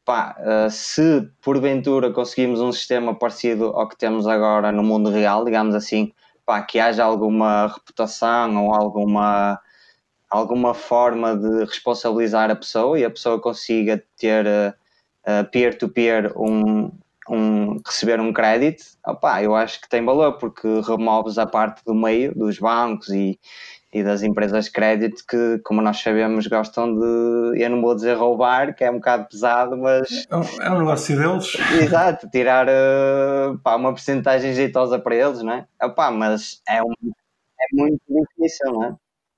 pá, 0.06 0.36
ah, 0.40 0.70
se 0.70 1.30
porventura 1.42 2.12
conseguimos 2.12 2.60
um 2.62 2.72
sistema 2.72 3.16
parecido 3.16 3.66
ao 3.68 3.88
que 3.88 3.98
temos 3.98 4.28
agora 4.28 4.72
no 4.72 4.84
mundo 4.84 5.10
real, 5.10 5.46
digamos 5.46 5.76
assim, 5.76 6.12
pá, 6.46 6.62
que 6.62 6.80
haja 6.80 7.04
alguma 7.04 7.68
reputação 7.68 8.66
ou 8.68 8.74
alguma 8.76 9.60
alguma 10.30 10.74
forma 10.74 11.36
de 11.36 11.66
responsabilizar 11.66 12.50
a 12.50 12.56
pessoa 12.56 12.98
e 12.98 13.04
a 13.06 13.10
pessoa 13.10 13.40
consiga 13.42 14.02
ter 14.18 14.46
eh, 15.26 15.44
peer-to-peer 15.52 16.34
um, 16.38 16.92
um, 17.30 17.78
receber 17.86 18.20
um 18.20 18.34
crédito, 18.34 18.84
opá, 19.06 19.42
eu 19.44 19.56
acho 19.56 19.80
que 19.80 19.90
tem 19.90 20.04
valor 20.04 20.38
porque 20.38 20.68
removes 20.82 21.38
a 21.38 21.46
parte 21.46 21.84
do 21.86 21.94
meio 21.94 22.34
dos 22.36 22.58
bancos 22.58 23.10
e, 23.10 23.40
e 23.94 24.04
das 24.04 24.24
empresas 24.24 24.66
de 24.66 24.72
crédito 24.72 25.24
que, 25.28 25.60
como 25.64 25.82
nós 25.82 26.02
sabemos, 26.02 26.48
gostam 26.48 26.94
de, 26.94 27.62
eu 27.62 27.70
não 27.70 27.82
vou 27.82 27.94
dizer 27.94 28.16
roubar, 28.16 28.74
que 28.76 28.84
é 28.84 28.90
um 28.90 28.96
bocado 28.96 29.28
pesado, 29.30 29.78
mas 29.78 30.26
É 30.30 30.36
um, 30.36 30.62
é 30.62 30.72
um 30.72 30.80
negócio 30.80 31.18
deles. 31.18 31.54
exato, 31.82 32.30
tirar 32.30 32.68
eh, 32.68 33.54
pá, 33.64 33.76
uma 33.76 33.92
porcentagem 33.92 34.54
jeitosa 34.54 34.98
para 34.98 35.16
eles, 35.16 35.44
não 35.44 35.54
é? 35.54 35.68
Opá, 35.84 36.10
mas 36.10 36.62
é, 36.68 36.82
um, 36.82 36.94
é 37.02 37.66
muito 37.74 38.02
difícil, 38.08 38.74
não 38.74 38.84
é? 38.84 38.96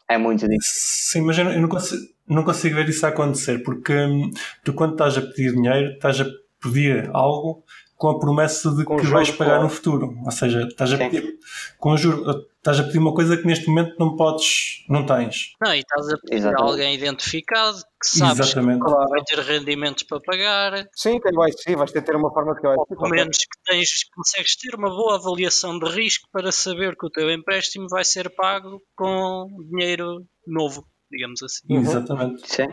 É 0.10 0.18
muito 0.18 0.48
difícil. 0.48 1.12
Sim, 1.12 1.22
mas 1.22 1.38
eu 1.38 1.46
não, 1.46 1.52
eu 1.54 1.62
não 1.62 1.70
consigo, 1.70 2.04
não 2.28 2.44
consigo 2.44 2.76
ver 2.76 2.88
isso 2.88 3.06
acontecer, 3.06 3.64
porque 3.64 3.94
hum, 3.94 4.32
tu 4.64 4.74
quando 4.74 4.94
estás 4.94 5.18
a 5.18 5.22
pedir 5.22 5.54
dinheiro, 5.54 5.94
estás 5.94 6.22
a 6.22 6.26
pedir 6.64 7.10
algo 7.14 7.64
com 7.96 8.10
a 8.10 8.20
promessa 8.20 8.72
de 8.72 8.84
que 8.86 9.06
vais 9.08 9.32
pagar 9.32 9.52
claro. 9.52 9.64
no 9.64 9.70
futuro. 9.70 10.18
Ou 10.26 10.32
seja, 10.32 10.64
estás 10.68 10.92
a 10.92 10.98
Sim. 10.98 11.10
pedir 11.10 11.36
com 11.80 11.96
juro, 11.96 12.46
estás 12.58 12.80
a 12.80 12.84
pedir 12.84 12.98
uma 12.98 13.14
coisa 13.14 13.38
que 13.38 13.46
neste 13.48 13.68
momento 13.68 13.96
não 13.98 14.18
podes, 14.18 14.84
não 14.90 15.06
tens. 15.06 15.54
Não, 15.62 15.74
e 15.74 15.80
estás 15.80 16.10
a 16.10 16.18
pedir 16.18 16.34
a 16.34 16.38
Exatamente. 16.38 16.70
alguém 16.70 16.96
identificado 16.96 17.78
que 17.78 18.08
sabes 18.08 18.48
Exatamente. 18.48 18.80
que 18.80 18.86
Claro. 18.86 19.10
vai 19.10 19.22
ter 19.24 19.40
rendimentos 19.40 20.04
para 20.04 20.20
pagar, 20.20 20.86
Sim, 20.94 21.20
KYC, 21.20 21.76
vais 21.78 21.92
ter 21.92 22.02
ter 22.02 22.16
uma 22.16 22.30
forma 22.34 22.54
de 22.56 22.62
KYC. 22.62 22.76
ou 22.78 22.86
pelo 22.88 23.10
menos 23.10 23.38
que 23.38 23.72
tens, 23.72 23.90
consegues 24.14 24.58
ter 24.58 24.76
uma 24.76 24.90
boa 24.90 25.16
avaliação 25.16 25.80
de 25.80 25.90
risco 25.90 26.28
para 26.32 26.52
saber 26.52 26.98
que 26.98 27.06
o 27.06 27.10
teu 27.10 27.32
empréstimo 27.32 27.88
vai 27.90 28.04
ser 28.04 28.30
pago 28.36 28.82
com 28.98 29.48
dinheiro 29.70 30.26
novo, 30.46 30.86
digamos 31.16 31.42
assim. 31.44 31.62
Uhum. 31.70 31.80
Exatamente. 31.82 32.42
Sim, 32.46 32.68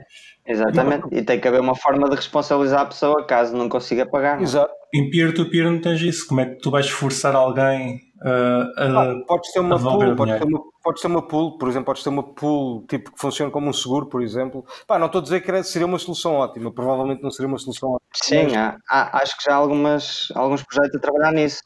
exatamente. 0.47 1.07
E 1.13 1.23
tem 1.23 1.39
que 1.41 1.47
haver 1.49 1.61
uma 1.61 1.75
forma 1.75 2.09
de 2.09 2.17
responsabilizar 2.17 2.81
a 2.81 2.87
pessoa 2.87 3.25
caso 3.27 3.57
não 3.57 3.69
consiga 3.69 4.07
pagar. 4.07 4.35
não 4.37 4.41
é? 4.41 4.45
Exato. 4.45 4.73
Em 4.95 5.09
peer-to-peer 5.11 5.71
não 5.71 5.81
tens 5.81 6.01
isso. 6.03 6.27
Como 6.27 6.41
é 6.41 6.47
que 6.47 6.57
tu 6.59 6.71
vais 6.71 6.89
forçar 6.89 7.37
alguém 7.37 7.97
uh, 8.23 8.67
Ah, 8.77 9.13
a. 9.13 9.25
podes 9.27 9.53
ter 9.53 9.61
uma 9.61 9.79
pool, 9.79 10.17
podes 10.17 10.35
ter 10.35 10.39
dinheiro. 10.41 10.47
uma, 10.49 10.61
podes 10.83 11.03
ter 11.03 11.07
uma 11.09 11.23
pool, 11.29 11.59
por 11.59 11.69
exemplo, 11.69 11.87
podes 11.87 12.03
ter 12.03 12.09
uma 12.09 12.23
pool 12.35 12.85
tipo 12.89 13.13
que 13.13 13.21
funciona 13.21 13.53
como 13.53 13.69
um 13.69 13.73
seguro, 13.73 14.07
por 14.07 14.21
exemplo. 14.21 14.65
Pá, 14.89 14.99
não 14.99 15.07
estou 15.07 15.21
a 15.21 15.23
dizer 15.23 15.41
que 15.43 15.63
seria 15.63 15.87
uma 15.87 15.99
solução 15.99 16.35
ótima, 16.35 16.73
provavelmente 16.73 17.23
não 17.23 17.31
seria 17.31 17.47
uma 17.49 17.59
solução 17.59 17.91
ótima. 17.91 18.01
Sim, 18.15 18.57
há, 18.57 18.77
há- 18.89 19.23
acho 19.23 19.37
que 19.39 19.45
já 19.45 19.53
há 19.53 19.57
algumas, 19.57 20.29
alguns 20.35 20.63
projetos 20.65 20.97
a 20.97 21.01
trabalhar 21.01 21.33
nisso, 21.33 21.61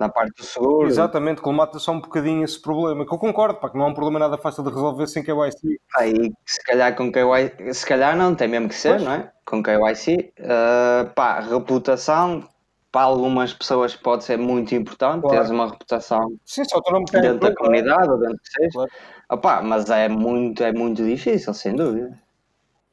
na 0.00 0.08
parte 0.08 0.32
do 0.38 0.44
seguro. 0.44 0.88
Exatamente, 0.88 1.42
colmata 1.42 1.78
só 1.78 1.92
um 1.92 2.00
bocadinho 2.00 2.42
esse 2.42 2.60
problema, 2.60 3.06
que 3.06 3.12
eu 3.12 3.18
concordo, 3.18 3.60
pá, 3.60 3.68
que 3.68 3.76
não 3.76 3.84
é 3.86 3.88
um 3.88 3.94
problema 3.94 4.18
nada 4.18 4.38
fácil 4.38 4.64
de 4.64 4.70
resolver 4.70 5.06
sem 5.06 5.22
KYC. 5.22 5.78
Aí, 5.96 6.32
se 6.46 6.64
calhar 6.64 6.96
com 6.96 7.12
KYC, 7.12 7.74
se 7.74 7.86
calhar 7.86 8.16
não, 8.16 8.34
tem 8.34 8.48
mesmo 8.48 8.68
que 8.68 8.74
ser, 8.74 8.92
Pois. 8.94 9.02
não 9.04 9.12
é? 9.12 9.30
Com 9.44 9.62
KYC. 9.62 10.32
Eh, 10.38 11.04
pá, 11.14 11.40
reputação, 11.40 12.48
para 12.90 13.02
algumas 13.02 13.52
pessoas 13.52 13.94
pode 13.94 14.24
ser 14.24 14.38
muito 14.38 14.74
importante, 14.74 15.20
Claro. 15.20 15.36
teres 15.36 15.50
uma 15.50 15.68
reputação 15.68 16.32
Sim, 16.44 16.64
só 16.64 16.80
dentro 17.12 17.38
da 17.38 17.54
comunidade 17.54 18.08
ou 18.10 18.18
dentro 18.18 18.38
que 18.38 18.50
seja. 18.50 18.70
Claro. 18.72 18.90
Opá, 19.30 19.62
mas 19.62 19.88
é 19.90 20.08
muito, 20.08 20.62
é 20.64 20.72
muito 20.72 21.04
difícil, 21.04 21.54
sem 21.54 21.76
dúvida. 21.76 22.18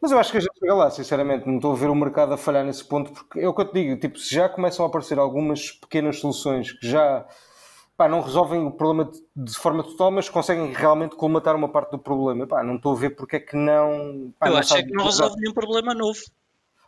Mas 0.01 0.11
eu 0.11 0.19
acho 0.19 0.31
que 0.31 0.37
a 0.37 0.41
gente 0.41 0.57
chega 0.59 0.73
lá, 0.75 0.91
sinceramente, 0.91 1.47
não 1.47 1.55
estou 1.55 1.71
a 1.71 1.75
ver 1.75 1.89
o 1.89 1.95
mercado 1.95 2.33
a 2.33 2.37
falhar 2.37 2.63
nesse 2.63 2.85
ponto, 2.85 3.11
porque 3.11 3.39
é 3.39 3.47
o 3.47 3.53
que 3.53 3.61
eu 3.61 3.65
te 3.65 3.73
digo, 3.73 3.99
tipo, 3.99 4.19
se 4.19 4.33
já 4.35 4.47
começam 4.47 4.85
a 4.85 4.87
aparecer 4.89 5.17
algumas 5.17 5.71
pequenas 5.71 6.19
soluções 6.19 6.71
que 6.71 6.87
já 6.87 7.25
pá, 7.97 8.07
não 8.07 8.21
resolvem 8.21 8.63
o 8.63 8.71
problema 8.71 9.09
de, 9.11 9.19
de 9.35 9.57
forma 9.57 9.83
total, 9.83 10.11
mas 10.11 10.29
conseguem 10.29 10.71
realmente 10.71 11.15
colmatar 11.15 11.55
uma 11.55 11.67
parte 11.67 11.91
do 11.91 11.99
problema, 11.99 12.45
pá, 12.45 12.63
não 12.63 12.75
estou 12.75 12.93
a 12.93 12.99
ver 12.99 13.11
porque 13.11 13.37
é 13.37 13.39
que 13.39 13.55
não. 13.55 14.31
Pá, 14.39 14.47
Eu 14.47 14.53
não 14.53 14.59
acho 14.59 14.77
é 14.77 14.83
que 14.83 14.91
não 14.91 15.05
usar. 15.07 15.23
resolve 15.23 15.41
nenhum 15.41 15.53
problema 15.53 15.93
novo. 15.95 16.19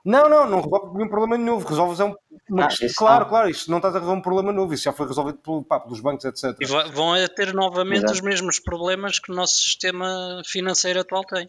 Não, 0.06 0.30
não, 0.30 0.48
não 0.50 0.62
resolve 0.62 0.96
nenhum 0.96 1.10
problema 1.10 1.38
novo. 1.38 1.68
Resolves 1.68 2.00
é 2.00 2.06
um, 2.06 2.16
uma 2.50 2.66
Ah, 2.66 2.70
Claro, 2.96 3.24
não. 3.24 3.30
claro, 3.30 3.50
isto 3.50 3.70
não 3.72 3.78
estás 3.80 3.96
a 3.96 4.00
resolver 4.00 4.20
um 4.20 4.24
problema 4.24 4.52
novo, 4.54 4.74
isso 4.74 4.84
já 4.84 4.94
foi 4.94 5.08
resolvido 5.08 5.40
pelo- 5.40 5.64
pá, 5.64 5.80
pelos 5.80 6.00
bancos, 6.00 6.26
etc. 6.26 6.56
E 6.62 6.66
vão 6.66 7.14
a 7.14 7.28
ter 7.28 7.54
novamente 7.54 8.06
Exato. 8.06 8.14
os 8.14 8.22
mesmos 8.22 8.60
problemas 8.60 9.20
que 9.20 9.32
o 9.32 9.36
nosso 9.36 9.56
sistema 9.62 10.42
financeiro 10.46 11.00
atual 11.02 11.24
tem. 11.26 11.48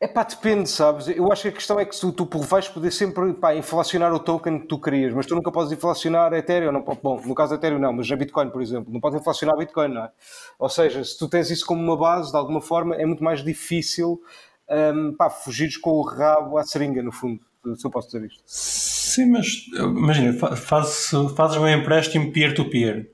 É 0.00 0.06
pá, 0.06 0.22
depende, 0.22 0.68
sabes? 0.68 1.08
Eu 1.08 1.32
acho 1.32 1.42
que 1.42 1.48
a 1.48 1.52
questão 1.52 1.80
é 1.80 1.84
que 1.84 1.98
tu, 1.98 2.12
tu 2.12 2.24
vais 2.42 2.68
poder 2.68 2.92
sempre 2.92 3.32
pá, 3.32 3.52
inflacionar 3.56 4.12
o 4.14 4.20
token 4.20 4.60
que 4.60 4.66
tu 4.68 4.80
querias, 4.80 5.12
mas 5.12 5.26
tu 5.26 5.34
nunca 5.34 5.50
podes 5.50 5.72
inflacionar 5.72 6.32
Ethereum. 6.34 6.70
Não, 6.70 6.82
bom, 6.82 7.20
no 7.24 7.34
caso 7.34 7.50
da 7.50 7.56
Ethereum 7.56 7.80
não, 7.80 7.92
mas 7.92 8.08
a 8.10 8.14
Bitcoin, 8.14 8.48
por 8.50 8.62
exemplo, 8.62 8.92
não 8.92 9.00
podes 9.00 9.20
inflacionar 9.20 9.56
Bitcoin, 9.56 9.88
não 9.88 10.04
é? 10.04 10.10
Ou 10.56 10.68
seja, 10.68 11.02
se 11.02 11.18
tu 11.18 11.28
tens 11.28 11.50
isso 11.50 11.66
como 11.66 11.82
uma 11.82 11.96
base, 11.96 12.30
de 12.30 12.36
alguma 12.36 12.60
forma, 12.60 12.94
é 12.94 13.04
muito 13.04 13.24
mais 13.24 13.42
difícil 13.42 14.22
hum, 14.70 15.14
pá, 15.18 15.28
fugires 15.28 15.76
com 15.76 15.90
o 15.90 16.02
rabo 16.02 16.58
à 16.58 16.62
seringa, 16.62 17.02
no 17.02 17.10
fundo, 17.10 17.40
se 17.74 17.84
eu 17.84 17.90
posso 17.90 18.06
dizer 18.06 18.24
isto. 18.24 18.40
Sim, 18.46 19.32
mas 19.32 19.66
imagina, 19.76 20.32
fa- 20.32 20.54
fazes, 20.54 21.12
um 21.12 21.66
empréstimo 21.66 22.30
peer-to-peer. 22.30 23.10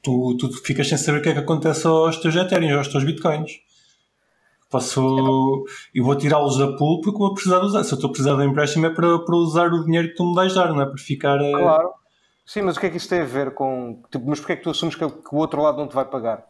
Tu, 0.00 0.36
tu 0.38 0.52
ficas 0.62 0.88
sem 0.88 0.96
saber 0.96 1.18
o 1.18 1.22
que 1.22 1.30
é 1.30 1.32
que 1.32 1.40
acontece 1.40 1.88
aos 1.88 2.18
teus 2.18 2.36
Ethereum, 2.36 2.78
aos 2.78 2.86
teus 2.86 3.02
Bitcoins. 3.02 3.65
Posso. 4.70 5.64
Eu 5.94 6.04
vou 6.04 6.16
tirá-los 6.16 6.58
da 6.58 6.76
pool 6.76 7.00
porque 7.00 7.18
vou 7.18 7.32
precisar 7.34 7.60
de 7.60 7.66
usar. 7.66 7.84
Se 7.84 7.92
eu 7.92 7.96
estou 7.96 8.08
a 8.08 8.12
precisar 8.12 8.34
de 8.36 8.42
um 8.42 8.50
empréstimo 8.50 8.86
é 8.86 8.90
para, 8.90 9.18
para 9.20 9.36
usar 9.36 9.68
o 9.72 9.84
dinheiro 9.84 10.08
que 10.08 10.14
tu 10.14 10.24
me 10.24 10.34
vais 10.34 10.54
dar, 10.54 10.72
não 10.72 10.82
é? 10.82 10.86
Para 10.86 10.98
ficar. 10.98 11.40
eh, 11.40 11.52
Claro. 11.52 11.90
Sim, 12.44 12.62
mas 12.62 12.76
o 12.76 12.80
que 12.80 12.86
é 12.86 12.90
que 12.90 12.96
isso 12.96 13.08
tem 13.08 13.20
a 13.20 13.24
ver 13.24 13.54
com. 13.54 14.02
Tipo, 14.10 14.28
mas 14.28 14.38
porquê 14.40 14.52
é 14.54 14.56
que 14.56 14.62
tu 14.62 14.70
assumes 14.70 14.94
que, 14.94 15.08
que 15.08 15.34
o 15.34 15.36
outro 15.38 15.60
lado 15.62 15.78
não 15.78 15.88
te 15.88 15.94
vai 15.94 16.04
pagar? 16.04 16.44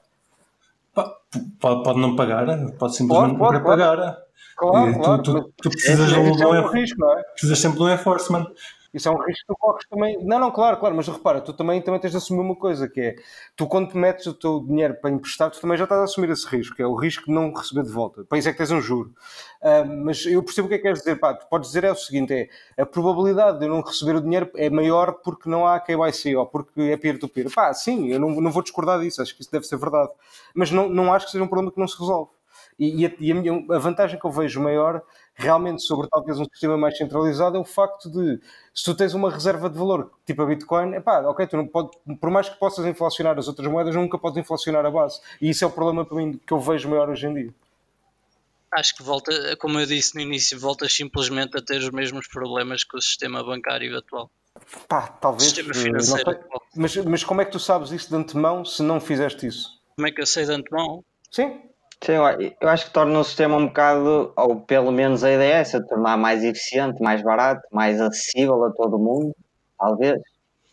pode, 1.61 1.83
pode 1.83 1.99
não 2.01 2.17
pagar, 2.17 2.47
pode 2.79 2.97
simplesmente 2.97 3.37
Pode, 3.39 3.53
não 3.55 3.63
pode, 3.63 3.79
pagar. 3.79 4.17
Claro, 4.57 4.91
E 4.91 4.95
claro. 4.95 5.23
tu, 5.23 5.53
precisas, 5.71 6.09
de 6.09 6.15
um, 6.19 6.27
é 6.29 6.31
de 6.33 6.45
um 6.47 6.49
um 6.51 6.59
enf- 6.61 6.73
risco, 6.73 6.99
não 6.99 7.13
é? 7.19 7.23
precisas 7.33 7.59
sempre 7.59 7.77
de 7.79 7.85
um 7.85 7.93
enforcement. 7.93 8.47
Isso 8.97 9.09
é 9.09 9.13
um 9.13 9.19
risco 9.23 9.41
que 9.47 9.55
tu 9.55 9.57
corres 9.59 9.87
também. 9.89 10.25
Não, 10.25 10.39
não, 10.39 10.51
claro, 10.51 10.79
claro, 10.79 10.97
mas 10.97 11.07
repara, 11.07 11.41
tu 11.41 11.53
também, 11.53 11.83
também 11.83 12.01
tens 12.01 12.13
de 12.13 12.17
assumir 12.17 12.41
uma 12.41 12.57
coisa, 12.57 12.89
que 12.89 13.01
é 13.01 13.17
tu 13.55 13.67
quando 13.67 13.91
te 13.91 13.97
metes 13.97 14.27
o 14.27 14.33
teu 14.35 14.61
dinheiro 14.61 14.95
para 14.95 15.11
emprestar, 15.11 15.51
tu 15.51 15.61
também 15.61 15.77
já 15.77 15.85
estás 15.85 16.01
a 16.01 16.05
assumir 16.05 16.31
esse 16.31 16.47
risco, 16.49 16.75
que 16.75 16.83
é 16.83 16.87
o 16.87 16.95
risco 16.95 17.27
de 17.27 17.33
não 17.33 17.53
receber 17.53 17.83
de 17.85 17.91
volta. 17.93 18.25
Para 18.25 18.39
isso 18.39 18.49
é 18.49 18.53
que 18.53 18.59
tens 18.59 18.71
um 18.71 18.81
juro. 18.81 19.13
Ah, 19.63 19.85
mas 19.85 20.25
eu 20.27 20.43
percebo 20.43 20.67
o 20.67 20.69
que 20.69 20.75
é 20.75 20.79
que 20.79 20.83
queres 20.85 21.01
dizer, 21.01 21.17
pá, 21.17 21.35
tu 21.35 21.47
podes 21.49 21.69
dizer 21.69 21.85
é 21.85 21.93
o 21.93 21.97
seguinte: 21.97 22.33
é 22.77 22.83
a 22.83 22.87
probabilidade 22.87 23.59
de 23.59 23.67
eu 23.67 23.69
não 23.71 23.81
receber 23.83 24.17
o 24.17 24.21
dinheiro 24.21 24.51
é 24.57 24.71
maior 24.71 25.13
porque 25.23 25.49
não 25.49 25.67
há 25.67 25.79
KYC 25.81 26.35
ou 26.37 26.47
porque 26.47 26.81
é 26.81 26.97
peer-to-peer. 26.97 27.53
Pá, 27.55 27.73
sim, 27.75 28.09
eu 28.09 28.19
não, 28.21 28.31
não 28.41 28.51
vou 28.51 28.63
discordar 28.63 29.01
disso, 29.01 29.21
acho 29.23 29.35
que 29.35 29.43
isso 29.43 29.51
deve 29.53 29.67
ser 29.67 29.77
verdade. 29.77 30.11
Mas 30.55 30.71
não, 30.71 30.89
não 30.89 31.13
acho 31.13 31.27
que 31.27 31.33
seja 31.33 31.45
um 31.45 31.49
problema 31.49 31.73
que 31.73 31.79
não 31.81 31.89
se 31.89 31.99
resolve. 31.99 32.31
E, 32.79 33.03
e 33.03 33.07
a, 33.07 33.13
e 33.19 33.33
a 33.33 33.35
minha- 33.35 33.65
a 33.75 33.79
vantagem 33.79 34.19
que 34.19 34.27
eu 34.27 34.31
vejo 34.31 34.61
maior, 34.61 35.03
realmente, 35.37 35.83
sobre 35.83 36.09
talvez 36.09 36.41
um 36.41 36.45
sistema 36.47 36.77
mais 36.77 36.97
centralizado, 36.97 37.57
é 37.57 37.61
o 37.61 37.65
facto 37.65 38.11
de, 38.11 38.41
se 38.75 38.85
tu 38.85 38.95
tens 38.95 39.13
uma 39.13 39.31
reserva 39.31 39.69
de 39.69 39.79
valor, 39.79 40.11
tipo 40.25 40.43
a 40.43 40.47
Bitcoin, 40.47 40.95
é 40.95 41.01
pá, 41.01 41.21
ok, 41.21 41.47
tu 41.47 41.57
não 41.59 41.67
pode, 41.67 41.91
por 42.19 42.31
mais 42.31 42.49
que 42.49 42.59
possas 42.59 42.87
inflacionar 42.87 43.39
as 43.39 43.47
outras 43.47 43.71
moedas, 43.71 43.95
nunca 43.95 44.19
podes 44.19 44.39
inflacionar 44.39 44.85
a 44.85 44.91
base. 44.91 45.21
E 45.41 45.51
isso 45.51 45.63
é 45.63 45.67
o 45.67 45.71
problema 45.71 46.05
para 46.05 46.17
mim 46.17 46.41
que 46.45 46.53
eu 46.53 46.59
vejo 46.59 46.89
maior 46.89 47.11
hoje 47.11 47.27
em 47.27 47.35
dia. 47.35 47.55
Acho 48.73 48.97
que 48.97 49.03
volta, 49.03 49.57
como 49.59 49.79
eu 49.79 49.87
disse 49.87 50.15
no 50.15 50.23
início, 50.23 50.59
voltas 50.59 50.93
simplesmente 50.93 51.57
a 51.57 51.63
ter 51.63 51.79
os 51.79 51.91
mesmos 51.91 52.27
problemas 52.27 52.83
que 52.83 52.97
o 52.97 53.01
sistema 53.01 53.45
bancário 53.45 53.97
atual. 53.97 54.31
Pá, 54.89 55.07
talvez. 55.07 55.45
Sistema 55.45 55.71
eh, 55.71 55.75
financeiro 55.75 56.31
sei. 56.33 56.41
Mas, 56.75 56.97
mas 56.97 57.25
como 57.25 57.43
é 57.43 57.45
que 57.45 57.53
tu 57.53 57.61
sabes 57.61 57.91
isso 57.91 58.09
de 58.09 58.17
antemão 58.17 58.65
se 58.65 58.83
não 58.83 59.01
fizeste 59.01 59.47
isso? 59.47 59.81
Como 59.95 60.09
é 60.09 60.11
que 60.11 60.21
eu 60.21 60.27
sei 60.27 60.45
de 60.45 60.53
antemão? 60.53 61.05
Sim. 61.31 61.61
Sim, 62.03 62.13
eu- 62.13 62.69
acho 62.69 62.87
que 62.87 62.93
torna 62.93 63.19
o 63.19 63.25
sistema 63.25 63.57
um 63.57 63.67
bocado, 63.67 64.33
ou 64.37 64.61
pelo 64.61 64.93
menos 64.93 65.25
a 65.25 65.33
ideia 65.33 65.55
é 65.55 65.61
essa, 65.61 65.85
tornar 65.87 66.17
mais 66.17 66.45
eficiente, 66.45 67.03
mais 67.03 67.23
barato, 67.23 67.67
mais 67.73 68.01
acessível 68.01 68.63
a 68.65 68.73
todo 68.73 68.99
mundo, 68.99 69.35
talvez. 69.79 70.21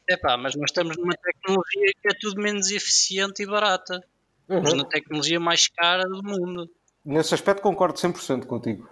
Epá, 0.09 0.35
mas 0.37 0.53
nós 0.55 0.69
estamos 0.69 0.97
numa 0.97 1.15
tecnologia 1.15 1.91
que 2.01 2.09
é 2.09 2.17
tudo 2.19 2.41
menos 2.41 2.69
eficiente 2.71 3.41
e 3.41 3.45
barata. 3.47 4.03
Estamos 4.49 4.73
na 4.73 4.85
tecnologia 4.85 5.39
mais 5.39 5.67
cara 5.69 6.03
do 6.03 6.21
mundo. 6.21 6.69
Nesse 7.05 7.33
aspecto 7.33 7.61
concordo 7.61 7.97
100% 7.97 8.45
contigo. 8.45 8.87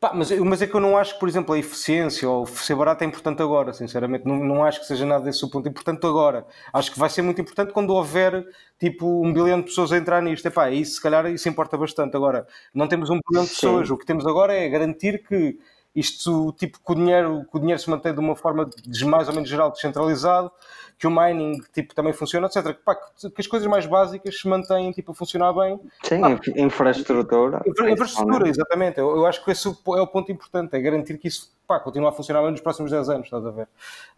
Pá, 0.00 0.12
mas, 0.14 0.30
mas 0.30 0.62
é 0.62 0.66
que 0.68 0.74
eu 0.74 0.80
não 0.80 0.96
acho 0.96 1.14
que, 1.14 1.20
por 1.20 1.28
exemplo, 1.28 1.52
a 1.52 1.58
eficiência 1.58 2.28
ou 2.28 2.46
ser 2.46 2.76
barato 2.76 3.02
é 3.02 3.06
importante 3.06 3.42
agora, 3.42 3.72
sinceramente. 3.72 4.24
Não, 4.24 4.36
não 4.36 4.64
acho 4.64 4.78
que 4.78 4.86
seja 4.86 5.04
nada 5.04 5.24
desse 5.24 5.44
o 5.44 5.50
ponto 5.50 5.68
importante 5.68 6.06
agora. 6.06 6.46
Acho 6.72 6.92
que 6.92 6.98
vai 7.00 7.10
ser 7.10 7.22
muito 7.22 7.40
importante 7.40 7.72
quando 7.72 7.90
houver 7.90 8.46
tipo 8.78 9.24
um 9.24 9.32
bilhão 9.32 9.58
de 9.58 9.66
pessoas 9.66 9.90
a 9.90 9.96
entrar 9.96 10.22
nisto. 10.22 10.46
Epá, 10.46 10.70
isso 10.70 10.94
se 10.94 11.02
calhar 11.02 11.26
isso 11.26 11.48
importa 11.48 11.76
bastante. 11.76 12.16
Agora, 12.16 12.46
não 12.72 12.86
temos 12.86 13.10
um 13.10 13.18
bilhão 13.28 13.42
de 13.42 13.50
Sim. 13.50 13.54
pessoas. 13.56 13.90
O 13.90 13.98
que 13.98 14.06
temos 14.06 14.24
agora 14.24 14.54
é 14.54 14.68
garantir 14.68 15.26
que 15.26 15.58
isto, 15.96 16.52
tipo, 16.52 16.78
que 16.78 16.92
o 16.92 16.94
dinheiro, 16.94 17.44
que 17.50 17.56
o 17.56 17.58
dinheiro 17.58 17.80
se 17.80 17.90
mantém 17.90 18.14
de 18.14 18.20
uma 18.20 18.36
forma 18.36 18.70
mais 19.06 19.28
ou 19.28 19.34
menos 19.34 19.48
geral, 19.48 19.72
descentralizado, 19.72 20.52
que 20.98 21.06
o 21.06 21.10
mining 21.10 21.60
tipo, 21.72 21.94
também 21.94 22.12
funciona, 22.12 22.46
etc. 22.46 22.64
Que, 22.74 22.82
pá, 22.82 22.94
que- 22.96 23.30
que 23.30 23.40
as 23.40 23.46
coisas 23.46 23.68
mais 23.68 23.86
básicas 23.86 24.38
se 24.40 24.48
mantêm 24.48 24.90
tipo, 24.92 25.12
a 25.12 25.14
funcionar 25.14 25.52
bem 25.52 25.78
Sim, 26.02 26.20
inf- 26.26 26.48
infraestrutura. 26.56 27.62
Infra- 27.66 27.90
Infraestrutura, 27.90 28.48
exatamente. 28.48 28.98
Eu, 28.98 29.16
eu 29.16 29.26
acho 29.26 29.44
que 29.44 29.50
esse 29.50 29.68
é 29.68 29.70
o 30.00 30.06
ponto 30.06 30.32
importante, 30.32 30.74
é 30.74 30.80
garantir 30.80 31.16
que 31.18 31.28
isso 31.28 31.52
pá, 31.66 31.78
continue 31.78 32.08
a 32.08 32.12
funcionar 32.12 32.42
bem 32.42 32.50
nos 32.50 32.60
próximos 32.60 32.90
10 32.90 33.08
anos, 33.10 33.24
estás 33.26 33.44
a 33.46 33.50
ver? 33.50 33.68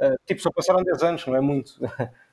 Uh, 0.00 0.16
tipo, 0.26 0.40
só 0.40 0.50
passaram 0.50 0.82
10 0.82 1.02
anos, 1.02 1.26
não 1.26 1.36
é 1.36 1.40
muito. 1.40 1.72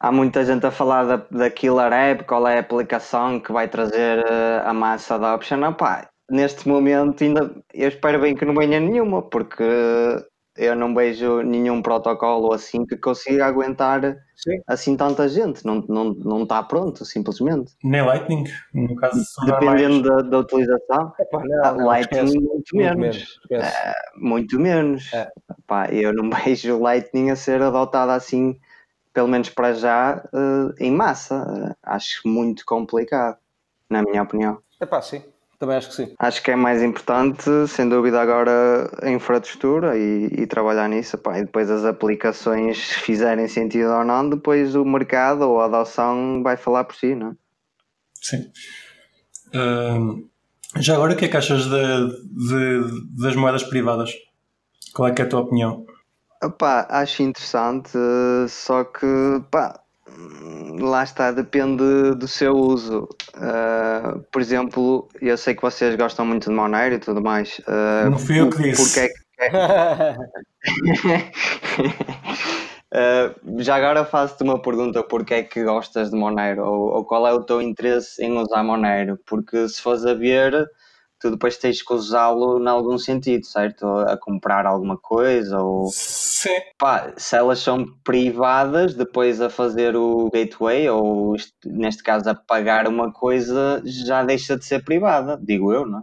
Há 0.00 0.10
muita 0.10 0.44
gente 0.44 0.66
a 0.66 0.70
falar 0.72 1.04
da, 1.04 1.16
da 1.30 1.48
Killer 1.50 1.92
App, 1.92 2.24
qual 2.24 2.48
é 2.48 2.56
a 2.56 2.60
aplicação 2.60 3.38
que 3.38 3.52
vai 3.52 3.68
trazer 3.68 4.18
eh, 4.18 4.62
a 4.64 4.72
massa 4.72 5.14
adoption. 5.14 5.58
Não, 5.58 5.72
pá, 5.72 6.08
neste 6.28 6.66
momento 6.68 7.22
ainda 7.22 7.54
eu 7.72 7.88
espero 7.88 8.20
bem 8.20 8.34
que 8.34 8.44
não 8.44 8.52
venha 8.52 8.80
nenhuma, 8.80 9.22
porque 9.22 9.62
eu 10.62 10.76
não 10.76 10.94
vejo 10.94 11.42
nenhum 11.42 11.82
protocolo 11.82 12.52
assim 12.52 12.86
que 12.86 12.96
consiga 12.96 13.46
aguentar 13.46 14.16
Sim. 14.36 14.60
assim 14.66 14.96
tanta 14.96 15.28
gente. 15.28 15.64
Não 15.64 15.80
está 15.80 15.92
não, 15.92 16.04
não 16.14 16.42
está 16.42 16.62
pronto, 16.62 17.04
simplesmente. 17.04 17.72
Nem 17.82 18.02
Lightning, 18.02 18.44
no 18.72 18.94
caso 18.96 19.20
Dependendo 19.44 20.02
da, 20.02 20.22
da 20.22 20.38
utilização, 20.38 21.12
Epá, 21.18 21.40
a 21.40 21.44
não, 21.44 21.76
não, 21.78 21.86
Lightning 21.86 22.24
esquece. 22.24 22.38
muito 22.38 22.76
menos. 22.76 23.16
esquece. 23.16 23.76
Muito 24.16 24.60
menos. 24.60 25.12
É. 25.12 25.28
Pá, 25.66 25.88
eu 25.90 26.12
não 26.12 26.30
vejo 26.44 26.78
Lightning 26.80 27.30
a 27.30 27.36
ser 27.36 27.62
adotada 27.62 28.14
assim, 28.14 28.58
pelo 29.12 29.28
menos 29.28 29.48
para 29.48 29.72
já, 29.74 30.22
eh, 30.32 30.84
em 30.84 30.90
massa. 30.90 31.76
Acho 31.82 32.26
muito 32.26 32.64
complicado, 32.64 33.36
na 33.90 34.02
minha 34.02 34.22
opinião. 34.22 34.58
Epá, 34.80 35.00
sim, 35.00 35.22
também 35.62 35.76
acho 35.76 35.90
que 35.90 35.94
sim. 35.94 36.14
Acho 36.18 36.42
que 36.42 36.50
é 36.50 36.56
mais 36.56 36.82
importante, 36.82 37.48
sem 37.68 37.88
dúvida, 37.88 38.20
agora 38.20 38.90
a 39.00 39.08
infraestrutura 39.08 39.96
e, 39.96 40.26
e 40.42 40.44
trabalhar 40.44 40.88
nisso. 40.88 41.16
Pá, 41.16 41.38
e 41.38 41.42
depois 41.44 41.70
as 41.70 41.84
aplicações, 41.84 42.78
se 42.78 42.94
fizerem 42.94 43.46
sentido 43.46 43.90
ou 43.92 44.04
não, 44.04 44.28
depois 44.28 44.74
o 44.74 44.84
mercado 44.84 45.42
ou 45.42 45.60
a 45.60 45.66
adoção 45.66 46.42
vai 46.42 46.56
falar 46.56 46.82
por 46.82 46.96
si, 46.96 47.14
não 47.14 47.28
é? 47.28 47.32
Sim. 48.20 48.50
Já 50.80 50.94
agora, 50.94 51.12
o 51.12 51.16
que 51.16 51.26
é 51.26 51.28
que 51.28 51.36
achas 51.36 51.66
de, 51.66 51.68
de- 51.68 53.22
das 53.22 53.36
moedas 53.36 53.62
privadas? 53.62 54.10
Qual 54.92 55.06
é 55.06 55.12
que 55.12 55.22
é 55.22 55.24
a 55.24 55.28
tua 55.28 55.42
opinião? 55.42 55.86
Opá, 56.42 56.88
acho 56.90 57.22
interessante, 57.22 57.96
só 58.48 58.82
que 58.82 59.06
pá, 59.48 59.80
lá 60.80 61.02
está, 61.04 61.30
depende 61.30 62.14
do 62.14 62.28
seu 62.28 62.54
uso. 62.54 63.08
Eh, 63.36 64.20
por 64.30 64.40
exemplo, 64.40 65.08
eu 65.20 65.36
sei 65.36 65.54
que 65.54 65.62
vocês 65.62 65.94
gostam 65.96 66.26
muito 66.26 66.48
de 66.50 66.54
Monero 66.54 66.94
e 66.94 66.98
tudo 66.98 67.22
mais. 67.22 67.60
eh, 67.66 68.08
Não 68.08 68.18
fui 68.18 68.40
eu 68.40 68.50
que 68.50 68.62
disse. 68.62 68.82
Porque 68.82 69.00
é 69.00 69.08
que 69.08 69.22
Uh, 72.94 73.32
já 73.62 73.74
agora 73.76 74.04
faço-te 74.04 74.44
uma 74.44 74.60
pergunta: 74.60 75.02
porque 75.02 75.34
é 75.34 75.42
que 75.42 75.64
gostas 75.64 76.10
de 76.10 76.16
Monero? 76.16 76.64
Ou, 76.64 76.92
ou 76.94 77.04
qual 77.04 77.26
é 77.26 77.32
o 77.32 77.42
teu 77.42 77.60
interesse 77.60 78.22
em 78.22 78.38
usar 78.38 78.62
Monero? 78.62 79.18
Porque 79.26 79.68
se 79.68 79.80
fores 79.80 80.04
a 80.04 80.14
ver, 80.14 80.68
tu 81.22 81.30
depois 81.30 81.56
tens 81.56 81.80
que 81.80 81.94
usá-lo 81.94 82.60
em 82.60 82.68
algum 82.68 82.98
sentido, 82.98 83.46
certo? 83.46 83.86
A 83.86 84.16
comprar 84.16 84.66
alguma 84.66 84.98
coisa, 84.98 85.60
ou 85.60 85.86
Sim. 85.92 86.60
pá, 86.76 87.12
se 87.16 87.36
elas 87.36 87.60
são 87.60 87.86
privadas, 88.02 88.94
depois 88.94 89.40
a 89.40 89.48
fazer 89.48 89.94
o 89.94 90.28
gateway, 90.30 90.88
ou 90.88 91.36
neste 91.64 92.02
caso 92.02 92.28
a 92.28 92.34
pagar 92.34 92.88
uma 92.88 93.12
coisa, 93.12 93.80
já 93.84 94.24
deixa 94.24 94.56
de 94.56 94.64
ser 94.64 94.84
privada, 94.84 95.38
digo 95.40 95.72
eu, 95.72 95.86
não 95.86 96.00
é? 96.00 96.02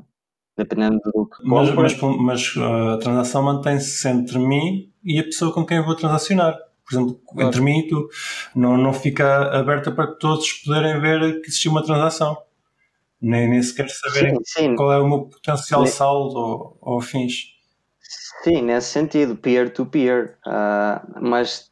Dependendo 0.58 1.00
do 1.14 1.26
que 1.26 1.38
Mas, 1.46 1.74
mas, 1.74 2.02
mas, 2.02 2.56
uh, 2.56 2.94
a 2.96 2.98
transação 2.98 3.44
mantém-se 3.44 4.08
entre 4.10 4.40
mim 4.40 4.92
e 5.04 5.20
a 5.20 5.24
pessoa 5.24 5.54
com 5.54 5.66
quem 5.66 5.78
eu 5.78 5.86
vou 5.86 5.96
transacionar. 5.96 6.58
Por 6.86 6.96
exemplo, 6.96 7.20
entre 7.38 7.62
mim 7.62 7.80
e 7.80 7.88
tu. 7.88 8.10
Não, 8.56 8.76
não 8.76 8.92
fica 8.92 9.58
aberta 9.58 9.92
para 9.92 10.08
todos 10.08 10.52
poderem 10.66 11.00
ver 11.00 11.40
que 11.42 11.48
existiu 11.48 11.72
uma 11.72 11.84
transação. 11.84 12.36
Nem, 13.22 13.50
nem 13.50 13.62
sequer 13.62 13.90
saberem 13.90 14.36
Sim, 14.38 14.42
sim, 14.46 14.76
qual 14.76 14.94
é 14.94 15.00
o 15.00 15.08
meu 15.08 15.22
potencial 15.26 15.82
Ne- 15.82 15.88
saldo 15.88 16.38
ou, 16.40 16.78
ou 16.82 17.02
fins. 17.02 17.34
Sim, 18.44 18.62
nesse 18.62 18.88
sentido, 18.90 19.36
peer-to-peer. 19.36 20.38
Ah, 20.46 21.06
mas 21.22 21.70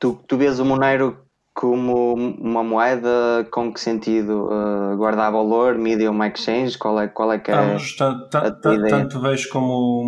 tu, 0.00 0.18
tu 0.26 0.36
vês 0.38 0.58
o 0.58 0.64
Monero 0.64 1.18
como 1.54 2.14
uma 2.14 2.62
moeda 2.64 3.46
com 3.50 3.72
que 3.72 3.80
sentido? 3.80 4.48
Ah, 4.50 4.94
guardar 4.96 5.30
valor, 5.30 5.76
medium 5.76 6.22
exchange? 6.24 6.78
Qual 6.78 6.98
é, 7.00 7.08
qual 7.08 7.32
é 7.32 7.38
que 7.38 7.50
é? 7.50 7.54
Tanto, 7.54 8.36
a 8.36 8.50
tanto, 8.50 8.86
tanto 8.88 9.20
vejo 9.20 9.48
como 9.50 10.00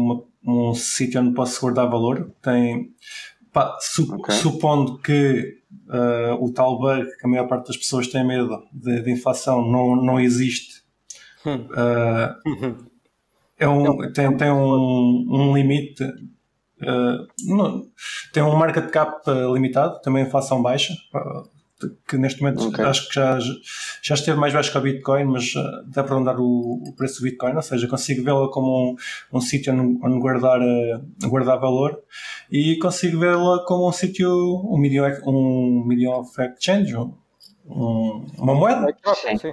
uma- 0.45 0.71
um 0.71 0.75
sítio 0.75 1.21
onde 1.21 1.35
posso 1.35 1.61
guardar 1.61 1.89
valor. 1.91 2.33
Tem, 2.43 2.95
pá, 3.53 3.77
su- 3.81 4.11
Ok. 4.15 4.35
Supondo 4.35 4.99
que 4.99 5.58
uh, 5.89 6.35
o 6.45 6.53
tal 6.53 6.79
bug 6.79 7.05
que 7.19 7.27
a 7.27 7.29
maior 7.29 7.47
parte 7.49 7.69
das 7.69 7.77
pessoas 7.77 8.07
tem 8.09 8.27
medo 8.27 8.63
de, 8.73 9.03
de 9.03 9.11
inflação 9.11 9.65
não, 9.71 9.97
não 9.97 10.21
existe. 10.21 10.83
Uh, 11.45 12.77
é 13.59 13.69
um, 13.69 14.13
tem, 14.13 14.37
tem 14.37 14.51
um, 14.51 15.27
um 15.31 15.55
limite. 15.57 16.03
uh, 16.05 17.27
não- 17.47 17.87
tem 18.33 18.43
um 18.43 18.57
market 18.57 18.91
cap 18.91 19.23
limitado, 19.53 20.01
também 20.03 20.25
inflação 20.25 20.63
baixa, 20.63 20.95
que 22.09 22.17
neste 22.19 22.41
momento 22.43 22.67
Ok. 22.69 22.85
acho 22.85 23.09
que 23.09 23.15
já, 23.15 23.39
já 24.03 24.15
esteve 24.15 24.39
mais 24.39 24.53
baixo 24.53 24.73
que 24.73 24.79
a 24.79 24.81
Bitcoin, 24.81 25.25
mas 25.25 25.55
uh, 25.55 25.85
dá 25.87 26.03
para 26.03 26.17
andar 26.17 26.39
o, 26.41 26.83
o 26.87 26.93
preço 26.97 27.21
do 27.21 27.25
Bitcoin, 27.25 27.55
ou 27.55 27.63
seja, 27.63 27.87
consigo 27.87 28.25
vê-la 28.25 28.49
como 28.51 28.93
um, 29.33 29.37
um 29.39 29.41
sítio 29.41 29.73
onde, 29.73 29.99
onde 30.05 30.19
guardar, 30.21 30.61
uh, 30.61 31.29
guardar 31.29 31.59
valor 31.61 31.99
e 32.51 32.77
consigo 32.79 33.19
vê-la 33.21 33.65
como 33.65 33.89
um 33.89 33.93
sítio, 33.93 34.29
um 34.31 34.79
medium, 34.79 35.05
um 35.27 35.85
medium 35.87 36.13
of 36.19 36.31
exchange, 36.43 36.97
um- 36.97 37.15
um- 37.67 38.27
uma 38.39 38.55
moeda. 38.55 38.87
Sim. 39.15 39.53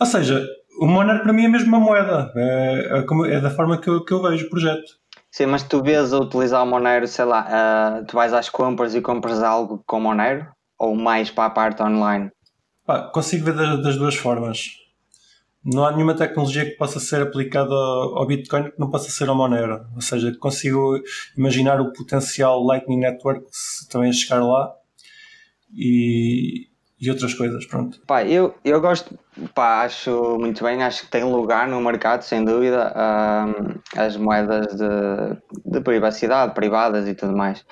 Ou 0.00 0.06
seja, 0.06 0.44
o 0.80 0.86
Monero 0.86 1.22
para 1.22 1.32
mim 1.32 1.44
é 1.44 1.48
mesmo 1.48 1.68
uma 1.68 1.78
moeda, 1.80 2.32
é, 2.34 2.98
é 2.98 3.02
como- 3.02 3.26
é 3.26 3.40
da 3.40 3.50
forma 3.50 3.78
que 3.78 3.88
eu, 3.88 4.04
que 4.04 4.12
eu 4.12 4.22
vejo 4.22 4.46
o 4.46 4.50
projeto. 4.50 4.98
Sim, 5.30 5.46
mas 5.46 5.62
tu 5.62 5.80
vês 5.82 6.12
a 6.12 6.18
utilizar 6.18 6.62
o 6.64 6.66
Monero, 6.66 7.06
sei 7.06 7.24
lá, 7.24 7.46
ah, 7.48 8.02
tu 8.08 8.14
vais 8.16 8.32
às 8.32 8.48
compras 8.48 8.94
e 8.96 9.00
compras 9.00 9.40
algo 9.42 9.80
com 9.86 10.00
Monero? 10.00 10.46
Ou 10.80 10.96
mais 10.96 11.30
para 11.30 11.44
a 11.44 11.50
parte 11.50 11.82
online? 11.82 12.30
Pá, 12.86 13.02
consigo 13.12 13.44
ver 13.44 13.54
das, 13.54 13.82
das 13.82 13.96
duas 13.96 14.14
formas. 14.14 14.80
Não 15.62 15.84
há 15.84 15.92
nenhuma 15.92 16.14
tecnologia 16.14 16.64
que 16.64 16.76
possa 16.78 16.98
ser 16.98 17.20
aplicada 17.20 17.74
ao 17.74 18.26
Bitcoin 18.26 18.70
que 18.70 18.80
não 18.80 18.90
possa 18.90 19.10
ser 19.10 19.28
ao 19.28 19.36
Monero. 19.36 19.84
Ou 19.94 20.00
seja, 20.00 20.34
consigo 20.40 20.98
imaginar 21.36 21.82
o 21.82 21.92
potencial 21.92 22.64
Lightning 22.64 22.98
Network 22.98 23.44
se 23.50 23.86
também 23.90 24.10
chegar 24.10 24.42
lá 24.42 24.72
e, 25.70 26.66
e 26.98 27.10
outras 27.10 27.34
coisas. 27.34 27.66
Pronto. 27.66 28.00
Pá, 28.06 28.24
eu, 28.24 28.54
eu 28.64 28.80
gosto, 28.80 29.18
pá, 29.54 29.82
acho 29.82 30.38
muito 30.38 30.64
bem, 30.64 30.82
acho 30.82 31.02
que 31.02 31.10
tem 31.10 31.24
lugar 31.24 31.68
no 31.68 31.78
mercado, 31.78 32.22
sem 32.22 32.42
dúvida, 32.42 32.94
as 33.94 34.16
moedas 34.16 34.74
de, 34.74 35.70
de 35.70 35.80
privacidade, 35.82 36.54
privadas 36.54 37.06
e 37.06 37.14
tudo 37.14 37.36
mais. 37.36 37.64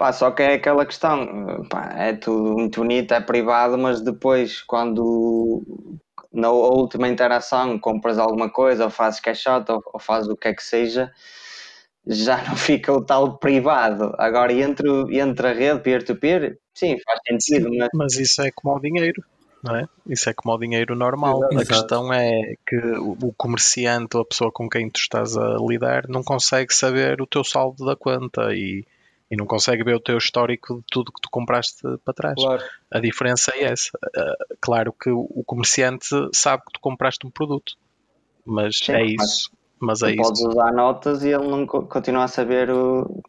Pá, 0.00 0.14
só 0.14 0.30
que 0.30 0.42
é 0.42 0.54
aquela 0.54 0.86
questão, 0.86 1.62
pá, 1.68 1.92
é 1.94 2.14
tudo 2.14 2.54
muito 2.54 2.80
bonito, 2.80 3.12
é 3.12 3.20
privado, 3.20 3.76
mas 3.76 4.00
depois, 4.00 4.62
quando 4.62 5.62
na 6.32 6.50
última 6.50 7.06
interação 7.06 7.78
compras 7.78 8.16
alguma 8.16 8.48
coisa, 8.48 8.84
ou 8.84 8.90
fazes 8.90 9.20
cash 9.20 9.46
out, 9.46 9.70
ou, 9.70 9.82
ou 9.92 10.00
fazes 10.00 10.26
o 10.30 10.36
que 10.38 10.48
é 10.48 10.54
que 10.54 10.62
seja, 10.62 11.12
já 12.06 12.42
não 12.48 12.56
fica 12.56 12.90
o 12.90 13.04
tal 13.04 13.36
privado. 13.36 14.14
Agora, 14.16 14.50
entre, 14.54 14.88
entre 15.18 15.46
a 15.46 15.52
rede 15.52 15.80
peer-to-peer, 15.80 16.58
sim, 16.72 16.96
faz 17.04 17.20
sentido, 17.28 17.68
mas 17.76 17.88
Mas 17.92 18.18
isso 18.18 18.40
é 18.40 18.50
como 18.50 18.74
o 18.74 18.80
dinheiro. 18.80 19.22
não 19.62 19.76
é? 19.76 19.84
Isso 20.06 20.30
é 20.30 20.32
como 20.32 20.54
o 20.54 20.58
dinheiro 20.58 20.96
normal. 20.96 21.42
Exato. 21.52 21.58
A 21.60 21.66
questão 21.66 22.10
é 22.14 22.54
que 22.66 22.76
o 22.76 23.18
o 23.20 23.34
comerciante 23.36 24.16
ou 24.16 24.22
a 24.22 24.26
pessoa 24.26 24.50
com 24.50 24.66
quem 24.66 24.88
tu 24.88 24.96
estás 24.96 25.36
a 25.36 25.58
lidar 25.60 26.08
não 26.08 26.22
consegue 26.22 26.72
saber 26.72 27.20
o 27.20 27.26
teu 27.26 27.44
saldo 27.44 27.84
da 27.84 27.94
conta 27.94 28.54
e, 28.54 28.82
e 29.30 29.36
não 29.36 29.46
consegue 29.46 29.84
ver 29.84 29.94
o 29.94 30.00
teu 30.00 30.18
histórico 30.18 30.78
de 30.78 30.84
tudo 30.90 31.12
que 31.12 31.20
tu 31.20 31.28
compraste 31.30 31.82
para 32.04 32.14
trás. 32.14 32.34
Claro. 32.34 32.62
A 32.90 32.98
diferença 33.00 33.52
é 33.54 33.64
essa. 33.64 33.90
Ah, 34.16 34.34
claro 34.60 34.92
que 34.92 35.10
o 35.10 35.42
comerciante 35.46 36.06
sabe 36.34 36.64
que 36.64 36.72
tu 36.74 36.80
compraste 36.80 37.26
um 37.26 37.30
produto, 37.30 37.74
mas 38.44 38.78
Sim, 38.78 38.92
é 38.92 39.02
mas 39.02 39.12
isso. 39.30 39.50
Mas 39.80 40.00
Tu 40.00 40.06
é 40.06 40.16
podes 40.16 40.40
isso. 40.40 40.48
usar 40.48 40.72
notas 40.72 41.22
e 41.24 41.28
ele 41.28 41.48
não 41.48 41.64
co- 41.66 41.86
continua 41.86 42.24
a 42.24 42.28
saber 42.28 42.70
o, 42.70 43.22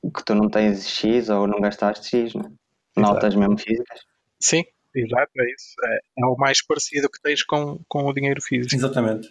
o 0.00 0.10
que 0.10 0.24
tu 0.24 0.34
não 0.34 0.48
tens 0.48 0.88
X 0.88 1.28
ou 1.28 1.46
não 1.46 1.60
gastaste 1.60 2.08
X, 2.08 2.34
né? 2.34 2.50
Notas 2.96 3.34
mesmo 3.34 3.58
físicas. 3.58 4.00
Sim, 4.40 4.62
exato, 4.94 5.30
é 5.36 5.44
isso. 5.52 5.74
É, 5.84 5.98
é 6.22 6.26
o 6.26 6.36
mais 6.36 6.64
parecido 6.64 7.10
que 7.10 7.20
tens 7.20 7.42
com, 7.44 7.80
com 7.88 8.04
o 8.04 8.12
dinheiro 8.14 8.40
físico. 8.40 8.74
Exatamente. 8.74 9.28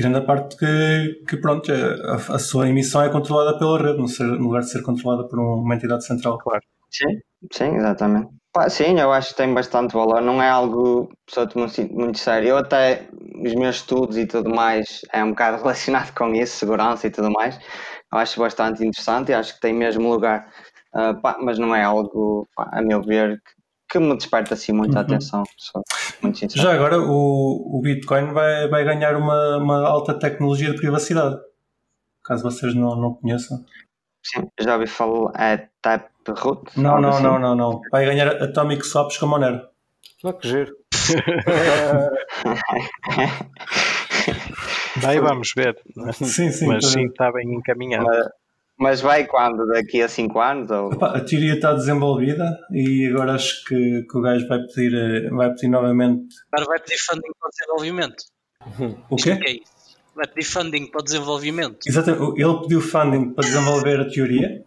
Tirando 0.00 0.16
a 0.18 0.22
parte 0.24 0.56
que, 0.56 1.24
que 1.28 1.36
pronto, 1.36 1.70
é- 1.70 1.94
a, 2.12 2.14
a 2.36 2.38
sua 2.38 2.68
emissão 2.68 3.02
é 3.02 3.10
controlada 3.10 3.58
pela 3.58 3.78
rede, 3.78 3.98
no, 3.98 4.08
ser- 4.08 4.24
no 4.24 4.44
lugar 4.46 4.60
de 4.62 4.70
ser 4.70 4.82
controlada 4.82 5.28
por 5.28 5.38
um, 5.38 5.60
uma 5.62 5.74
entidade 5.74 6.04
central. 6.06 6.38
Claro. 6.38 6.62
Sim, 6.90 7.20
sim, 7.52 7.76
exatamente. 7.76 8.28
Pá, 8.52 8.68
sim, 8.68 8.98
eu 8.98 9.12
acho 9.12 9.30
que 9.30 9.36
tem 9.36 9.52
bastante 9.54 9.92
valor. 9.94 10.20
Não 10.22 10.42
é 10.42 10.48
algo 10.48 11.08
pessoal, 11.26 11.46
muito, 11.54 11.94
muito 11.94 12.18
sério. 12.18 12.48
Eu 12.50 12.56
até, 12.58 13.08
os 13.44 13.54
meus 13.54 13.76
estudos 13.76 14.16
e 14.16 14.26
tudo 14.26 14.50
mais, 14.50 15.02
é 15.12 15.22
um 15.22 15.30
bocado 15.30 15.58
relacionado 15.62 16.12
com 16.14 16.34
isso, 16.34 16.56
segurança 16.56 17.06
e 17.06 17.10
tudo 17.10 17.30
mais. 17.30 17.58
Eu 18.12 18.18
acho 18.18 18.40
bastante 18.40 18.84
interessante 18.84 19.30
e 19.30 19.34
acho 19.34 19.54
que 19.54 19.60
tem 19.60 19.72
mesmo 19.74 20.08
lugar. 20.10 20.50
Ah, 20.94 21.14
pá, 21.14 21.36
mas 21.40 21.58
não 21.58 21.74
é 21.74 21.82
algo, 21.84 22.48
pá, 22.56 22.68
a 22.72 22.82
meu 22.82 23.02
ver, 23.02 23.36
que, 23.42 23.52
que 23.90 23.98
me 23.98 24.16
desperta 24.16 24.54
assim 24.54 24.72
muita 24.72 24.98
Uhum. 24.98 25.04
atenção. 25.04 25.42
Sou 25.56 25.82
muito 26.22 26.38
sincero. 26.38 26.62
Já 26.62 26.72
agora, 26.74 26.98
o, 27.00 27.78
o 27.78 27.80
Bitcoin 27.82 28.32
vai, 28.32 28.68
vai 28.68 28.84
ganhar 28.84 29.16
uma, 29.16 29.56
uma 29.58 29.86
alta 29.88 30.14
tecnologia 30.18 30.70
de 30.70 30.76
privacidade. 30.76 31.36
Caso 32.24 32.42
vocês 32.44 32.74
não, 32.74 32.94
não 32.96 33.14
conheçam. 33.14 33.64
Sim, 34.22 34.46
já 34.60 34.74
ouvi 34.74 34.86
falar, 34.86 35.32
é 35.40 35.68
Taproot? 35.82 36.78
Não, 36.78 37.00
não, 37.00 37.08
assim. 37.08 37.22
não, 37.22 37.38
não, 37.38 37.54
não. 37.56 37.80
Vai 37.90 38.04
ganhar 38.04 38.28
Atomic 38.42 38.84
Swaps 38.86 39.16
com 39.18 39.26
a 39.26 39.28
Monero. 39.30 39.62
Não, 40.22 40.32
que 40.34 40.46
giro. 40.48 40.76
Daí 45.02 45.18
vamos 45.20 45.52
ver. 45.56 45.76
Sim, 46.12 46.50
sim. 46.50 46.66
Mas 46.66 46.86
sim, 46.86 47.06
está 47.06 47.32
bem 47.32 47.54
encaminhado. 47.54 48.06
Mas 48.80 49.00
vai 49.02 49.26
quando? 49.26 49.66
Daqui 49.66 50.00
a 50.00 50.08
5 50.08 50.40
anos? 50.40 50.70
Ou... 50.70 50.92
Epá, 50.92 51.14
a 51.16 51.20
teoria 51.20 51.54
está 51.54 51.74
desenvolvida 51.74 52.58
e 52.72 53.06
agora 53.12 53.34
acho 53.34 53.62
que, 53.66 54.02
que 54.10 54.18
o 54.18 54.22
gajo 54.22 54.48
vai 54.48 54.58
pedir, 54.60 54.94
eh, 54.94 55.28
vai 55.30 55.50
pedir 55.50 55.68
novamente. 55.68 56.34
Agora 56.50 56.66
vai 56.70 56.80
pedir 56.80 56.98
funding 56.98 57.30
para 57.38 57.48
o 57.48 57.50
desenvolvimento. 57.50 58.24
O 59.10 59.16
Isto 59.16 59.24
quê? 59.36 59.38
é 59.46 59.52
isso? 59.52 59.80
Vai 60.14 60.26
pedir 60.28 60.46
funding 60.46 60.86
para 60.90 61.00
o 61.00 61.04
desenvolvimento. 61.04 61.78
Exatamente. 61.86 62.40
Ele 62.40 62.60
pediu 62.62 62.80
funding 62.80 63.34
para 63.34 63.44
desenvolver 63.44 64.00
a 64.00 64.08
teoria 64.10 64.64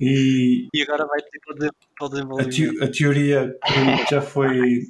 e 0.00 0.68
E 0.74 0.82
agora 0.82 1.06
vai 1.06 1.20
pedir 1.22 1.40
para 1.44 1.54
o 1.54 1.58
de- 1.58 1.70
para 1.96 2.04
o 2.04 2.06
a, 2.06 2.10
desenvolvimento. 2.10 2.56
teo- 2.56 2.84
a 2.84 2.88
teoria 2.90 3.56
que 4.04 4.10
já 4.14 4.20
foi 4.20 4.80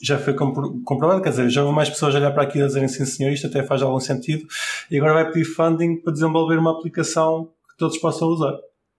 já 0.00 0.16
foi 0.16 0.32
compro- 0.34 0.80
comprovada, 0.84 1.20
quer 1.20 1.30
dizer, 1.30 1.50
já 1.50 1.62
houve 1.64 1.74
mais 1.74 1.90
pessoas 1.90 2.14
a 2.14 2.18
olhar 2.18 2.30
para 2.30 2.44
aquilo 2.44 2.64
a 2.64 2.66
dizerem 2.68 2.86
sim 2.88 3.04
senhor, 3.04 3.32
isto 3.32 3.48
até 3.48 3.64
faz 3.64 3.82
algum 3.82 3.98
sentido, 3.98 4.46
e 4.88 4.96
agora 4.96 5.12
vai 5.12 5.32
pedir 5.32 5.44
funding 5.44 5.96
para 6.00 6.12
desenvolver 6.12 6.56
uma 6.56 6.70
aplicação 6.70 7.46
que 7.46 7.50
todos 7.78 7.98
possam 7.98 8.28
usar. 8.28 8.54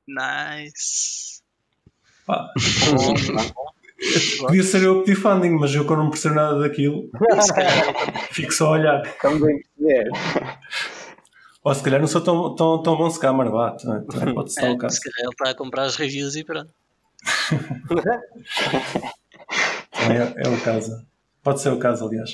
Nice. 0.07 1.41
Pá, 2.25 2.49
podia 4.39 4.63
ser 4.63 4.83
eu 4.83 4.99
a 4.99 5.03
pedir 5.03 5.15
funding, 5.15 5.51
mas 5.51 5.73
eu 5.75 5.85
quando 5.85 6.03
não 6.03 6.09
percebo 6.09 6.35
nada 6.35 6.59
daquilo, 6.59 7.09
Se 7.41 8.33
fico 8.33 8.51
só 8.53 8.67
a 8.67 8.71
olhar. 8.71 9.01
Perceber. 9.01 10.09
Ou 11.63 11.75
se 11.75 11.83
calhar 11.83 11.99
não 11.99 12.07
sou 12.07 12.21
tão, 12.21 12.55
tão, 12.55 12.81
tão 12.81 12.95
bom 12.97 13.09
scammer, 13.09 13.51
vá, 13.51 13.71
também, 13.71 14.05
também 14.07 14.33
pode 14.33 14.49
estar 14.49 14.67
É, 14.67 14.71
o 14.71 14.77
caso. 14.77 14.95
se 14.95 15.01
calhar 15.01 15.19
ele 15.25 15.29
está 15.31 15.49
a 15.49 15.55
comprar 15.55 15.83
as 15.83 15.95
reviews 15.95 16.35
e 16.35 16.43
pronto. 16.43 16.73
Também 19.91 20.17
é, 20.17 20.33
é 20.37 20.47
o 20.49 20.61
caso. 20.61 21.05
Pode 21.43 21.59
ser 21.61 21.69
o 21.73 21.79
caso, 21.79 22.07
aliás. 22.07 22.31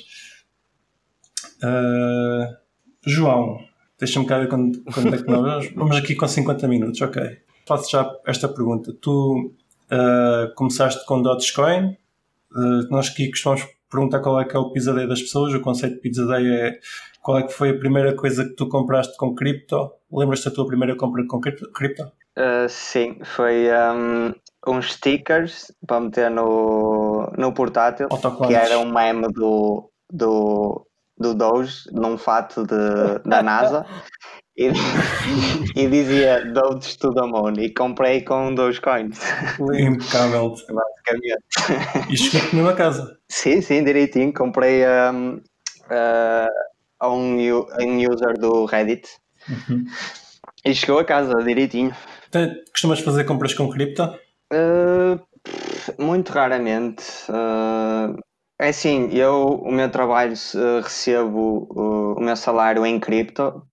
Ah, 1.64 2.58
João, 3.06 3.58
deixa-me 4.00 4.26
cá 4.26 4.40
ver 4.40 4.50
quando, 4.50 4.84
quando 4.94 5.16
é 5.16 5.18
que 5.18 5.28
nós 5.28 5.42
vamos. 5.42 5.72
Vamos 5.76 5.96
aqui 5.96 6.16
com 6.16 6.28
50 6.28 6.68
minutos, 6.68 7.02
ok. 7.02 7.22
Faço 7.68 7.90
já 7.90 8.10
esta 8.26 8.48
pergunta. 8.48 8.94
Tu 9.02 9.54
ah, 9.90 10.52
começaste 10.56 11.06
com 11.06 11.22
Dogecoin. 11.22 11.98
Ah, 12.56 12.88
nós 12.90 13.10
aqui 13.10 13.30
costumamos 13.30 13.68
perguntar 13.90 14.20
qual 14.20 14.40
é 14.40 14.46
que 14.46 14.56
é 14.56 14.60
o 14.60 14.72
Pizza 14.72 14.94
Day 14.94 15.08
das 15.08 15.22
pessoas. 15.22 15.54
O 15.54 15.62
conceito 15.62 15.96
de 15.96 16.02
Pizza 16.02 16.26
Day 16.26 16.48
é 16.48 16.80
qual 17.22 17.40
é 17.40 17.44
que 17.44 17.54
foi 17.54 17.72
a 17.72 17.80
primeira 17.80 18.16
coisa 18.16 18.46
que 18.46 18.56
tu 18.56 18.68
compraste 18.68 19.18
com 19.18 19.34
cripto. 19.34 19.92
Lembras-te 20.12 20.50
da 20.50 20.56
tua 20.56 20.68
primeira 20.68 20.96
compra 20.96 21.26
com 21.28 21.40
cripto? 21.40 22.12
Uh, 22.38 22.68
sim, 22.68 23.18
foi 23.24 23.68
um, 23.72 24.34
uns 24.68 24.94
stickers 24.94 25.72
para 25.88 26.02
meter 26.02 26.30
no, 26.30 27.32
no 27.38 27.54
portátil, 27.54 28.10
que 28.46 28.54
era 28.54 28.78
um 28.78 28.92
meme 28.92 29.28
do, 29.32 29.90
do, 30.12 30.85
do 31.18 31.34
Doge, 31.34 31.84
num 31.92 32.18
fato 32.18 32.64
de, 32.66 33.20
da 33.30 33.42
NASA, 33.42 33.86
e, 34.58 34.70
e 35.76 35.88
dizia 35.88 36.44
Doge 36.54 36.98
to 36.98 37.14
the 37.14 37.22
moon, 37.22 37.54
e 37.58 37.74
comprei 37.74 38.22
com 38.22 38.54
Dogecoins, 38.54 39.20
Impecável. 39.60 40.50
basicamente. 40.70 42.12
E 42.12 42.18
chegou-te 42.18 42.56
mesmo 42.56 42.70
a 42.70 42.74
casa. 42.74 43.18
Sim, 43.30 43.62
sim, 43.62 43.84
direitinho, 43.84 44.34
comprei 44.34 44.84
um, 44.86 45.36
uh, 45.36 46.50
a 47.00 47.10
um, 47.10 47.38
um 47.80 48.12
user 48.12 48.34
do 48.38 48.66
Reddit, 48.66 49.08
Uhum. 49.48 49.86
e 50.66 50.74
chegou 50.74 50.98
a 51.00 51.06
casa 51.06 51.36
direitinho. 51.44 51.96
Tem- 52.32 52.56
Costumas 52.72 53.00
fazer 53.00 53.24
compras 53.26 53.54
com 53.54 53.70
cripto? 53.70 54.04
Uh, 54.52 55.20
muito 56.04 56.32
raramente. 56.32 57.04
Uh, 57.30 58.18
é 58.60 58.70
assim, 58.70 59.10
eu, 59.12 59.62
o 59.64 59.72
meu 59.72 59.90
trabalho, 59.90 60.34
uh, 60.34 60.82
recebo 60.82 61.68
uh, 61.72 62.14
o 62.18 62.22
meu 62.22 62.36
salário 62.36 62.86
em 62.86 63.00
cripto. 63.00 63.64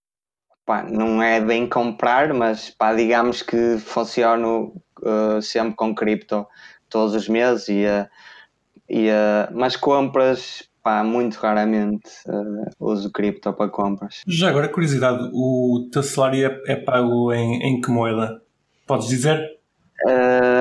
Pá, 0.64 0.82
não 0.82 1.22
é 1.22 1.40
bem 1.40 1.68
comprar, 1.68 2.32
mas 2.32 2.70
pá, 2.70 2.94
digamos 2.94 3.42
que 3.42 3.78
funciono 3.78 4.72
uh, 5.02 5.42
sempre 5.42 5.74
com 5.74 5.94
cripto 5.94 6.46
todos 6.88 7.14
os 7.14 7.28
meses. 7.28 7.68
E, 7.68 7.84
e, 8.88 9.08
mas 9.52 9.76
compras, 9.76 10.62
pá, 10.82 11.02
muito 11.02 11.34
raramente 11.34 12.10
uso 12.78 13.10
cripto 13.10 13.52
para 13.52 13.70
compras. 13.70 14.22
Já 14.26 14.50
agora, 14.50 14.68
curiosidade, 14.68 15.30
o 15.32 15.88
teu 15.92 16.02
salário 16.02 16.46
é, 16.46 16.72
é 16.72 16.76
pago 16.76 17.32
em, 17.32 17.60
em 17.62 17.80
que 17.80 17.90
moeda? 17.90 18.40
Podes 18.86 19.08
dizer? 19.08 19.40
Uh, 20.06 20.51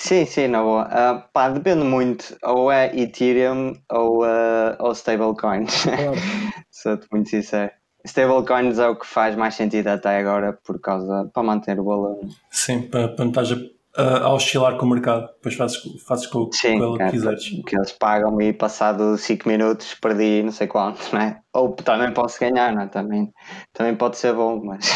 sim, 0.00 0.24
sim, 0.26 0.48
na 0.48 0.62
boa. 0.62 0.84
Uh, 0.88 1.22
pá, 1.32 1.48
depende 1.48 1.84
muito. 1.84 2.36
Ou 2.42 2.70
é 2.72 2.94
Ethereum 2.96 3.74
ou, 3.90 4.24
uh, 4.24 4.76
ou 4.78 4.92
stablecoins. 4.92 5.84
Sou-te 6.70 7.06
muito 7.12 7.28
sincero. 7.28 7.70
Stablecoins 8.04 8.78
é 8.78 8.88
o 8.88 8.96
que 8.96 9.06
faz 9.06 9.36
mais 9.36 9.54
sentido 9.54 9.88
até 9.88 10.18
agora 10.18 10.54
por 10.64 10.80
causa 10.80 11.30
para 11.34 11.42
manter 11.42 11.78
o 11.78 11.84
valor. 11.84 12.18
Sim, 12.50 12.82
para, 12.88 13.08
para 13.08 13.24
não 13.26 13.30
estás 13.30 13.52
a, 13.52 14.02
a- 14.02 14.32
oscilar 14.34 14.78
com 14.78 14.86
o 14.86 14.88
mercado. 14.88 15.26
Depois 15.34 15.54
fazes, 15.54 15.78
fazes 16.06 16.26
com, 16.26 16.46
Sim, 16.50 16.78
com 16.78 16.84
ele 16.84 16.86
o 16.86 16.96
que 16.96 17.02
é, 17.02 17.10
quiseres. 17.10 17.44
que 17.66 17.76
eles 17.76 17.92
pagam 17.92 18.40
e 18.40 18.52
passado 18.54 19.18
5 19.18 19.46
minutos 19.48 19.94
perdi 19.94 20.42
não 20.42 20.50
sei 20.52 20.66
quanto, 20.66 21.00
não 21.12 21.20
é? 21.20 21.40
Ou 21.52 21.72
também 21.74 22.12
posso 22.14 22.40
ganhar, 22.40 22.72
não 22.74 22.82
é? 22.82 22.86
Também, 22.86 23.30
também 23.74 23.94
pode 23.94 24.16
ser 24.16 24.32
bom, 24.32 24.58
mas, 24.64 24.86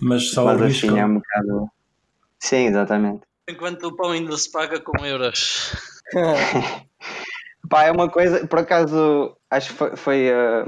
Mas 0.00 0.30
só 0.32 0.46
mas 0.46 0.60
o 0.60 0.64
risco. 0.64 0.86
assim 0.86 0.98
é 0.98 1.04
um 1.04 1.14
bocado. 1.14 1.68
Sim, 2.40 2.66
exatamente. 2.66 3.26
Enquanto 3.48 3.88
o 3.88 3.96
pão 3.96 4.10
ainda 4.10 4.36
se 4.36 4.50
paga 4.50 4.80
com 4.80 5.04
euros. 5.04 5.74
Pá, 7.68 7.84
é 7.84 7.90
uma 7.90 8.08
coisa, 8.08 8.46
por 8.46 8.58
acaso, 8.58 9.36
acho 9.50 9.70
que 9.70 9.74
foi, 9.76 9.96
foi 9.96 10.26
eh, 10.26 10.64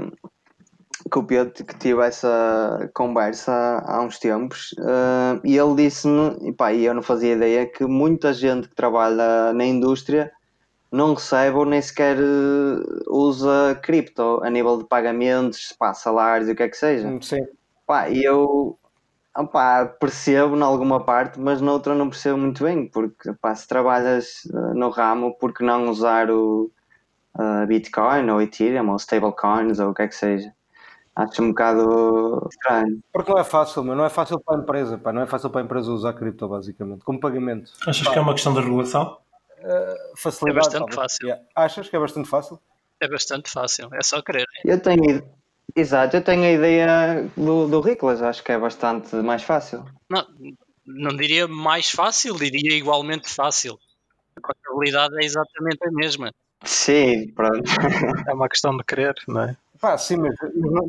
com 1.11 1.19
o 1.19 1.23
Pedro 1.23 1.53
que 1.53 1.77
tive 1.77 2.01
essa 2.01 2.89
conversa 2.93 3.51
há 3.85 4.01
uns 4.01 4.17
tempos 4.17 4.73
eh, 4.79 5.39
e 5.43 5.57
ele 5.57 5.75
disse-me, 5.75 6.49
e 6.49 6.51
pá, 6.51 6.73
e 6.73 6.85
eu 6.85 6.93
não 6.93 7.03
fazia 7.03 7.33
ideia, 7.33 7.65
que 7.65 7.85
muita 7.85 8.33
gente 8.33 8.67
que 8.67 8.75
trabalha 8.75 9.53
na 9.53 9.65
indústria 9.65 10.31
não 10.91 11.13
recebe 11.13 11.57
ou 11.57 11.65
nem 11.65 11.81
sequer 11.81 12.17
eh, 12.17 13.03
usa 13.07 13.79
cripto 13.83 14.41
a 14.43 14.49
nível 14.49 14.77
de 14.77 14.85
pagamentos, 14.85 15.73
pá, 15.77 15.93
salários 15.93 16.49
e 16.49 16.53
o 16.53 16.55
que 16.55 16.63
é 16.63 16.69
que 16.69 16.77
seja. 16.77 17.15
Sim. 17.21 17.45
Pá, 17.85 18.09
e 18.09 18.23
eu 18.23 18.79
opá, 19.37 19.85
percebo 19.85 20.55
em 20.55 20.61
alguma 20.61 21.03
parte, 21.03 21.39
mas 21.39 21.61
noutra 21.61 21.95
não 21.95 22.09
percebo 22.09 22.37
muito 22.37 22.63
bem, 22.63 22.87
porque 22.87 23.33
pá, 23.33 23.53
se 23.55 23.67
trabalhas 23.67 24.45
eh, 24.53 24.73
no 24.73 24.89
ramo, 24.89 25.37
por 25.37 25.53
que 25.53 25.63
não 25.63 25.89
usar 25.89 26.29
o 26.31 26.71
eh, 27.39 27.65
Bitcoin 27.65 28.29
ou 28.29 28.41
Ethereum 28.41 28.89
ou 28.89 28.95
stablecoins 28.97 29.79
ou 29.79 29.91
o 29.91 29.93
que 29.93 30.03
é 30.03 30.07
que 30.07 30.15
seja? 30.15 30.53
Acho 31.15 31.41
um 31.43 31.49
bocado 31.49 32.47
estranho. 32.49 32.99
Porque 33.13 33.31
não 33.31 33.39
é 33.39 33.43
fácil, 33.43 33.83
meu. 33.83 33.95
não 33.95 34.05
é 34.05 34.09
fácil 34.09 34.39
para 34.39 34.57
a 34.57 34.61
empresa, 34.61 34.97
pá. 34.97 35.13
não 35.13 35.21
é 35.21 35.25
fácil 35.25 35.49
para 35.49 35.61
a 35.61 35.63
empresa 35.63 35.91
usar 35.91 36.13
cripto, 36.13 36.47
basicamente, 36.47 37.05
como 37.05 37.19
pagamento. 37.19 37.71
Achas 37.87 38.07
que 38.07 38.17
é 38.17 38.21
uma 38.21 38.33
questão 38.33 38.53
da 38.53 38.61
regulação? 38.61 39.17
uh, 39.65 40.17
facilidade. 40.17 40.59
É 40.59 40.61
bastante 40.61 40.79
talvez. 40.79 40.95
fácil. 40.95 41.27
Yeah. 41.27 41.43
Achas 41.55 41.89
que 41.89 41.95
é 41.95 41.99
bastante 41.99 42.29
fácil? 42.29 42.59
É 42.99 43.07
bastante 43.07 43.49
fácil, 43.49 43.89
é 43.93 44.01
só 44.01 44.21
querer. 44.21 44.45
Eu 44.63 44.79
tenho, 44.79 45.23
exato, 45.75 46.17
eu 46.17 46.23
tenho 46.23 46.43
a 46.43 46.51
ideia 46.51 47.29
do, 47.35 47.67
do 47.67 47.81
Riclas, 47.81 48.21
acho 48.21 48.43
que 48.43 48.51
é 48.51 48.57
bastante 48.57 49.15
mais 49.17 49.43
fácil. 49.43 49.85
Não, 50.09 50.25
não 50.85 51.15
diria 51.15 51.47
mais 51.47 51.89
fácil, 51.89 52.35
diria 52.35 52.77
igualmente 52.77 53.29
fácil. 53.29 53.77
A 54.35 54.41
contabilidade 54.41 55.15
é 55.21 55.25
exatamente 55.25 55.79
a 55.87 55.91
mesma. 55.91 56.31
Sim, 56.63 57.31
pronto. 57.33 57.63
É 58.27 58.33
uma 58.33 58.49
questão 58.49 58.75
de 58.75 58.83
querer, 58.83 59.13
não 59.27 59.43
é? 59.43 59.57
Pá, 59.79 59.97
sim, 59.97 60.17
mas, 60.17 60.33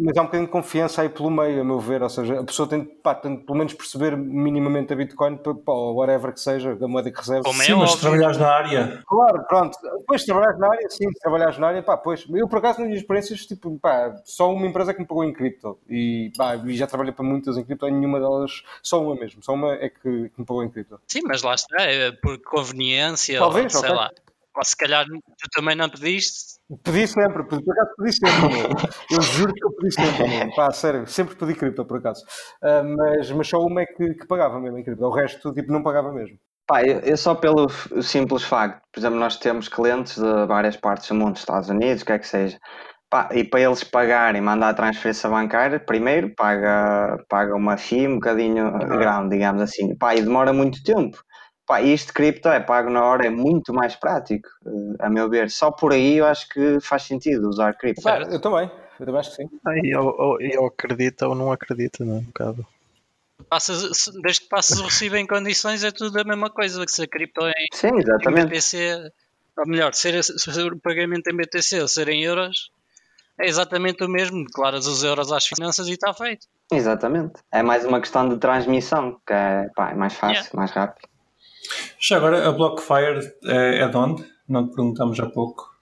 mas 0.01 0.17
há 0.17 0.23
um 0.23 0.25
bocadinho 0.27 0.47
de 0.47 0.53
confiança 0.53 1.03
aí 1.03 1.09
pelo 1.09 1.31
meio, 1.31 1.61
a 1.61 1.65
meu 1.65 1.81
ver. 1.81 2.03
Ou 2.03 2.09
seja, 2.09 2.41
a 2.41 2.45
pessoa 2.45 2.69
tem, 2.69 2.85
pá, 2.85 3.15
tem 3.15 3.37
pelo 3.37 3.59
menos 3.59 3.75
perceber 3.75 4.17
minimamente 4.17 4.93
a 4.93 4.97
Bitcoin, 4.97 5.39
ou 5.67 5.95
whatever 5.97 6.33
que 6.33 6.41
seja, 6.41 6.77
a 6.81 6.89
moeda 6.89 7.11
que 7.11 7.19
recebe. 7.19 7.43
Como 7.43 7.61
é 7.61 7.65
sim, 7.65 7.75
mas 7.75 7.93
se 7.93 8.01
trabalhares 8.01 8.39
na 8.39 8.49
área. 8.49 9.03
Claro, 9.07 9.45
pronto. 9.47 9.79
Depois 9.99 10.21
de 10.21 10.27
trabalhares 10.27 10.59
na 10.59 10.69
área, 10.69 10.89
sim, 10.91 11.09
se 11.13 11.21
trabalhares 11.21 11.59
na 11.59 11.67
área, 11.69 11.83
pá, 11.83 11.97
pois. 11.97 12.25
Eu, 12.31 12.49
por 12.49 12.59
acaso, 12.59 12.79
nas 12.79 12.89
minhas 12.89 13.03
experiências, 13.03 13.47
tipo, 13.47 13.79
pá, 13.79 14.15
só 14.25 14.53
uma 14.53 14.67
empresa 14.67 14.95
que 14.95 15.01
me 15.01 15.07
pagou 15.07 15.25
em 15.25 15.33
cripto. 15.33 15.79
E, 15.89 16.31
pá, 16.37 16.57
e 16.57 16.77
já 16.77 16.87
trabalhei 16.87 17.13
para 17.13 17.25
muitas 17.25 17.57
em 17.57 17.65
cripto, 17.65 17.89
e 17.89 17.91
nenhuma 17.91 18.21
delas, 18.21 18.63
só 18.83 19.03
uma 19.03 19.15
mesmo, 19.15 19.43
só 19.43 19.55
uma 19.55 19.73
é 19.75 19.89
que, 19.89 20.01
que 20.01 20.39
me 20.39 20.47
pagou 20.47 20.63
em 20.63 20.71
cripto. 20.71 21.01
Sim, 21.07 21.23
mas 21.27 21.43
lá 21.43 21.55
está, 21.55 21.83
é 21.83 22.13
por 22.13 22.39
conveniência, 22.39 23.39
Talvez, 23.39 23.75
ou, 23.75 23.81
sei 23.81 23.91
okay. 23.91 24.03
lá. 24.03 24.11
Ou 24.57 24.65
se 24.65 24.77
calhar 24.77 25.05
tu 25.05 25.49
também 25.55 25.77
não 25.77 25.89
pediste. 25.89 26.57
Pedi 26.83 27.07
sempre, 27.07 27.45
por 27.45 27.59
acaso 27.59 27.91
pedi 27.97 28.13
sempre. 28.13 28.87
eu 29.13 29.23
juro 29.23 29.53
que 29.53 29.65
eu 29.65 29.73
pedi 29.73 29.95
sempre. 29.95 30.57
Pá, 30.57 30.73
sério, 30.73 31.07
sempre 31.07 31.37
pedi 31.37 31.55
cripto, 31.55 31.85
por 31.85 31.99
acaso. 31.99 32.25
Uh, 32.63 32.97
mas, 32.97 33.31
mas 33.31 33.49
só 33.49 33.59
uma 33.59 33.83
é 33.83 33.87
que, 33.87 34.15
que 34.15 34.27
pagava 34.27 34.59
mesmo 34.59 34.79
em 34.79 34.85
cripto. 34.85 35.05
O 35.05 35.11
resto, 35.11 35.53
tipo, 35.53 35.71
não 35.71 35.83
pagava 35.83 36.13
mesmo. 36.13 36.39
Pá, 36.67 36.83
eu, 36.83 36.99
eu 37.01 37.17
só 37.17 37.35
pelo 37.35 37.69
simples 38.03 38.43
facto, 38.43 38.83
por 38.93 38.99
exemplo, 38.99 39.19
nós 39.19 39.37
temos 39.37 39.69
clientes 39.69 40.17
de 40.17 40.47
várias 40.47 40.77
partes 40.77 41.09
do 41.09 41.15
mundo, 41.15 41.37
Estados 41.37 41.69
Unidos, 41.69 42.03
o 42.03 42.07
que 42.07 42.13
é 42.13 42.19
que 42.19 42.27
seja. 42.27 42.59
Pá, 43.09 43.29
e 43.33 43.45
para 43.45 43.61
eles 43.61 43.85
pagarem, 43.85 44.41
mandar 44.43 44.71
a 44.71 44.75
transferência 44.75 45.31
bancária, 45.31 45.79
primeiro 45.79 46.35
paga, 46.35 47.25
paga 47.29 47.55
uma 47.55 47.77
FII 47.77 48.09
um 48.09 48.15
bocadinho 48.15 48.65
uhum. 48.65 48.99
grande, 48.99 49.31
digamos 49.31 49.63
assim. 49.63 49.97
Pá, 49.97 50.17
e 50.17 50.23
demora 50.23 50.53
muito 50.53 50.83
tempo. 50.83 51.17
Pá, 51.67 51.83
isto 51.83 52.15
cripto 52.15 52.49
é 52.49 52.61
pago 52.61 52.89
na 52.89 53.05
hora, 53.05 53.27
é 53.27 53.31
muito 53.31 53.75
mais 53.75 53.97
prático, 53.97 54.49
eh, 54.65 54.97
a 55.01 55.11
meu 55.11 55.29
ver. 55.29 55.51
Só 55.51 55.71
por 55.71 55.93
aí 55.93 56.19
eu 56.19 56.27
acho 56.27 56.49
que 56.49 56.79
faz 56.81 57.03
sentido 57.03 57.49
usar 57.49 57.77
cripto. 57.77 58.03
Pá, 58.03 58.21
eu 58.21 58.41
também, 58.41 58.71
eu 59.01 59.07
também 59.07 59.21
acho 59.21 59.31
que 59.31 59.37
sim. 59.37 59.49
eu, 59.85 60.17
eu, 60.19 60.39
eu 60.41 60.67
acredito 60.67 61.23
ou 61.27 61.35
não 61.35 61.51
acredito, 61.51 62.05
não 62.05 62.17
é? 62.17 62.19
Um 62.19 62.23
bocado. 62.23 62.67
Passas, 63.51 64.11
desde 64.23 64.43
que 64.43 64.49
passes 64.49 64.79
o 64.79 64.85
recibo 64.85 65.17
em 65.17 65.27
condições 65.27 65.83
é 65.83 65.91
tudo 65.91 66.19
a 66.21 66.25
mesma 66.25 66.51
coisa, 66.51 66.85
que 66.85 66.93
se 66.93 67.03
a 67.03 67.07
cripto 67.09 67.45
é 67.45 67.51
em, 67.51 67.67
sim, 67.73 67.97
exatamente. 67.99 68.43
em 68.43 68.49
BTC, 68.49 69.13
ou 69.59 69.67
melhor, 69.67 69.93
ser, 69.93 70.23
ser 70.23 70.73
o 70.73 70.79
pagamento 70.79 71.29
em 71.29 71.37
BTC 71.37 71.81
ou 71.81 71.89
ser 71.89 72.09
em 72.09 72.23
euros, 72.23 72.71
é 73.39 73.47
exatamente 73.47 74.05
o 74.05 74.09
mesmo, 74.09 74.45
declaras 74.45 74.87
os 74.87 75.03
euros 75.03 75.31
às 75.33 75.47
finanças 75.47 75.89
e 75.89 75.93
está 75.93 76.15
feito. 76.15 76.47
Exatamente. 76.73 77.35
É 77.53 77.63
mais 77.63 77.85
uma 77.85 78.01
questão 78.01 78.29
de 78.29 78.39
transmissão, 78.39 79.21
que 79.27 79.33
é, 79.33 79.69
pá, 79.75 79.91
é 79.91 79.95
mais 79.95 80.15
fácil, 80.15 80.37
yeah. 80.37 80.51
mais 80.55 80.71
rápido. 80.71 81.09
Já 81.99 82.17
agora, 82.17 82.49
a 82.49 82.53
Blockfire 82.53 83.33
é, 83.45 83.79
é 83.79 83.89
de 83.89 83.97
onde? 83.97 84.25
Não 84.49 84.69
te 84.69 84.75
perguntamos 84.75 85.19
há 85.21 85.27
pouco. 85.27 85.77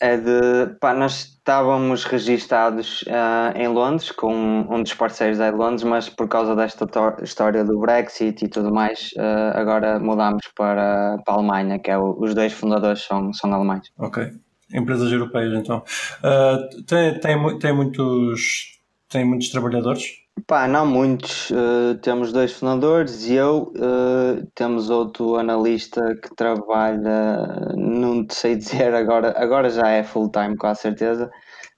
É 0.00 0.16
de. 0.16 0.74
Pá, 0.80 0.92
nós 0.92 1.36
estávamos 1.38 2.04
registados 2.04 3.02
uh, 3.02 3.56
em 3.56 3.68
Londres, 3.68 4.10
com 4.10 4.34
um, 4.34 4.82
dos 4.82 4.92
parceiros 4.94 5.38
é 5.38 5.50
de 5.50 5.56
Londres, 5.56 5.84
mas 5.84 6.08
por 6.08 6.28
causa 6.28 6.56
desta 6.56 6.86
história 7.22 7.64
do 7.64 7.78
Brexit 7.78 8.44
e 8.44 8.48
tudo 8.48 8.72
mais, 8.72 9.12
uh, 9.16 9.56
agora 9.56 10.00
mudamos 10.00 10.42
para, 10.56 11.18
para 11.24 11.34
a 11.34 11.36
Alemanha, 11.36 11.78
que 11.78 11.90
é 11.90 11.98
o, 11.98 12.18
os 12.18 12.34
dois 12.34 12.52
fundadores 12.52 13.02
são, 13.02 13.32
são 13.32 13.52
alemães. 13.54 13.88
Ok. 13.98 14.26
Empresas 14.72 15.12
europeias, 15.12 15.54
então. 15.54 15.84
Uh, 16.24 16.82
tem, 16.84 17.20
tem, 17.20 17.58
tem, 17.58 17.72
muitos, 17.72 18.80
tem 19.08 19.24
muitos 19.24 19.50
trabalhadores? 19.50 20.23
Pá, 20.46 20.68
não 20.68 20.84
muitos. 20.84 21.50
Uh, 21.50 21.94
temos 22.02 22.32
dois 22.32 22.52
fundadores 22.52 23.24
e 23.26 23.34
eu. 23.34 23.72
Uh, 23.76 24.44
temos 24.54 24.90
outro 24.90 25.36
analista 25.36 26.14
que 26.16 26.34
trabalha, 26.34 27.72
não 27.76 28.26
sei 28.28 28.56
dizer 28.56 28.94
agora, 28.94 29.32
agora 29.36 29.70
já 29.70 29.88
é 29.88 30.02
full 30.02 30.30
time, 30.30 30.56
com 30.56 30.66
a 30.66 30.74
certeza. 30.74 31.30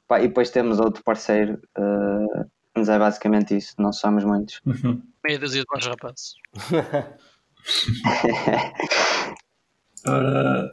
Pá, 0.08 0.20
e 0.20 0.28
depois 0.28 0.50
temos 0.50 0.80
outro 0.80 1.04
parceiro, 1.04 1.60
uh, 1.78 2.46
mas 2.76 2.88
é 2.88 2.98
basicamente 2.98 3.56
isso, 3.56 3.74
não 3.78 3.92
somos 3.92 4.24
muitos. 4.24 4.60
Uhum. 4.64 5.02
Meia 5.24 5.38
dúzia 5.38 5.60
de 5.60 5.66
bons 5.72 5.86
rapazes. 5.86 6.34
Ora, 10.06 10.72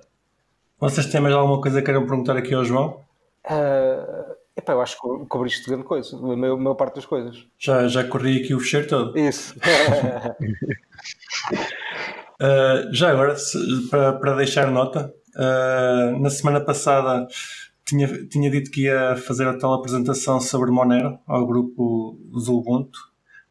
vocês 0.80 1.08
têm 1.08 1.22
mais 1.22 1.34
alguma 1.34 1.60
coisa 1.60 1.80
que 1.80 1.86
queiram 1.86 2.06
perguntar 2.06 2.38
aqui 2.38 2.54
ao 2.54 2.64
João? 2.64 3.04
Uh, 3.46 4.36
Epá, 4.56 4.74
eu 4.74 4.82
acho 4.82 4.96
que 5.02 5.26
cobriste 5.26 5.68
grande 5.68 5.84
coisa, 5.84 6.16
a 6.16 6.38
maior, 6.38 6.58
maior 6.58 6.76
parte 6.76 6.96
das 6.96 7.06
coisas. 7.06 7.48
Já, 7.58 7.88
já 7.88 8.04
corri 8.04 8.42
aqui 8.42 8.54
o 8.54 8.60
fecheiro 8.60 8.88
todo. 8.88 9.18
Isso. 9.18 9.56
uh, 12.40 12.94
já 12.94 13.10
agora, 13.10 13.36
se, 13.36 13.58
para, 13.90 14.14
para 14.14 14.36
deixar 14.36 14.70
nota, 14.70 15.12
uh, 15.36 16.20
na 16.20 16.30
semana 16.30 16.62
passada 16.62 17.28
tinha, 17.84 18.08
tinha 18.28 18.52
dito 18.52 18.70
que 18.70 18.84
ia 18.84 19.16
fazer 19.16 19.48
a 19.48 19.58
tal 19.58 19.74
apresentação 19.74 20.40
sobre 20.40 20.70
Monero 20.70 21.18
ao 21.26 21.48
grupo 21.48 22.20
do 22.32 22.58
Ubuntu. 22.58 23.00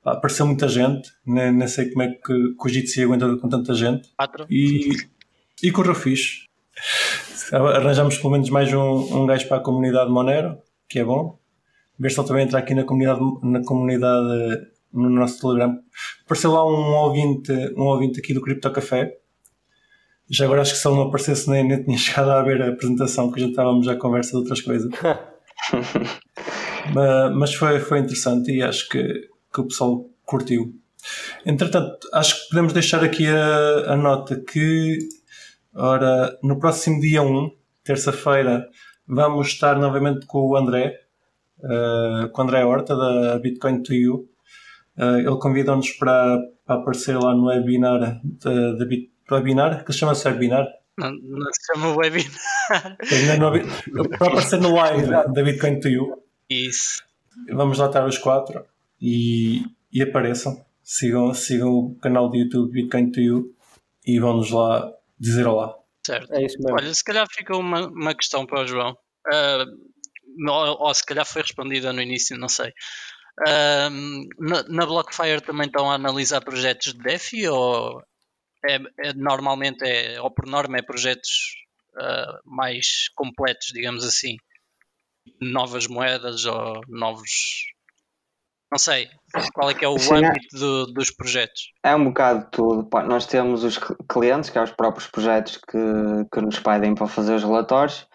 Apareceu 0.05 0.47
muita 0.47 0.69
gente, 0.69 1.11
nem, 1.27 1.53
nem 1.53 1.67
sei 1.67 1.91
como 1.91 2.03
é 2.03 2.09
que, 2.09 2.25
que 2.25 2.67
o 2.67 2.69
Jitsi 2.69 3.03
aguenta 3.03 3.37
com 3.37 3.49
tanta 3.49 3.75
gente. 3.75 4.09
Quatro. 4.17 4.47
E, 4.49 4.91
e 5.63 5.73
correu 5.73 5.95
fixe. 5.97 6.49
Arranjamos 7.53 8.19
pelo 8.19 8.33
menos 8.33 8.51
mais 8.51 8.73
um, 8.73 9.23
um 9.23 9.27
gajo 9.27 9.49
para 9.49 9.59
a 9.59 9.61
comunidade 9.61 10.11
Monero 10.11 10.59
que 10.93 10.99
é 10.99 11.05
bom. 11.05 11.39
Ver 11.99 12.11
se 12.11 12.21
ele 12.21 12.29
também 12.29 12.45
entra 12.45 12.59
aqui 12.59 12.75
na 12.75 12.85
comunidade, 12.85 13.21
na 13.43 13.65
comunidade 13.65 14.67
no 14.93 15.09
nosso 15.09 15.41
Telegram. 15.41 15.79
Apareceu 16.25 16.53
lá 16.53 16.67
um 16.67 16.95
ouvinte, 16.95 17.53
um 17.77 17.85
ouvinte 17.85 18.21
aqui 18.21 18.35
do 18.35 18.43
Cripto 18.43 18.71
Café. 18.71 19.17
Já 20.31 20.45
agora 20.45 20.63
acho 20.63 20.73
que 20.73 20.79
se 20.79 20.87
ele 20.87 20.97
não 20.97 21.05
aparecesse 21.05 21.49
nem, 21.49 21.67
nem 21.67 21.83
tinha 21.83 21.97
chegado 21.99 22.31
a 22.31 22.43
ver 22.43 22.63
a 22.63 22.69
apresentação, 22.69 23.31
que 23.31 23.41
já 23.41 23.47
estávamos 23.47 23.89
à 23.89 23.97
conversa 23.97 24.33
de 24.33 24.37
outras 24.37 24.61
coisas. 24.61 24.91
mas, 26.95 27.37
mas 27.37 27.55
foi, 27.55 27.81
foi 27.81 28.01
interessante 28.01 28.53
e 28.53 28.63
acho 28.63 28.89
que, 28.89 29.29
que 29.53 29.61
o 29.61 29.67
pessoal 29.67 30.09
curtiu. 30.25 30.75
Entretanto, 31.45 32.09
acho 32.13 32.43
que 32.43 32.49
podemos 32.51 32.73
deixar 32.73 33.03
aqui 33.03 33.27
a, 33.27 33.93
a 33.93 33.97
nota 33.97 34.41
que 34.41 34.99
ora, 35.75 36.39
no 36.43 36.59
próximo 36.59 37.01
dia 37.01 37.23
1, 37.23 37.51
terça-feira, 37.83 38.69
vamos 39.07 39.49
estar 39.49 39.79
novamente 39.79 40.27
com 40.27 40.47
o 40.47 40.57
André, 40.57 41.01
uh, 41.59 42.29
com 42.31 42.43
o 42.43 42.45
André 42.45 42.65
Horta 42.65 42.97
da 42.97 43.39
Bitcoin 43.39 43.83
to 43.83 43.95
You. 43.95 44.29
Uh, 44.97 45.19
ele 45.19 45.39
convidou-nos 45.39 45.91
para, 45.93 46.39
para, 46.67 46.81
aparecer 46.81 47.17
lá 47.17 47.35
no 47.35 47.47
webinar 47.47 48.21
da, 48.23 48.73
da 48.73 48.85
Bit, 48.85 49.11
webinar, 49.31 49.85
que 49.85 49.93
se 49.93 50.01
chama-se 50.01 50.29
webinar. 50.29 50.67
Não, 50.99 51.11
não 51.11 51.51
se 51.53 51.75
chama 51.75 51.97
webinar. 51.97 52.97
para 54.19 54.29
aparecer 54.29 54.61
no 54.61 54.75
live 54.75 55.07
da 55.07 55.43
Bitcoin 55.43 55.81
to 55.81 55.89
You. 55.89 56.23
Isso. 56.49 57.03
Vamos 57.51 57.79
lá 57.79 57.87
estar 57.87 58.07
os 58.07 58.19
quatro 58.19 58.65
e, 59.01 59.63
e 59.93 60.03
apareçam. 60.03 60.63
Sigam, 60.83 61.33
sigam 61.33 61.71
o 61.71 61.95
canal 61.97 62.29
do 62.29 62.37
YouTube 62.37 62.73
Bitcoin 62.73 63.11
to 63.11 63.21
You 63.21 63.55
e 64.07 64.19
vão-nos 64.19 64.51
lá 64.51 64.93
dizer 65.19 65.47
olá. 65.47 65.82
Certo. 66.05 66.33
É 66.33 66.45
isso 66.45 66.59
mesmo. 66.59 66.77
Olha, 66.77 66.95
se 66.95 67.05
calhar 67.05 67.27
fica 67.31 67.57
uma, 67.57 67.87
uma 67.89 68.15
questão 68.15 68.45
para 68.47 68.63
o 68.63 68.67
João. 68.67 68.97
Uh, 69.33 70.51
ou, 70.51 70.87
ou, 70.87 70.95
se 70.95 71.05
calhar 71.05 71.25
foi 71.25 71.43
respondida 71.43 71.93
no 71.93 72.03
início, 72.03 72.37
não 72.37 72.49
sei. 72.49 72.73
Uh, 73.41 74.27
na, 74.39 74.63
na 74.69 74.87
Blockfire 74.87 75.41
também 75.41 75.67
estão 75.67 75.91
a 75.91 75.95
analisar 75.95 76.43
projetos 76.43 76.93
de 76.93 76.99
DeFi 76.99 77.49
ou 77.49 78.03
é, 78.69 78.79
é 78.99 79.13
normalmente 79.15 79.83
é, 79.85 80.21
ou 80.21 80.31
por 80.31 80.47
norma 80.47 80.79
é 80.79 80.83
projetos 80.83 81.55
uh, 81.97 82.39
mais 82.45 83.09
completos, 83.15 83.69
digamos 83.73 84.05
assim, 84.05 84.37
novas 85.41 85.87
moedas 85.87 86.45
ou 86.45 86.81
novos 86.89 87.31
não 88.73 88.79
sei 88.79 89.07
qual 89.53 89.69
é 89.69 89.75
que 89.75 89.85
é 89.85 89.89
o 89.89 89.99
Sim, 89.99 90.15
é. 90.15 90.29
âmbito 90.29 90.57
é, 90.57 90.59
do, 90.59 90.87
dos 90.87 91.11
projetos. 91.11 91.73
É 91.83 91.95
um 91.95 92.05
bocado 92.05 92.47
tudo. 92.51 92.89
Nós 93.07 93.27
temos 93.27 93.65
os 93.65 93.79
clientes, 94.09 94.49
que 94.49 94.55
são 94.55 94.63
é 94.63 94.65
os 94.65 94.73
próprios 94.73 95.07
projetos 95.07 95.59
que, 95.59 95.79
que 96.33 96.41
nos 96.41 96.59
pedem 96.59 96.95
para 96.95 97.07
fazer 97.07 97.35
os 97.35 97.45
relatórios. 97.45 98.07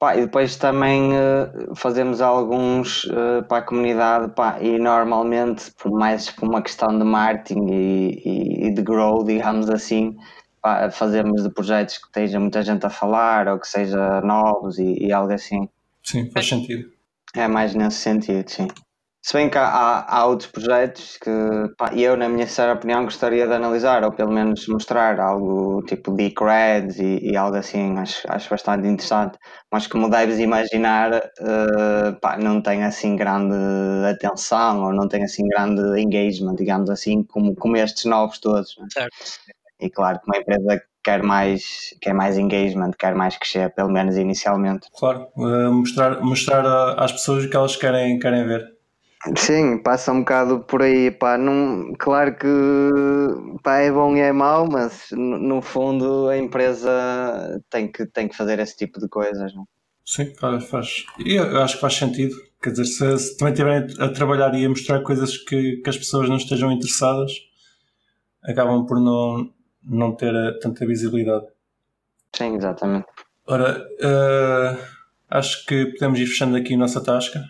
Pá, 0.00 0.16
e 0.16 0.22
depois 0.22 0.56
também 0.56 1.12
uh, 1.12 1.76
fazemos 1.76 2.20
alguns 2.20 3.04
uh, 3.04 3.44
para 3.48 3.58
a 3.58 3.62
comunidade 3.62 4.34
pá, 4.34 4.58
e 4.60 4.76
normalmente, 4.76 5.70
por 5.80 5.92
mais 5.92 6.28
por 6.28 6.48
uma 6.48 6.60
questão 6.60 6.98
de 6.98 7.04
marketing 7.04 7.68
e, 7.70 8.22
e, 8.24 8.66
e 8.66 8.74
de 8.74 8.82
grow, 8.82 9.22
digamos 9.22 9.70
assim, 9.70 10.16
pá, 10.60 10.90
fazemos 10.90 11.44
de 11.44 11.50
projetos 11.50 11.98
que 11.98 12.06
esteja 12.06 12.40
muita 12.40 12.62
gente 12.62 12.84
a 12.84 12.90
falar 12.90 13.46
ou 13.46 13.60
que 13.60 13.68
seja 13.68 14.20
novos 14.22 14.76
e, 14.80 15.06
e 15.06 15.12
algo 15.12 15.32
assim. 15.32 15.68
Sim, 16.02 16.28
faz 16.32 16.48
sentido. 16.48 16.90
É 17.36 17.46
mais 17.46 17.72
nesse 17.72 17.98
sentido, 17.98 18.50
sim. 18.50 18.66
Se 19.24 19.34
bem 19.34 19.48
que 19.48 19.56
há, 19.56 20.04
há 20.08 20.26
outros 20.26 20.50
projetos 20.50 21.16
que 21.16 21.30
pá, 21.78 21.92
eu, 21.94 22.16
na 22.16 22.28
minha 22.28 22.44
sincera 22.44 22.72
opinião, 22.72 23.04
gostaria 23.04 23.46
de 23.46 23.52
analisar, 23.52 24.02
ou 24.02 24.10
pelo 24.10 24.32
menos 24.32 24.66
mostrar 24.66 25.20
algo 25.20 25.80
tipo 25.84 26.12
de 26.16 26.30
creds 26.32 26.98
e, 26.98 27.30
e 27.30 27.36
algo 27.36 27.56
assim, 27.56 27.96
acho, 27.98 28.20
acho 28.28 28.50
bastante 28.50 28.88
interessante. 28.88 29.38
Mas 29.70 29.86
como 29.86 30.10
deves 30.10 30.40
imaginar, 30.40 31.14
uh, 31.14 32.20
pá, 32.20 32.36
não 32.36 32.60
tem 32.60 32.82
assim 32.82 33.14
grande 33.14 33.54
atenção 34.10 34.86
ou 34.86 34.92
não 34.92 35.06
tem 35.06 35.22
assim 35.22 35.46
grande 35.46 36.00
engagement, 36.00 36.56
digamos 36.56 36.90
assim, 36.90 37.22
como, 37.22 37.54
como 37.54 37.76
estes 37.76 38.06
novos 38.06 38.40
todos. 38.40 38.76
Né? 38.76 38.88
Certo. 38.92 39.14
E 39.80 39.88
claro 39.88 40.18
que 40.18 40.26
uma 40.26 40.38
empresa 40.38 40.82
quer 41.04 41.22
mais, 41.22 41.94
quer 42.00 42.12
mais 42.12 42.36
engagement, 42.36 42.90
quer 42.98 43.14
mais 43.14 43.36
crescer, 43.36 43.72
pelo 43.72 43.90
menos 43.90 44.16
inicialmente. 44.16 44.88
Claro, 44.98 45.28
uh, 45.36 45.72
mostrar, 45.72 46.20
mostrar 46.20 46.98
às 46.98 47.12
pessoas 47.12 47.44
o 47.44 47.48
que 47.50 47.56
elas 47.56 47.76
querem, 47.76 48.18
querem 48.18 48.44
ver. 48.46 48.71
Sim, 49.36 49.78
passa 49.78 50.10
um 50.12 50.20
bocado 50.20 50.60
por 50.64 50.82
aí, 50.82 51.10
pá, 51.10 51.38
não, 51.38 51.92
claro 51.96 52.36
que 52.36 52.48
pá, 53.62 53.78
é 53.78 53.90
bom 53.90 54.16
e 54.16 54.20
é 54.20 54.32
mau, 54.32 54.66
mas 54.68 55.06
no, 55.12 55.38
no 55.38 55.62
fundo 55.62 56.28
a 56.28 56.36
empresa 56.36 57.62
tem 57.70 57.90
que, 57.90 58.04
tem 58.06 58.28
que 58.28 58.36
fazer 58.36 58.58
esse 58.58 58.76
tipo 58.76 58.98
de 58.98 59.08
coisas. 59.08 59.54
Não? 59.54 59.64
Sim, 60.04 60.34
faz, 60.34 60.64
faz. 60.64 61.04
Eu 61.24 61.62
acho 61.62 61.76
que 61.76 61.80
faz 61.80 61.94
sentido. 61.94 62.34
Quer 62.60 62.70
dizer, 62.70 62.84
se, 62.84 63.18
se 63.18 63.36
também 63.36 63.52
estiverem 63.52 63.86
a 64.00 64.08
trabalhar 64.08 64.54
e 64.54 64.64
a 64.64 64.68
mostrar 64.68 65.02
coisas 65.02 65.36
que, 65.36 65.76
que 65.76 65.90
as 65.90 65.96
pessoas 65.96 66.28
não 66.28 66.36
estejam 66.36 66.72
interessadas, 66.72 67.32
acabam 68.44 68.84
por 68.86 69.00
não, 69.00 69.52
não 69.84 70.14
ter 70.14 70.34
eh, 70.34 70.58
tanta 70.60 70.84
visibilidade. 70.86 71.46
Sim, 72.34 72.56
exatamente. 72.56 73.06
Ora, 73.46 73.86
uh, 74.00 74.78
acho 75.30 75.64
que 75.66 75.86
podemos 75.86 76.18
ir 76.18 76.26
fechando 76.26 76.56
aqui 76.56 76.74
a 76.74 76.78
nossa 76.78 77.02
tasca. 77.02 77.40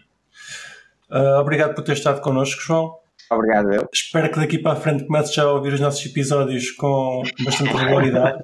Uh, 1.13 1.41
obrigado 1.41 1.75
por 1.75 1.85
ter 1.85 1.93
estado 1.93 2.21
connosco, 2.21 2.63
João. 2.63 3.03
Obrigado, 3.31 3.73
eu. 3.73 3.89
Espero 3.93 4.31
que 4.31 4.41
daqui 4.41 4.59
para 4.59 4.73
a 4.73 4.77
frente 4.77 5.07
comece 5.07 5.35
já 5.35 5.43
a 5.43 5.53
ouvir 5.53 5.73
os 5.73 5.81
nossos 5.81 6.05
episódios 6.05 6.71
com 6.73 7.23
bastante 7.45 7.73
regularidade. 7.73 8.43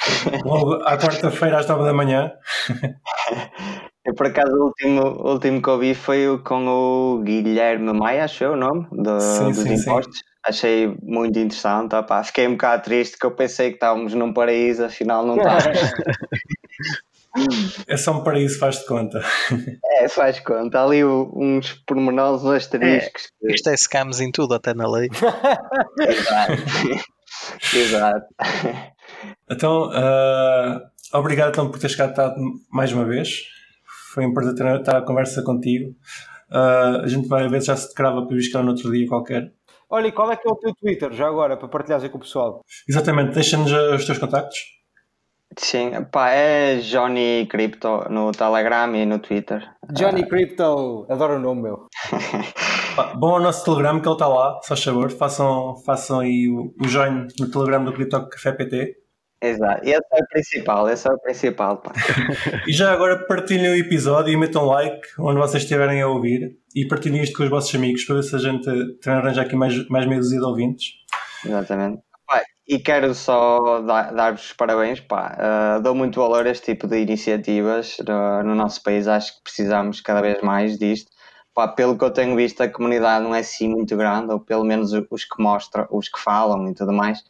Logo 0.44 0.74
à 0.84 0.96
quarta-feira 0.96 1.58
às 1.58 1.66
nove 1.66 1.84
da 1.84 1.92
manhã. 1.92 2.32
Eu, 4.02 4.14
por 4.14 4.26
acaso, 4.26 4.50
o 4.56 4.64
último, 4.64 5.02
o 5.02 5.32
último 5.32 5.60
que 5.60 5.68
ouvi 5.68 5.94
foi 5.94 6.40
com 6.42 6.66
o 6.66 7.22
Guilherme 7.22 7.92
Maia, 7.92 8.24
acho 8.24 8.44
eu 8.44 8.52
o 8.52 8.56
nome, 8.56 8.86
do, 8.90 9.20
sim, 9.20 9.44
dos 9.48 9.58
sim, 9.58 9.74
impostos. 9.74 10.16
Sim. 10.16 10.24
Achei 10.46 10.96
muito 11.02 11.38
interessante. 11.38 11.94
Opá, 11.94 12.24
fiquei 12.24 12.48
um 12.48 12.52
bocado 12.52 12.82
triste 12.82 13.18
que 13.18 13.26
eu 13.26 13.30
pensei 13.30 13.68
que 13.68 13.74
estávamos 13.74 14.14
num 14.14 14.32
paraíso, 14.32 14.86
afinal 14.86 15.24
não 15.24 15.36
estávamos. 15.36 15.78
É 17.86 17.96
só 17.96 18.12
um 18.12 18.24
paraíso, 18.24 18.58
faz 18.58 18.80
de 18.80 18.86
conta. 18.86 19.22
É, 19.84 20.08
faz 20.08 20.40
conta. 20.40 20.78
Há 20.78 20.84
ali 20.84 21.04
uns 21.04 21.72
pormenores, 21.86 22.42
uns 22.42 22.52
asteriscos. 22.52 23.28
É, 23.44 23.52
isto 23.54 23.70
é 23.70 23.76
scams 23.76 24.20
em 24.20 24.30
tudo, 24.30 24.54
até 24.54 24.74
na 24.74 24.88
lei. 24.90 25.08
Exato. 26.00 26.52
Exato. 27.74 28.26
Então, 29.50 29.90
uh, 29.90 30.80
obrigado 31.12 31.50
então, 31.50 31.70
por 31.70 31.78
ter 31.78 31.88
chegado 31.88 32.32
mais 32.70 32.92
uma 32.92 33.04
vez. 33.04 33.42
Foi 34.12 34.26
um 34.26 34.32
prazer 34.32 34.54
ter, 34.54 34.80
estar 34.80 34.98
a 34.98 35.02
conversa 35.02 35.42
contigo. 35.42 35.90
Uh, 36.50 37.02
a 37.04 37.06
gente 37.06 37.28
vai 37.28 37.48
ver 37.48 37.60
se 37.60 37.68
já 37.68 37.76
se 37.76 37.94
crava 37.94 38.26
para 38.26 38.36
buscar 38.36 38.62
no 38.62 38.70
outro 38.70 38.90
dia 38.90 39.06
qualquer. 39.06 39.52
Olha, 39.88 40.08
e 40.08 40.12
qual 40.12 40.30
é 40.30 40.36
que 40.36 40.46
é 40.46 40.50
o 40.50 40.56
teu 40.56 40.72
Twitter, 40.74 41.12
já 41.12 41.26
agora, 41.26 41.56
para 41.56 41.68
partilhares 41.68 42.04
aí 42.04 42.10
com 42.10 42.18
o 42.18 42.20
pessoal? 42.20 42.64
Exatamente, 42.88 43.34
deixa-nos 43.34 43.72
os 43.72 44.04
teus 44.04 44.18
contactos. 44.18 44.79
Sim, 45.58 45.90
pá, 46.12 46.30
é 46.30 46.76
Johnny 46.76 47.46
Crypto 47.46 48.08
no 48.08 48.30
Telegram 48.32 48.94
e 48.94 49.04
no 49.04 49.18
Twitter. 49.18 49.68
Johnny 49.92 50.26
Crypto, 50.26 51.06
adoro 51.08 51.36
o 51.36 51.40
nome 51.40 51.62
meu. 51.62 51.88
Bom 53.18 53.34
ao 53.34 53.40
nosso 53.40 53.64
Telegram 53.64 54.00
que 54.00 54.06
ele 54.06 54.14
está 54.14 54.28
lá, 54.28 54.60
só 54.62 54.76
favor, 54.76 55.10
façam, 55.10 55.76
façam 55.84 56.20
aí 56.20 56.48
o, 56.48 56.72
o 56.80 56.88
join 56.88 57.26
no 57.38 57.50
Telegram 57.50 57.84
do 57.84 57.92
Crypto 57.92 58.28
Café 58.28 58.52
PT. 58.52 58.96
Exato, 59.42 59.82
esse 59.82 59.94
é 59.94 60.22
o 60.22 60.28
principal, 60.28 60.88
esse 60.88 61.08
é 61.08 61.12
o 61.12 61.18
principal. 61.18 61.78
Pá. 61.78 61.92
e 62.68 62.72
já 62.72 62.92
agora 62.92 63.26
partilhem 63.26 63.70
o 63.70 63.76
episódio 63.76 64.32
e 64.32 64.36
metam 64.36 64.66
like 64.66 65.00
onde 65.18 65.38
vocês 65.38 65.62
estiverem 65.62 66.02
a 66.02 66.08
ouvir 66.08 66.58
e 66.76 66.86
partilhem 66.86 67.22
isto 67.22 67.36
com 67.36 67.44
os 67.44 67.50
vossos 67.50 67.74
amigos 67.74 68.04
para 68.04 68.16
ver 68.16 68.22
se 68.22 68.36
a 68.36 68.38
gente 68.38 68.64
também 69.00 69.18
arranja 69.18 69.42
aqui 69.42 69.56
mais, 69.56 69.88
mais 69.88 70.06
meia 70.06 70.20
dúzia 70.20 70.38
de 70.38 70.44
ouvintes. 70.44 70.92
Exatamente. 71.44 72.02
E 72.70 72.78
quero 72.78 73.12
só 73.16 73.80
dar-vos 73.80 74.44
os 74.44 74.52
parabéns, 74.52 75.00
pá. 75.00 75.36
Uh, 75.36 75.82
dou 75.82 75.92
muito 75.92 76.20
valor 76.20 76.46
a 76.46 76.50
este 76.50 76.66
tipo 76.66 76.86
de 76.86 77.00
iniciativas 77.00 77.96
no, 78.06 78.44
no, 78.44 78.54
nosso 78.54 78.80
país. 78.84 79.08
Acho 79.08 79.34
que 79.34 79.42
precisamos 79.42 80.00
cada 80.00 80.20
vez 80.20 80.40
mais 80.40 80.78
disto. 80.78 81.10
Pá, 81.52 81.66
pelo 81.66 81.98
que 81.98 82.04
eu 82.04 82.12
tenho 82.12 82.36
visto, 82.36 82.60
a 82.60 82.68
comunidade 82.68 83.24
não 83.24 83.34
é 83.34 83.40
assim 83.40 83.68
muito 83.68 83.96
grande, 83.96 84.32
ou 84.32 84.38
pelo 84.38 84.62
menos 84.62 84.92
os 84.92 85.24
que 85.24 85.42
mostram, 85.42 85.84
os 85.90 86.08
que 86.08 86.20
falam 86.20 86.70
e 86.70 86.74
tudo 86.74 86.92
mais. 86.92 87.24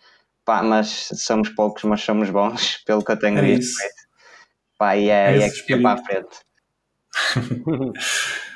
Pá, 0.44 0.62
mas 0.62 1.08
somos 1.14 1.48
poucos, 1.48 1.84
mas 1.84 2.02
somos 2.02 2.28
bons, 2.28 2.76
pelo 2.84 3.02
que 3.02 3.10
eu 3.10 3.18
tenho 3.18 3.38
é 3.38 3.40
visto. 3.40 3.62
Isso. 3.62 3.78
Pá, 4.76 4.94
e 4.94 5.08
é, 5.08 5.38
é, 5.38 5.46
é 5.46 5.50
que 5.50 5.74
para 5.78 5.92
a 5.92 6.04
frente. 6.04 6.36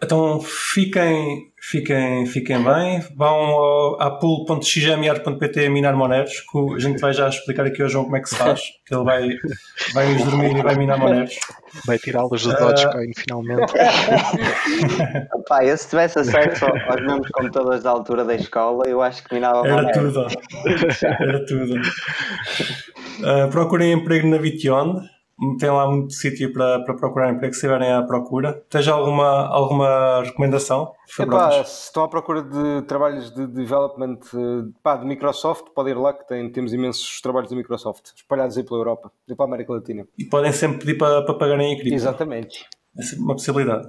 Então 0.00 0.40
fiquem, 0.40 1.50
fiquem, 1.60 2.24
fiquem 2.24 2.62
bem, 2.62 3.00
vão 3.16 3.96
a 3.98 4.12
pool.xgmr.pt 4.12 5.68
minar 5.68 5.96
moneros, 5.96 6.40
que 6.40 6.74
a 6.76 6.78
gente 6.78 7.00
vai 7.00 7.12
já 7.12 7.28
explicar 7.28 7.66
aqui 7.66 7.82
ao 7.82 7.88
João 7.88 8.04
como 8.04 8.16
é 8.16 8.20
que 8.20 8.28
se 8.28 8.36
faz, 8.36 8.60
que 8.86 8.94
ele 8.94 9.02
vai, 9.02 9.28
vai 9.92 10.14
nos 10.14 10.22
dormir 10.22 10.56
e 10.56 10.62
vai 10.62 10.76
minar 10.76 10.98
moneros. 10.98 11.34
Vai 11.84 11.98
tirá-los 11.98 12.44
do 12.44 12.56
Dogecoin 12.56 13.10
uh... 13.10 13.12
finalmente. 13.16 13.72
Pá, 15.48 15.64
eu 15.64 15.76
se 15.76 15.88
tivesse 15.88 16.20
acesso 16.20 16.64
aos 16.64 17.00
mesmos 17.00 17.28
computadores 17.30 17.82
da 17.82 17.90
altura 17.90 18.24
da 18.24 18.36
escola, 18.36 18.86
eu 18.86 19.02
acho 19.02 19.24
que 19.24 19.34
minava 19.34 19.66
Era 19.66 19.90
tudo. 19.90 20.26
Era 20.64 21.44
tudo. 21.44 21.74
Uh, 21.74 23.50
procurem 23.50 23.92
emprego 23.92 24.28
na 24.28 24.38
Vition 25.38 25.56
tem 25.58 25.70
lá 25.70 25.88
muito 25.88 26.12
sítio 26.14 26.52
para, 26.52 26.80
para 26.84 26.94
procurar 26.94 27.30
emprego 27.30 27.52
se 27.52 27.58
estiverem 27.58 27.92
à 27.92 28.02
procura. 28.02 28.64
Tens 28.68 28.88
alguma, 28.88 29.46
alguma 29.48 30.22
recomendação? 30.22 30.92
Epá, 31.18 31.64
se 31.64 31.84
estão 31.84 32.04
à 32.04 32.08
procura 32.08 32.42
de 32.42 32.82
trabalhos 32.82 33.32
de 33.32 33.46
development 33.46 34.18
pá, 34.82 34.96
de 34.96 35.06
Microsoft, 35.06 35.66
podem 35.74 35.92
ir 35.92 35.96
lá 35.96 36.12
que 36.12 36.26
tem, 36.26 36.50
temos 36.50 36.72
imensos 36.72 37.20
trabalhos 37.20 37.50
da 37.50 37.56
Microsoft 37.56 38.12
espalhados 38.16 38.56
aí 38.58 38.64
pela 38.64 38.80
Europa 38.80 39.12
e 39.28 39.34
pela 39.34 39.48
América 39.48 39.72
Latina. 39.72 40.06
E 40.18 40.24
podem 40.24 40.52
sempre 40.52 40.78
pedir 40.78 40.98
para, 40.98 41.22
para 41.22 41.34
pagarem 41.34 41.72
em 41.72 41.76
cripto. 41.76 41.94
Exatamente. 41.94 42.66
É 42.96 43.02
sempre 43.02 43.24
uma 43.24 43.34
possibilidade. 43.34 43.88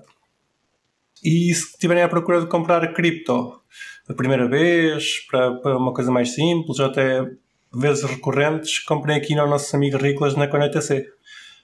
E 1.23 1.53
se 1.53 1.71
estiverem 1.71 2.03
à 2.03 2.07
procura 2.09 2.39
de 2.39 2.47
comprar 2.47 2.93
cripto 2.93 3.59
a 4.07 4.13
primeira 4.13 4.47
vez, 4.47 5.25
para, 5.29 5.55
para 5.55 5.77
uma 5.77 5.93
coisa 5.93 6.11
mais 6.11 6.33
simples, 6.33 6.79
ou 6.79 6.85
até 6.85 7.29
vezes 7.71 8.03
recorrentes, 8.03 8.79
comprem 8.79 9.15
aqui 9.15 9.35
no 9.35 9.45
nosso 9.47 9.75
amigo 9.75 9.97
Riclas 9.97 10.35
na 10.35 10.47
ConETC 10.47 11.05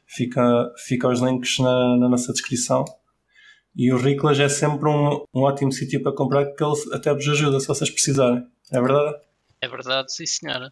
fica, 0.08 0.72
fica 0.86 1.08
os 1.08 1.20
links 1.20 1.60
na, 1.60 1.98
na 1.98 2.10
nossa 2.10 2.32
descrição. 2.32 2.86
E 3.76 3.92
o 3.92 3.98
Riclas 3.98 4.40
é 4.40 4.48
sempre 4.48 4.88
um, 4.88 5.26
um 5.34 5.42
ótimo 5.42 5.72
sítio 5.72 6.02
para 6.02 6.14
comprar 6.14 6.46
porque 6.46 6.64
ele 6.64 6.96
até 6.96 7.14
vos 7.14 7.28
ajuda 7.28 7.60
se 7.60 7.68
vocês 7.68 7.90
precisarem. 7.90 8.48
É 8.72 8.82
verdade? 8.82 9.18
É 9.62 9.68
verdade, 9.68 10.14
sim 10.14 10.26
senhora. 10.26 10.72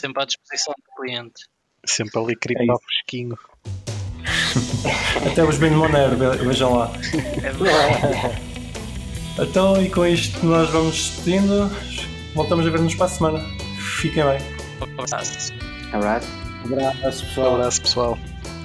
Sempre 0.00 0.22
à 0.22 0.26
disposição 0.26 0.72
do 0.78 1.02
cliente. 1.02 1.44
Sempre 1.84 2.20
ali 2.20 2.36
cripto 2.36 2.62
é 2.62 2.76
fresquinho. 2.78 3.38
até 5.30 5.42
os 5.44 5.58
bem 5.58 5.70
de 5.70 5.76
Monero, 5.76 6.16
vejam 6.16 6.76
lá. 6.76 6.92
É 7.42 7.50
verdade. 7.50 8.42
então, 9.40 9.82
e 9.82 9.90
com 9.90 10.06
isto 10.06 10.44
nós 10.46 10.70
vamos 10.70 10.94
despedindo. 10.94 11.68
Voltamos 12.34 12.66
a 12.66 12.70
ver-nos 12.70 12.94
para 12.94 13.06
a 13.06 13.08
semana. 13.08 13.38
Fiquem 14.00 14.24
bem. 14.24 14.38
Abraço. 14.80 15.52
Abraço. 15.92 16.28
Abraço, 16.64 17.26
pessoal. 17.26 17.54
Abraço, 17.54 17.82
pessoal. 17.82 18.18